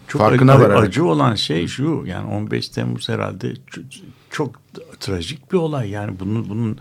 çok 0.08 0.22
Farkına 0.22 0.54
acı, 0.54 0.64
vararak. 0.64 0.84
acı 0.84 1.06
olan 1.06 1.36
şey 1.36 1.68
şu 1.68 2.04
yani 2.06 2.28
15 2.34 2.70
Temmuz 2.70 3.10
herhalde 3.10 3.54
çok 4.32 4.52
trajik 5.00 5.52
bir 5.52 5.58
olay 5.58 5.90
yani 5.90 6.20
bunun 6.20 6.50
bunun 6.50 6.78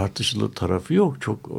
tartışılı 0.00 0.52
tarafı 0.52 0.94
yok. 0.94 1.20
Çok 1.20 1.38
e, 1.50 1.58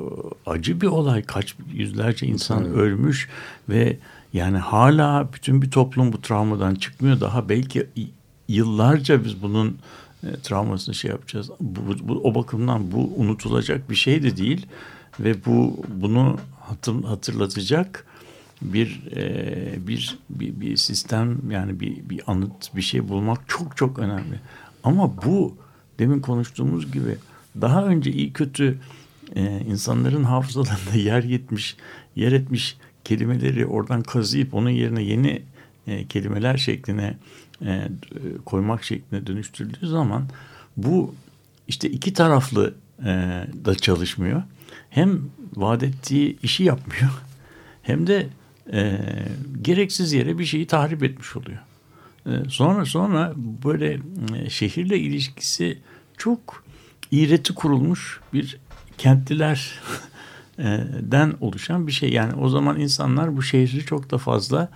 acı 0.50 0.82
bir 0.82 0.88
olay. 0.88 1.24
Kaç 1.24 1.56
yüzlerce 1.74 2.28
insan 2.28 2.66
ölmüş 2.66 3.30
ve 3.70 3.98
yani 4.34 4.58
hala 4.58 5.30
bütün 5.34 5.62
bir 5.62 5.72
toplum 5.72 6.14
bu 6.14 6.22
travmadan 6.22 6.76
çıkmıyor. 6.76 7.22
Daha 7.22 7.50
belki 7.50 7.88
yıllarca 8.48 9.24
biz 9.26 9.42
bunun 9.42 9.78
e, 10.24 10.28
travmasını 10.44 10.96
şey 10.96 11.12
yapacağız. 11.12 11.50
Bu, 11.62 11.80
bu- 11.88 12.08
bu- 12.08 12.22
o 12.24 12.36
bakımdan 12.36 12.92
bu 12.92 13.12
unutulacak 13.18 13.90
bir 13.90 13.96
şey 13.96 14.24
de 14.24 14.38
değil 14.38 14.66
ve 15.20 15.46
bu 15.46 15.78
bunu 15.88 16.38
hatır, 16.60 17.04
hatırlatacak 17.04 18.06
bir, 18.62 19.02
e, 19.16 19.88
bir 19.88 20.18
bir 20.30 20.62
bir 20.62 20.78
sistem 20.78 21.52
yani 21.52 21.80
bir 21.80 22.10
bir 22.10 22.22
anıt 22.28 22.76
bir 22.76 22.82
şey 22.82 23.10
bulmak 23.10 23.40
çok 23.48 23.78
çok 23.78 24.00
önemli. 24.00 24.40
Ama 24.84 25.24
bu 25.26 25.56
demin 26.00 26.20
konuştuğumuz 26.20 26.92
gibi 26.92 27.18
daha 27.62 27.86
önce 27.86 28.12
iyi 28.12 28.34
kötü 28.34 28.80
e, 29.36 29.62
insanların 29.68 30.24
hafızalarında 30.24 30.96
yer 30.96 31.24
yetmiş, 31.24 31.78
yer 32.16 32.32
etmiş 32.32 32.78
kelimeleri 33.04 33.66
oradan 33.66 34.04
kazıyıp 34.04 34.54
onun 34.54 34.70
yerine 34.70 35.04
yeni 35.04 35.42
e, 35.88 36.08
kelimeler 36.08 36.58
şekline 36.58 37.18
e, 37.66 37.88
koymak 38.46 38.84
şekline 38.84 39.28
dönüştürüldüğü 39.28 39.88
zaman 39.88 40.30
bu 40.78 41.16
işte 41.68 41.90
iki 41.90 42.14
taraflı 42.14 42.74
e, 43.00 43.06
da 43.66 43.76
çalışmıyor. 43.76 44.44
Hem 44.90 45.22
vaat 45.56 45.84
ettiği 45.84 46.38
işi 46.44 46.64
yapmıyor 46.64 47.12
hem 47.82 48.08
de 48.08 48.28
e, 48.74 49.00
gereksiz 49.62 50.14
yere 50.14 50.40
bir 50.40 50.46
şeyi 50.46 50.68
tahrip 50.68 51.04
etmiş 51.04 51.36
oluyor. 51.36 51.60
E, 52.26 52.32
sonra 52.50 52.86
sonra 52.86 53.34
böyle 53.66 54.00
e, 54.36 54.50
şehirle 54.50 55.00
ilişkisi 55.00 55.78
çok 56.18 56.67
iğreti 57.12 57.56
kurulmuş 57.56 58.20
bir 58.34 58.60
kentliler 58.98 59.80
e, 60.60 61.28
oluşan 61.42 61.88
bir 61.88 61.92
şey. 61.92 62.10
Yani 62.10 62.34
o 62.34 62.50
zaman 62.50 62.80
insanlar 62.80 63.38
bu 63.38 63.42
şehri 63.42 63.86
çok 63.86 64.12
da 64.12 64.18
fazla 64.18 64.70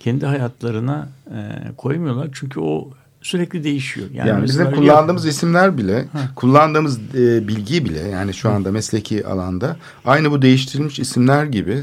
kendi 0.00 0.26
hayatlarına 0.26 1.08
e, 1.26 1.36
koymuyorlar. 1.76 2.28
Çünkü 2.32 2.60
o 2.60 2.90
sürekli 3.22 3.64
değişiyor. 3.64 4.06
Yani, 4.14 4.28
Yani, 4.28 4.44
bizim 4.44 4.70
kullandığımız 4.70 5.26
isimler 5.26 5.78
bile, 5.78 6.04
kullandığımız 6.36 6.98
e, 7.14 7.48
bilgi 7.48 7.84
bile 7.84 7.98
yani 7.98 8.34
şu 8.34 8.50
anda 8.50 8.72
mesleki 8.72 9.26
alanda 9.26 9.76
aynı 10.04 10.30
bu 10.30 10.42
değiştirilmiş 10.42 10.98
isimler 10.98 11.44
gibi 11.44 11.82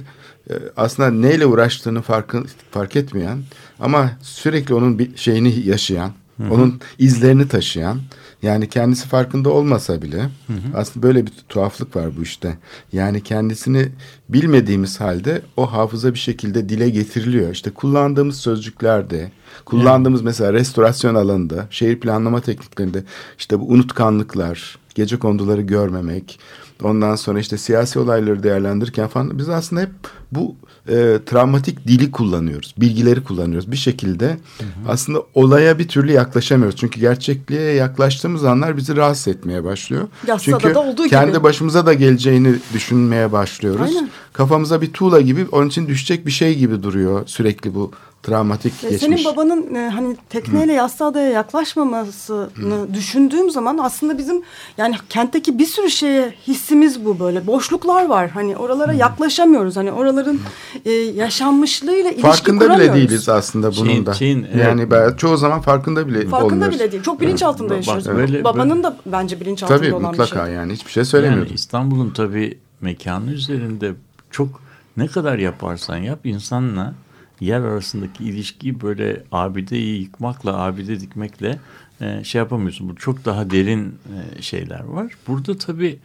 e, 0.50 0.54
aslında 0.78 1.12
neyle 1.12 1.46
uğraştığını 1.46 2.02
farkı, 2.02 2.44
fark 2.72 2.96
etmeyen 2.96 3.44
ama 3.80 4.12
sürekli 4.22 4.74
onun 4.74 5.00
bir 5.00 5.18
şeyini 5.18 5.68
yaşayan, 5.68 6.12
onun 6.50 6.80
izlerini 7.00 7.48
taşıyan 7.48 8.00
yani 8.44 8.70
kendisi 8.70 9.08
farkında 9.08 9.50
olmasa 9.50 10.02
bile 10.02 10.30
aslında 10.76 11.08
böyle 11.08 11.26
bir 11.26 11.32
tuhaflık 11.50 11.96
var 11.96 12.18
bu 12.18 12.22
işte. 12.22 12.58
Yani 12.94 13.24
kendisini 13.24 13.90
bilmediğimiz 14.30 15.00
halde 15.00 15.42
o 15.58 15.72
hafıza 15.72 16.14
bir 16.14 16.20
şekilde 16.20 16.70
dile 16.70 16.90
getiriliyor. 16.90 17.52
İşte 17.52 17.70
kullandığımız 17.70 18.38
sözcüklerde, 18.38 19.32
kullandığımız 19.66 20.22
mesela 20.22 20.54
restorasyon 20.54 21.16
alanında, 21.16 21.68
şehir 21.70 22.00
planlama 22.00 22.42
tekniklerinde 22.42 23.04
işte 23.38 23.60
bu 23.60 23.68
unutkanlıklar, 23.68 24.78
gece 24.96 25.20
konduları 25.20 25.62
görmemek, 25.62 26.40
ondan 26.84 27.16
sonra 27.16 27.40
işte 27.40 27.58
siyasi 27.58 28.00
olayları 28.00 28.44
değerlendirirken 28.44 29.08
falan 29.08 29.38
biz 29.38 29.50
aslında 29.50 29.82
hep 29.82 29.92
bu 30.32 30.56
e, 30.88 31.20
travmatik 31.26 31.88
dili 31.88 32.12
kullanıyoruz, 32.12 32.76
bilgileri 32.78 33.24
kullanıyoruz. 33.24 33.72
Bir 33.72 33.78
şekilde 33.78 34.38
aslında 34.88 35.24
olaya 35.34 35.80
bir 35.80 35.88
türlü 35.88 36.12
yaklaşamıyoruz. 36.12 36.80
Çünkü 36.80 37.00
gerçekliğe 37.00 37.74
yaklaştığımız 37.74 38.44
anlar 38.44 38.78
bizi 38.78 38.96
rahatsız 38.96 39.28
etmeye 39.28 39.64
başlıyor. 39.64 40.08
Yassıada 40.28 40.60
Çünkü 40.60 40.76
da 40.76 40.80
olduğu 40.80 41.08
kendi 41.08 41.32
gibi. 41.32 41.44
başımıza 41.44 41.86
da 41.86 41.94
geleceğini 41.94 42.56
düşünmeye 42.74 43.32
başlıyoruz. 43.32 43.82
Aynen. 43.82 44.10
Kafamıza 44.34 44.82
bir 44.82 44.94
tuğla 44.94 45.22
gibi 45.22 45.46
onun 45.52 45.68
için 45.68 45.88
düşecek 45.88 46.26
bir 46.26 46.32
şey 46.32 46.58
gibi 46.58 46.84
duruyor 46.84 47.24
sürekli 47.26 47.76
bu 47.76 47.92
travmatik 48.24 48.84
Ve 48.84 48.90
geçmiş. 48.90 49.22
Senin 49.22 49.34
babanın 49.34 49.76
e, 49.76 49.90
hani 49.90 50.16
tekneyle 50.30 50.74
Yassıada'ya 50.74 51.30
yaklaşmamasını 51.30 52.94
düşündüğüm 52.94 53.52
zaman 53.52 53.78
aslında 53.78 54.18
bizim 54.18 54.42
yani 54.78 54.96
kentteki 55.10 55.60
bir 55.60 55.66
sürü 55.66 55.90
şeye 55.90 56.34
hissimiz 56.48 57.06
bu 57.06 57.20
böyle. 57.20 57.48
Boşluklar 57.48 58.06
var. 58.06 58.30
Hani 58.30 58.58
oralara 58.58 58.94
yaklaşamıyoruz. 58.94 59.78
Hani 59.78 59.92
oraların 59.92 60.40
e, 60.86 60.92
yaşanmışlığıyla 60.92 62.10
ilişki 62.12 62.22
Farkında 62.22 62.76
bile 62.76 62.94
değiliz 62.94 63.30
aslında 63.30 63.72
bunun 63.76 63.86
Şeyin- 63.90 64.06
da. 64.06 64.14
şeyin, 64.14 64.44
evet. 64.54 64.66
yani 64.66 64.92
ben 64.92 65.16
çoğu 65.16 65.38
zaman 65.38 65.62
farkında 65.62 66.08
bile 66.08 66.28
Farkında 66.28 66.46
olmuyoruz. 66.54 66.76
bile 66.80 66.92
değil. 66.92 67.04
Çok 67.04 67.22
bilinç 67.22 67.44
altında 67.44 67.70
Bak, 67.70 67.78
yaşıyoruz. 67.78 68.08
böyle- 68.08 68.44
Babanın 68.44 68.84
da 68.84 68.98
bence 69.06 69.40
bilinç 69.40 69.64
altında 69.64 69.78
Tabii 69.78 69.94
olan 69.94 70.02
mutlaka 70.12 70.40
bir 70.42 70.46
şey. 70.46 70.54
yani 70.56 70.74
hiçbir 70.74 70.92
şey 70.92 71.06
söylemiyordum. 71.06 71.48
Yani 71.48 71.56
İstanbul'un 71.56 72.10
tabii 72.10 72.58
mekanı 72.82 73.32
üzerinde 73.32 73.92
çok 74.32 74.48
ne 74.98 75.08
kadar 75.08 75.38
yaparsan 75.38 75.98
yap 75.98 76.20
insanla 76.24 76.94
yer 77.46 77.62
arasındaki 77.62 78.24
ilişkiyi 78.24 78.82
böyle 78.82 79.24
abideyi 79.32 80.02
yıkmakla, 80.02 80.58
abide 80.58 81.00
dikmekle 81.00 81.60
e, 82.02 82.24
şey 82.24 82.40
yapamıyorsun. 82.40 82.90
Bu 82.90 82.96
çok 82.96 83.26
daha 83.26 83.50
derin 83.50 83.88
e, 83.90 84.42
şeyler 84.42 84.84
var. 84.84 85.14
Burada 85.28 85.58
tabii 85.58 86.00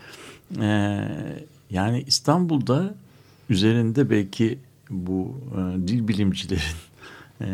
e, 0.61 1.01
yani 1.71 2.05
İstanbul'da 2.07 2.95
üzerinde 3.51 4.11
belki 4.11 4.59
bu 4.91 5.41
e, 5.53 5.89
dil 5.89 6.09
bilimcilerin 6.09 6.79
e, 7.41 7.47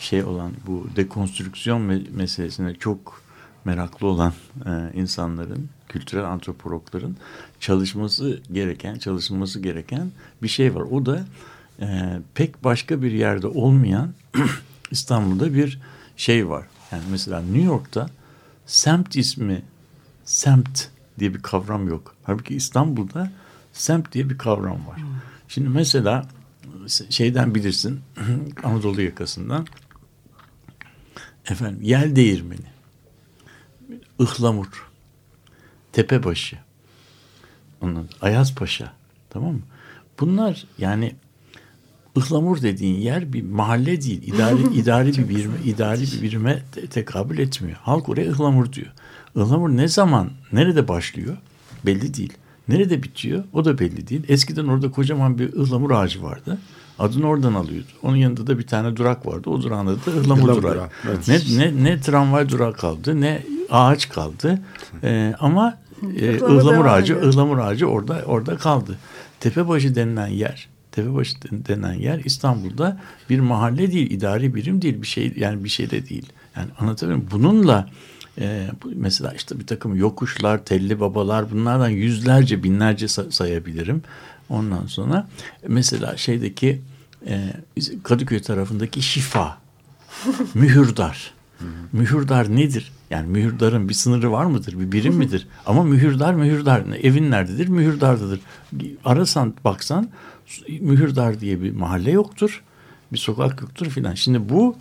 şey 0.00 0.24
olan 0.24 0.52
bu 0.66 0.86
dekonstrüksiyon 0.96 1.80
me 1.80 2.00
meselesine 2.10 2.74
çok 2.74 3.22
meraklı 3.64 4.06
olan 4.06 4.32
e, 4.66 4.70
insanların, 4.94 5.68
kültürel 5.88 6.24
antropologların 6.24 7.16
çalışması 7.60 8.40
gereken, 8.52 8.98
çalışılması 8.98 9.60
gereken 9.60 10.10
bir 10.42 10.48
şey 10.48 10.74
var. 10.74 10.80
O 10.80 11.06
da 11.06 11.24
e, 11.80 12.18
pek 12.34 12.64
başka 12.64 13.02
bir 13.02 13.12
yerde 13.12 13.46
olmayan 13.46 14.14
İstanbul'da 14.90 15.54
bir 15.54 15.80
şey 16.16 16.48
var. 16.48 16.66
Yani 16.92 17.02
mesela 17.10 17.40
New 17.40 17.62
York'ta 17.62 18.10
semt 18.66 19.16
ismi, 19.16 19.62
semt 20.24 20.88
diye 21.18 21.34
bir 21.34 21.42
kavram 21.42 21.88
yok. 21.88 22.14
Halbuki 22.22 22.54
İstanbul'da 22.56 23.32
semt 23.72 24.12
diye 24.12 24.30
bir 24.30 24.38
kavram 24.38 24.86
var. 24.86 25.00
Şimdi 25.48 25.68
mesela 25.68 26.26
şeyden 27.10 27.54
bilirsin 27.54 28.00
Anadolu 28.62 29.02
yakasından 29.02 29.66
efendim 31.50 31.82
yel 31.82 32.16
değirmeni 32.16 32.70
Ihlamur 34.18 34.90
Tepebaşı 35.92 36.58
onun 37.80 38.08
Ayazpaşa 38.20 38.92
tamam 39.30 39.52
mı? 39.54 39.62
Bunlar 40.20 40.66
yani 40.78 41.14
Ihlamur 42.16 42.62
dediğin 42.62 43.00
yer 43.00 43.32
bir 43.32 43.42
mahalle 43.42 44.02
değil. 44.02 44.22
idari 44.34 44.62
idari 44.74 45.08
bir 45.08 45.28
birime, 45.28 45.54
idari 45.64 46.00
bir 46.00 46.22
birime 46.22 46.62
te 46.72 46.86
tekabül 46.86 47.38
etmiyor. 47.38 47.78
Halk 47.82 48.08
oraya 48.08 48.30
ıhlamur 48.30 48.72
diyor. 48.72 48.92
Ihlamur 49.36 49.68
ne 49.68 49.88
zaman, 49.88 50.30
nerede 50.52 50.88
başlıyor? 50.88 51.36
Belli 51.86 52.14
değil. 52.14 52.32
Nerede 52.68 53.02
bitiyor? 53.02 53.44
O 53.52 53.64
da 53.64 53.78
belli 53.78 54.08
değil. 54.08 54.22
Eskiden 54.28 54.66
orada 54.66 54.90
kocaman 54.90 55.38
bir 55.38 55.52
ıhlamur 55.52 55.90
ağacı 55.90 56.22
vardı. 56.22 56.58
Adını 56.98 57.26
oradan 57.26 57.54
alıyordu. 57.54 57.88
Onun 58.02 58.16
yanında 58.16 58.46
da 58.46 58.58
bir 58.58 58.66
tane 58.66 58.96
durak 58.96 59.26
vardı. 59.26 59.50
O 59.50 59.62
durağın 59.62 59.86
adı 59.86 60.06
da 60.06 60.10
ıhlamur 60.10 60.48
durağı. 60.48 60.62
Durağı, 60.62 60.88
evet. 61.08 61.28
Ne, 61.28 61.58
ne, 61.58 61.84
ne 61.84 62.00
tramvay 62.00 62.48
durağı 62.48 62.72
kaldı, 62.72 63.20
ne 63.20 63.42
ağaç 63.70 64.08
kaldı. 64.08 64.58
Ee, 65.02 65.34
ama 65.40 65.78
e, 66.20 66.36
ıhlamur 66.36 66.84
ağacı, 66.86 67.16
ıhlamur 67.16 67.58
ağacı 67.58 67.86
orada 67.86 68.22
orada 68.26 68.56
kaldı. 68.56 68.98
Tepebaşı 69.40 69.94
denilen 69.94 70.26
yer, 70.26 70.68
Tepebaşı 70.92 71.36
denilen 71.42 71.92
yer 71.92 72.18
İstanbul'da 72.24 73.00
bir 73.30 73.40
mahalle 73.40 73.92
değil, 73.92 74.10
idari 74.10 74.54
birim 74.54 74.82
değil, 74.82 75.02
bir 75.02 75.06
şey 75.06 75.32
yani 75.36 75.64
bir 75.64 75.68
şey 75.68 75.90
de 75.90 76.08
değil. 76.08 76.26
Yani 76.56 76.68
anlatabiliyor 76.78 77.16
muyum? 77.16 77.30
Bununla 77.32 77.88
e, 78.38 78.68
mesela 78.94 79.32
işte 79.32 79.58
bir 79.58 79.66
takım 79.66 79.96
yokuşlar, 79.96 80.64
telli 80.64 81.00
babalar 81.00 81.50
bunlardan 81.50 81.88
yüzlerce, 81.88 82.62
binlerce 82.62 83.08
sayabilirim. 83.08 84.02
Ondan 84.48 84.86
sonra 84.86 85.28
mesela 85.68 86.16
şeydeki 86.16 86.80
e, 87.26 87.52
Kadıköy 88.02 88.42
tarafındaki 88.42 89.02
şifa, 89.02 89.58
mühürdar. 90.54 91.34
mühürdar 91.92 92.56
nedir? 92.56 92.92
Yani 93.10 93.28
mühürdarın 93.28 93.88
bir 93.88 93.94
sınırı 93.94 94.32
var 94.32 94.44
mıdır? 94.44 94.80
Bir 94.80 94.92
birim 94.92 95.14
midir? 95.14 95.48
Ama 95.66 95.84
mühürdar 95.84 96.34
mühürdar. 96.34 96.82
Evin 97.02 97.30
nerededir? 97.30 97.68
Mühürdardadır. 97.68 98.40
Arasan 99.04 99.54
baksan 99.64 100.08
mühürdar 100.80 101.40
diye 101.40 101.62
bir 101.62 101.72
mahalle 101.72 102.10
yoktur. 102.10 102.62
Bir 103.12 103.18
sokak 103.18 103.60
yoktur 103.60 103.86
filan. 103.86 104.14
Şimdi 104.14 104.48
bu 104.48 104.76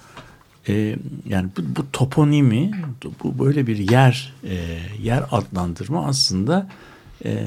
e, 0.67 0.95
yani 1.25 1.49
bu, 1.57 1.61
bu 1.75 1.91
toponimi 1.91 2.71
bu 3.23 3.45
böyle 3.45 3.67
bir 3.67 3.77
yer 3.77 4.33
e, 4.43 4.79
yer 5.01 5.23
adlandırma 5.31 6.05
aslında 6.05 6.69
e, 7.25 7.43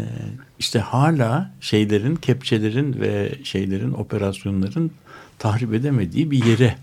işte 0.59 0.79
hala 0.79 1.53
şeylerin 1.61 2.17
kepçelerin 2.17 3.01
ve 3.01 3.35
şeylerin 3.45 3.93
operasyonların 3.93 4.91
tahrip 5.39 5.75
edemediği 5.75 6.31
bir 6.31 6.45
yere 6.45 6.77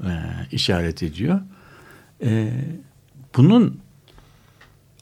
e, 0.00 0.10
işaret 0.52 1.02
ediyor. 1.02 1.40
E, 2.24 2.52
bunun 3.36 3.80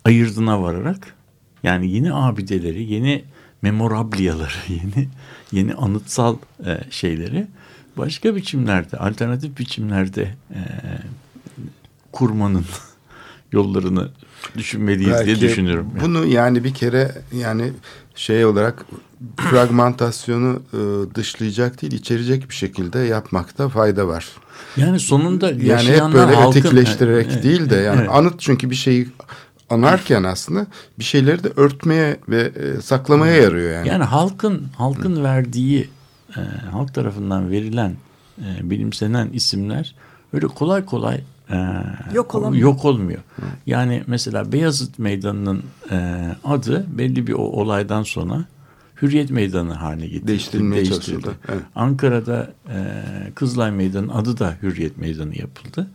ayırdına 0.05 0.63
vararak 0.63 1.15
yani 1.63 1.91
yeni 1.91 2.15
abideleri, 2.15 2.93
yeni 2.93 3.25
memorablyaları, 3.63 4.53
yeni 4.69 5.09
yeni 5.53 5.75
anıtsal 5.75 6.37
e, 6.67 6.81
şeyleri 6.91 7.47
başka 7.97 8.37
biçimlerde, 8.37 8.97
alternatif 8.97 9.59
biçimlerde 9.59 10.35
e, 10.51 10.61
kurmanın 12.13 12.65
yollarını 13.53 14.09
düşünmeliyiz 14.57 15.13
Belki 15.13 15.27
diye 15.27 15.41
düşünüyorum. 15.41 15.91
Bunu 16.01 16.27
yani 16.27 16.65
bir 16.65 16.75
kere 16.75 17.15
yani 17.35 17.73
şey 18.15 18.45
olarak 18.45 18.87
fragmentasyonu 19.37 20.63
e, 20.73 20.79
dışlayacak 21.15 21.83
değil, 21.83 21.93
içerecek 21.93 22.49
bir 22.49 22.55
şekilde 22.55 22.99
yapmakta 22.99 23.69
fayda 23.69 24.09
var. 24.09 24.29
Yani 24.77 25.01
sonunda 25.01 25.51
yani 25.51 25.89
hep 25.89 26.01
böyle 26.01 26.35
halkın, 26.35 26.59
ötekileştirerek 26.59 27.27
evet, 27.33 27.43
değil 27.43 27.71
de 27.71 27.77
yani 27.77 28.01
evet. 28.01 28.11
anıt 28.13 28.41
çünkü 28.41 28.71
bir 28.71 28.75
şeyi 28.75 29.09
anarken 29.71 30.23
aslında 30.23 30.67
bir 30.99 31.05
şeyleri 31.05 31.45
de 31.45 31.49
örtmeye 31.57 32.17
ve 32.29 32.41
e, 32.41 32.81
saklamaya 32.81 33.37
yarıyor 33.37 33.73
yani. 33.73 33.89
Yani 33.89 34.05
halkın 34.05 34.67
halkın 34.77 35.17
Hı. 35.17 35.23
verdiği 35.23 35.89
e, 36.37 36.41
halk 36.71 36.95
tarafından 36.95 37.51
verilen 37.51 37.95
e, 38.39 38.71
bilimsenen 38.71 39.29
isimler 39.33 39.95
öyle 40.33 40.47
kolay 40.47 40.85
kolay 40.85 41.21
e, 41.51 41.57
yok, 42.15 42.35
olamıyor. 42.35 42.63
yok 42.63 42.85
olmuyor. 42.85 43.21
Hı. 43.37 43.43
Yani 43.67 44.03
mesela 44.07 44.53
Beyazıt 44.53 44.99
Meydanı'nın 44.99 45.63
e, 45.91 46.29
adı 46.45 46.87
belli 46.99 47.27
bir 47.27 47.33
o 47.33 47.43
olaydan 47.43 48.03
sonra 48.03 48.45
Hürriyet 49.03 49.31
Meydanı 49.31 49.73
haline 49.73 50.07
getirildi. 50.07 50.29
Değiştirilmeye 50.29 50.85
çalışıldı. 50.85 51.35
Evet. 51.49 51.63
Ankara'da 51.75 52.53
e, 52.69 52.95
Kızılay 53.35 53.71
Meydanı 53.71 54.15
adı 54.15 54.39
da 54.39 54.57
Hürriyet 54.63 54.99
Meydanı 54.99 55.39
yapıldı. 55.39 55.91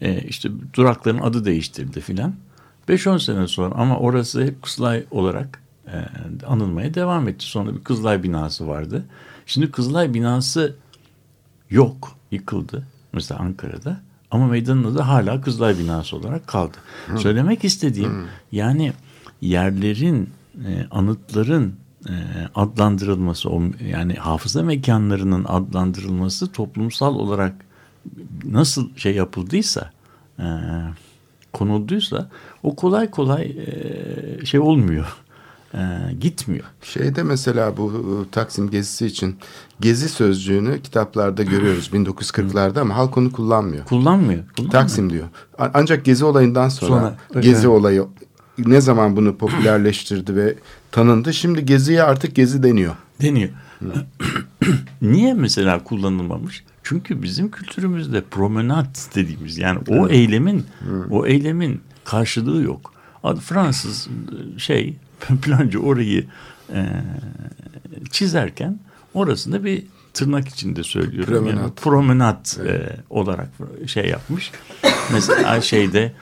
E, 0.00 0.22
işte 0.22 0.50
durakların 0.74 1.18
adı 1.18 1.44
değiştirildi 1.44 2.00
filan. 2.00 2.34
5-10 2.88 3.20
sene 3.20 3.48
sonra 3.48 3.74
ama 3.74 3.98
orası 3.98 4.44
hep 4.44 4.62
Kızılay 4.62 5.04
olarak 5.10 5.62
e, 5.86 5.96
anılmaya 6.46 6.94
devam 6.94 7.28
etti. 7.28 7.44
Sonra 7.44 7.74
bir 7.74 7.84
Kızılay 7.84 8.22
binası 8.22 8.68
vardı. 8.68 9.04
Şimdi 9.46 9.70
Kızılay 9.70 10.14
binası 10.14 10.76
yok, 11.70 12.16
yıkıldı. 12.30 12.86
Mesela 13.12 13.40
Ankara'da. 13.40 14.00
Ama 14.30 14.46
meydanın 14.46 14.84
adı 14.84 15.00
hala 15.00 15.40
Kızılay 15.40 15.78
binası 15.78 16.16
olarak 16.16 16.46
kaldı. 16.46 16.76
Hı. 17.06 17.18
Söylemek 17.18 17.64
istediğim 17.64 18.10
Hı. 18.10 18.26
yani 18.52 18.92
yerlerin, 19.40 20.30
e, 20.66 20.86
anıtların 20.90 21.74
e, 22.08 22.14
adlandırılması, 22.54 23.50
o, 23.50 23.62
yani 23.88 24.14
hafıza 24.14 24.62
mekanlarının 24.62 25.44
adlandırılması 25.44 26.52
toplumsal 26.52 27.14
olarak 27.14 27.54
nasıl 28.44 28.96
şey 28.96 29.14
yapıldıysa, 29.14 29.92
e, 30.38 30.46
konulduysa 31.52 32.28
o 32.62 32.76
kolay 32.76 33.10
kolay 33.10 33.42
e, 33.42 34.46
şey 34.46 34.60
olmuyor. 34.60 35.16
E, 35.74 35.78
gitmiyor. 36.20 36.64
Şeyde 36.82 37.22
mesela 37.22 37.76
bu 37.76 37.92
e, 37.92 38.30
Taksim 38.30 38.70
gezisi 38.70 39.06
için 39.06 39.36
gezi 39.80 40.08
sözcüğünü 40.08 40.82
kitaplarda 40.82 41.42
görüyoruz 41.42 41.88
1940'larda 41.92 42.80
ama 42.80 42.96
halk 42.96 43.18
onu 43.18 43.32
kullanmıyor. 43.32 43.84
Kullanmıyor. 43.84 44.42
kullanmıyor. 44.56 44.72
Taksim 44.72 45.10
diyor. 45.10 45.28
Ancak 45.58 46.04
gezi 46.04 46.24
olayından 46.24 46.68
sonra, 46.68 47.16
sonra 47.28 47.40
gezi 47.40 47.66
evet. 47.66 47.66
olayı 47.66 48.06
ne 48.58 48.80
zaman 48.80 49.16
bunu 49.16 49.36
popülerleştirdi 49.36 50.36
ve 50.36 50.54
tanındı. 50.92 51.34
Şimdi 51.34 51.66
geziye 51.66 52.02
artık 52.02 52.34
gezi 52.34 52.62
deniyor. 52.62 52.94
Deniyor. 53.22 53.50
Niye 55.02 55.34
mesela 55.34 55.84
kullanılmamış? 55.84 56.64
Çünkü 56.82 57.22
bizim 57.22 57.50
kültürümüzde 57.50 58.22
promenat 58.30 59.08
dediğimiz 59.14 59.58
yani 59.58 59.78
o 59.88 60.08
eylemin 60.08 60.64
o 61.10 61.26
eylemin 61.26 61.80
karşılığı 62.12 62.62
yok. 62.62 62.92
Fransız 63.40 64.08
şey 64.58 64.94
plancı 65.42 65.78
orayı 65.78 66.26
e, 66.72 66.86
çizerken 68.10 68.78
orasında 69.14 69.64
bir 69.64 69.82
tırnak 70.14 70.48
içinde 70.48 70.82
söylüyorum. 70.82 71.34
Promenat. 71.34 71.62
Yani 71.62 71.72
promenat 71.74 72.58
evet. 72.62 72.80
e, 72.80 72.96
olarak 73.10 73.48
şey 73.86 74.06
yapmış. 74.06 74.50
Mesela 75.12 75.60
şeyde 75.60 76.12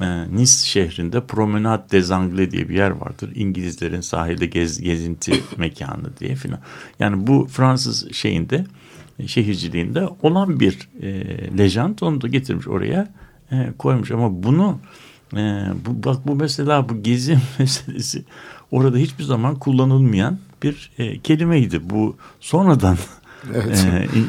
e, 0.00 0.36
Nice 0.36 0.52
şehrinde 0.52 1.26
Promenade 1.26 1.90
des 1.90 2.10
Anglais 2.10 2.50
diye 2.50 2.68
bir 2.68 2.74
yer 2.74 2.90
vardır. 2.90 3.30
İngilizlerin 3.34 4.00
sahilde 4.00 4.46
gez, 4.46 4.80
gezinti 4.80 5.32
mekanı 5.56 6.16
diye 6.20 6.34
filan. 6.34 6.60
Yani 6.98 7.26
bu 7.26 7.46
Fransız 7.46 8.12
şeyinde 8.12 8.64
şehirciliğinde 9.26 10.08
olan 10.22 10.60
bir 10.60 10.88
e, 11.02 11.08
lejant 11.58 12.02
onu 12.02 12.20
da 12.20 12.28
getirmiş 12.28 12.68
oraya 12.68 13.12
e, 13.52 13.72
koymuş 13.78 14.10
ama 14.10 14.42
bunu 14.42 14.78
e, 15.36 15.66
bu, 15.86 16.04
bak 16.04 16.26
bu 16.26 16.34
mesela 16.34 16.88
bu 16.88 17.02
gezi 17.02 17.38
meselesi 17.58 18.24
orada 18.70 18.96
hiçbir 18.96 19.24
zaman 19.24 19.54
kullanılmayan 19.54 20.38
bir 20.62 20.90
e, 20.98 21.18
kelimeydi. 21.18 21.90
Bu 21.90 22.16
sonradan 22.40 22.96
Evet. 23.54 23.86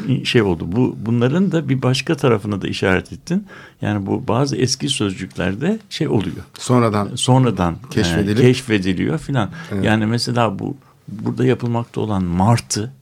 e, 0.08 0.24
şey 0.24 0.42
oldu. 0.42 0.64
Bu 0.72 0.96
bunların 1.06 1.52
da 1.52 1.68
bir 1.68 1.82
başka 1.82 2.14
tarafına 2.16 2.62
da 2.62 2.68
işaret 2.68 3.12
ettin. 3.12 3.46
Yani 3.82 4.06
bu 4.06 4.28
bazı 4.28 4.56
eski 4.56 4.88
sözcüklerde 4.88 5.78
şey 5.90 6.08
oluyor. 6.08 6.36
Sonradan 6.58 7.08
Sonradan 7.14 7.76
Keşfedilip- 7.90 8.38
e, 8.40 8.42
keşfediliyor 8.42 9.18
filan. 9.18 9.50
Evet. 9.72 9.84
Yani 9.84 10.06
mesela 10.06 10.58
bu 10.58 10.76
burada 11.08 11.44
yapılmakta 11.46 12.00
olan 12.00 12.24
martı 12.24 12.92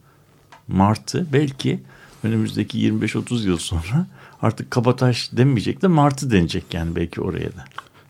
martı 0.69 1.27
belki 1.33 1.81
önümüzdeki 2.25 2.79
25-30 2.79 3.47
yıl 3.47 3.59
sonra 3.59 4.07
artık 4.43 4.71
kabataş 4.71 5.31
denmeyecek 5.33 5.83
de 5.83 5.87
martı 5.87 6.31
denecek 6.31 6.65
yani 6.75 6.97
belki 6.97 7.21
oraya 7.21 7.49
da. 7.49 7.65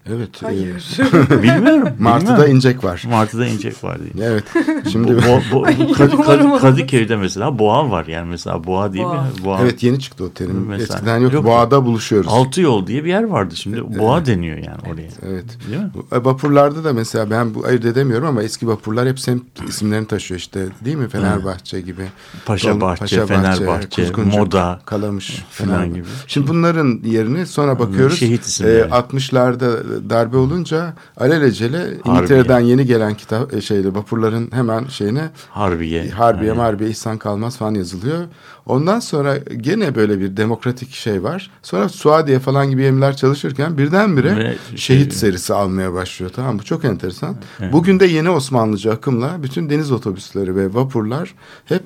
Evet. 0.07 0.43
e, 0.43 0.47
Hayır. 0.47 0.99
Bilmiyorum. 1.43 1.89
Martı'da 1.99 2.47
incek 2.49 2.85
var. 2.85 3.05
Martı'da 3.11 3.47
incek 3.47 3.85
var 3.85 3.99
diye. 4.15 4.27
Evet. 4.27 4.45
Şimdi 4.93 5.17
bo, 5.17 5.41
bo, 5.53 5.65
Ay, 5.67 5.77
bu 5.79 5.83
Kad- 5.93 6.11
umarım 6.15 6.41
Kad- 6.41 6.45
olmaz. 6.45 6.61
Kadıköy'de 6.61 7.17
mesela 7.17 7.59
boğa 7.59 7.91
var 7.91 8.07
yani 8.07 8.29
mesela 8.29 8.65
boğa 8.65 8.93
diye 8.93 9.05
Boğa. 9.05 9.27
bir 9.39 9.45
boğa. 9.45 9.61
evet 9.63 9.83
yeni 9.83 10.01
çıktı 10.01 10.25
o 10.25 10.31
terim. 10.33 10.67
Mesela. 10.69 10.95
Eskiden 10.97 11.19
yok. 11.19 11.33
Yok. 11.33 11.45
Boğada 11.45 11.85
buluşuyoruz. 11.85 12.31
Altı 12.33 12.61
yol 12.61 12.87
diye 12.87 13.05
bir 13.05 13.09
yer 13.09 13.23
vardı 13.23 13.57
şimdi 13.57 13.99
boğa 13.99 14.27
deniyor 14.27 14.57
yani 14.57 14.93
oraya. 14.93 15.09
Evet. 15.33 15.45
Değil 15.69 15.81
mi? 15.81 15.91
E, 16.13 16.17
Vapurlarda 16.25 16.85
da 16.85 16.93
mesela 16.93 17.31
ben 17.31 17.55
bu 17.55 17.65
ayırt 17.67 17.85
edemiyorum 17.85 18.27
ama 18.29 18.43
eski 18.43 18.69
vapurlar 18.69 19.09
hep 19.09 19.21
semt 19.21 19.43
isimlerini 19.69 20.07
taşıyor 20.07 20.39
işte 20.41 20.67
değil 20.85 20.97
mi? 20.97 21.09
Fenerbahçe 21.09 21.81
gibi. 21.81 22.03
Paşa 22.47 22.81
Bahçe, 22.81 23.27
Fenerbahçe, 23.27 24.03
Kuzguncu, 24.03 24.39
Moda 24.39 24.81
Kalamış 24.87 25.45
falan 25.51 25.95
gibi. 25.95 26.05
Şimdi 26.27 26.49
bunların 26.49 27.01
yerini 27.05 27.47
sonra 27.47 27.79
bakıyoruz. 27.79 28.19
şehit 28.19 28.45
isimleri. 28.47 28.79
e, 28.79 28.83
60'larda 28.83 29.92
darbe 30.11 30.37
olunca 30.37 30.95
alelacele 31.17 31.87
İngiltere'den 32.05 32.61
yeni 32.61 32.87
gelen 32.87 33.15
kitap 33.15 33.55
e, 33.55 33.61
şeyde 33.61 33.95
vapurların 33.95 34.49
hemen 34.53 34.87
şeyine 34.87 35.31
Harbiye. 35.51 36.11
Harbiye, 36.11 36.49
Yani 36.49 36.59
Marbiye, 36.59 36.91
İhsan 36.91 37.19
Kalmaz 37.19 37.57
falan 37.57 37.75
yazılıyor. 37.75 38.25
Ondan 38.67 39.01
sonra 39.01 39.37
gene 39.37 39.95
böyle 39.95 40.21
bir 40.21 40.37
demokratik 40.37 40.93
şey 40.95 41.23
var. 41.23 41.51
Sonra 41.63 41.89
Suadiye 41.89 42.39
falan 42.39 42.71
gibi 42.71 42.83
gemiler 42.83 43.17
çalışırken 43.17 43.79
birdenbire 43.79 44.37
Ve 44.37 44.57
şehit 44.77 45.11
şey- 45.13 45.19
serisi 45.19 45.55
almaya 45.55 45.93
başlıyor. 45.93 46.33
Tamam 46.37 46.57
mı? 46.57 46.63
Çok 46.63 46.85
enteresan. 46.85 47.37
Bugün 47.73 48.01
de 48.01 48.07
yeni 48.07 48.31
Osmanlıca 48.31 48.93
akımla 48.93 49.43
bütün 49.43 49.71
deniz 49.71 49.93
otobüsleri 49.93 50.57
ve 50.57 50.75
vapurlar 50.75 51.35
hep 51.65 51.83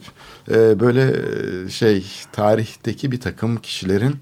e, 0.50 0.80
böyle 0.80 1.14
şey 1.70 2.06
tarihteki 2.32 3.12
bir 3.12 3.20
takım 3.20 3.56
kişilerin 3.56 4.16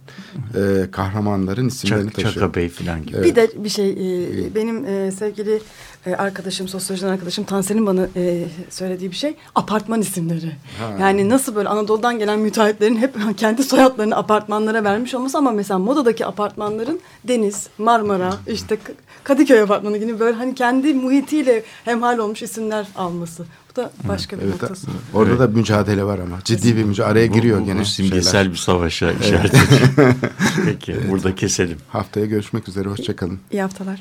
e, 0.55 0.91
kahramanların 0.91 1.69
isimlerini 1.69 2.05
Çak, 2.05 2.15
taşıyor. 2.15 2.35
Çaka 2.35 2.55
Bey 2.55 2.69
filan 2.69 3.07
gibi. 3.07 3.23
Bir 3.23 3.35
de 3.35 3.51
bir 3.57 3.69
şey 3.69 3.91
e, 3.91 4.55
benim 4.55 4.87
e, 4.87 5.11
sevgili 5.11 5.61
e, 6.07 6.15
arkadaşım 6.15 6.69
sosyolojiden 6.69 7.09
arkadaşım 7.09 7.45
Tanser'in 7.45 7.87
bana 7.87 8.09
e, 8.17 8.45
söylediği 8.71 9.11
bir 9.11 9.17
şey 9.17 9.35
apartman 9.55 10.01
isimleri. 10.01 10.53
Yani 11.01 11.29
nasıl 11.29 11.55
böyle 11.55 11.69
Anadolu'dan 11.69 12.19
gelen 12.19 12.39
müteahhitlerin 12.39 12.97
hep 12.97 13.15
kendi 13.37 13.63
soyadlarını 13.63 14.17
apartmanlara 14.17 14.85
vermiş 14.85 15.15
olması 15.15 15.39
ama 15.39 15.53
mesela 15.53 15.79
modadaki 15.79 16.27
apartmanların 16.27 17.01
Deniz, 17.25 17.69
Marmara, 17.79 18.35
işte 18.47 18.79
Kadıköy 19.25 19.61
apartmanı 19.61 19.99
gibi 19.99 20.21
böyle 20.21 20.37
hani 20.37 20.55
kendi 20.55 20.95
muhitiyle 20.95 21.63
hemhal 21.85 22.19
olmuş 22.19 22.43
isimler 22.43 22.87
alması. 22.97 23.47
Bu 23.77 23.81
da 23.81 23.93
başka 24.09 24.37
bir 24.39 24.43
Evet, 24.43 24.63
noktası. 24.63 24.87
orada 25.15 25.39
da 25.39 25.47
mücadele 25.47 26.05
var 26.05 26.19
ama 26.19 26.39
ciddi 26.45 26.77
bir 26.77 26.85
mücadele 26.85 27.13
araya 27.13 27.27
giriyor 27.27 27.59
bu, 27.59 27.63
bu, 27.63 27.67
gene 27.67 27.81
bu 27.81 27.85
simgesel 27.85 28.33
şeyler. 28.33 28.51
bir 28.53 28.57
savaşa 28.57 29.13
işaret 29.13 29.55
ediyor. 29.55 30.15
Peki 30.65 30.97
burada 31.11 31.35
keselim. 31.35 31.79
Haftaya 31.89 32.27
görüşmek 32.27 32.69
üzere 32.69 32.89
hoşçakalın. 32.89 33.41
İyi 33.51 33.63
haftalar. 33.63 34.01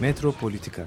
Metropolitika 0.00 0.86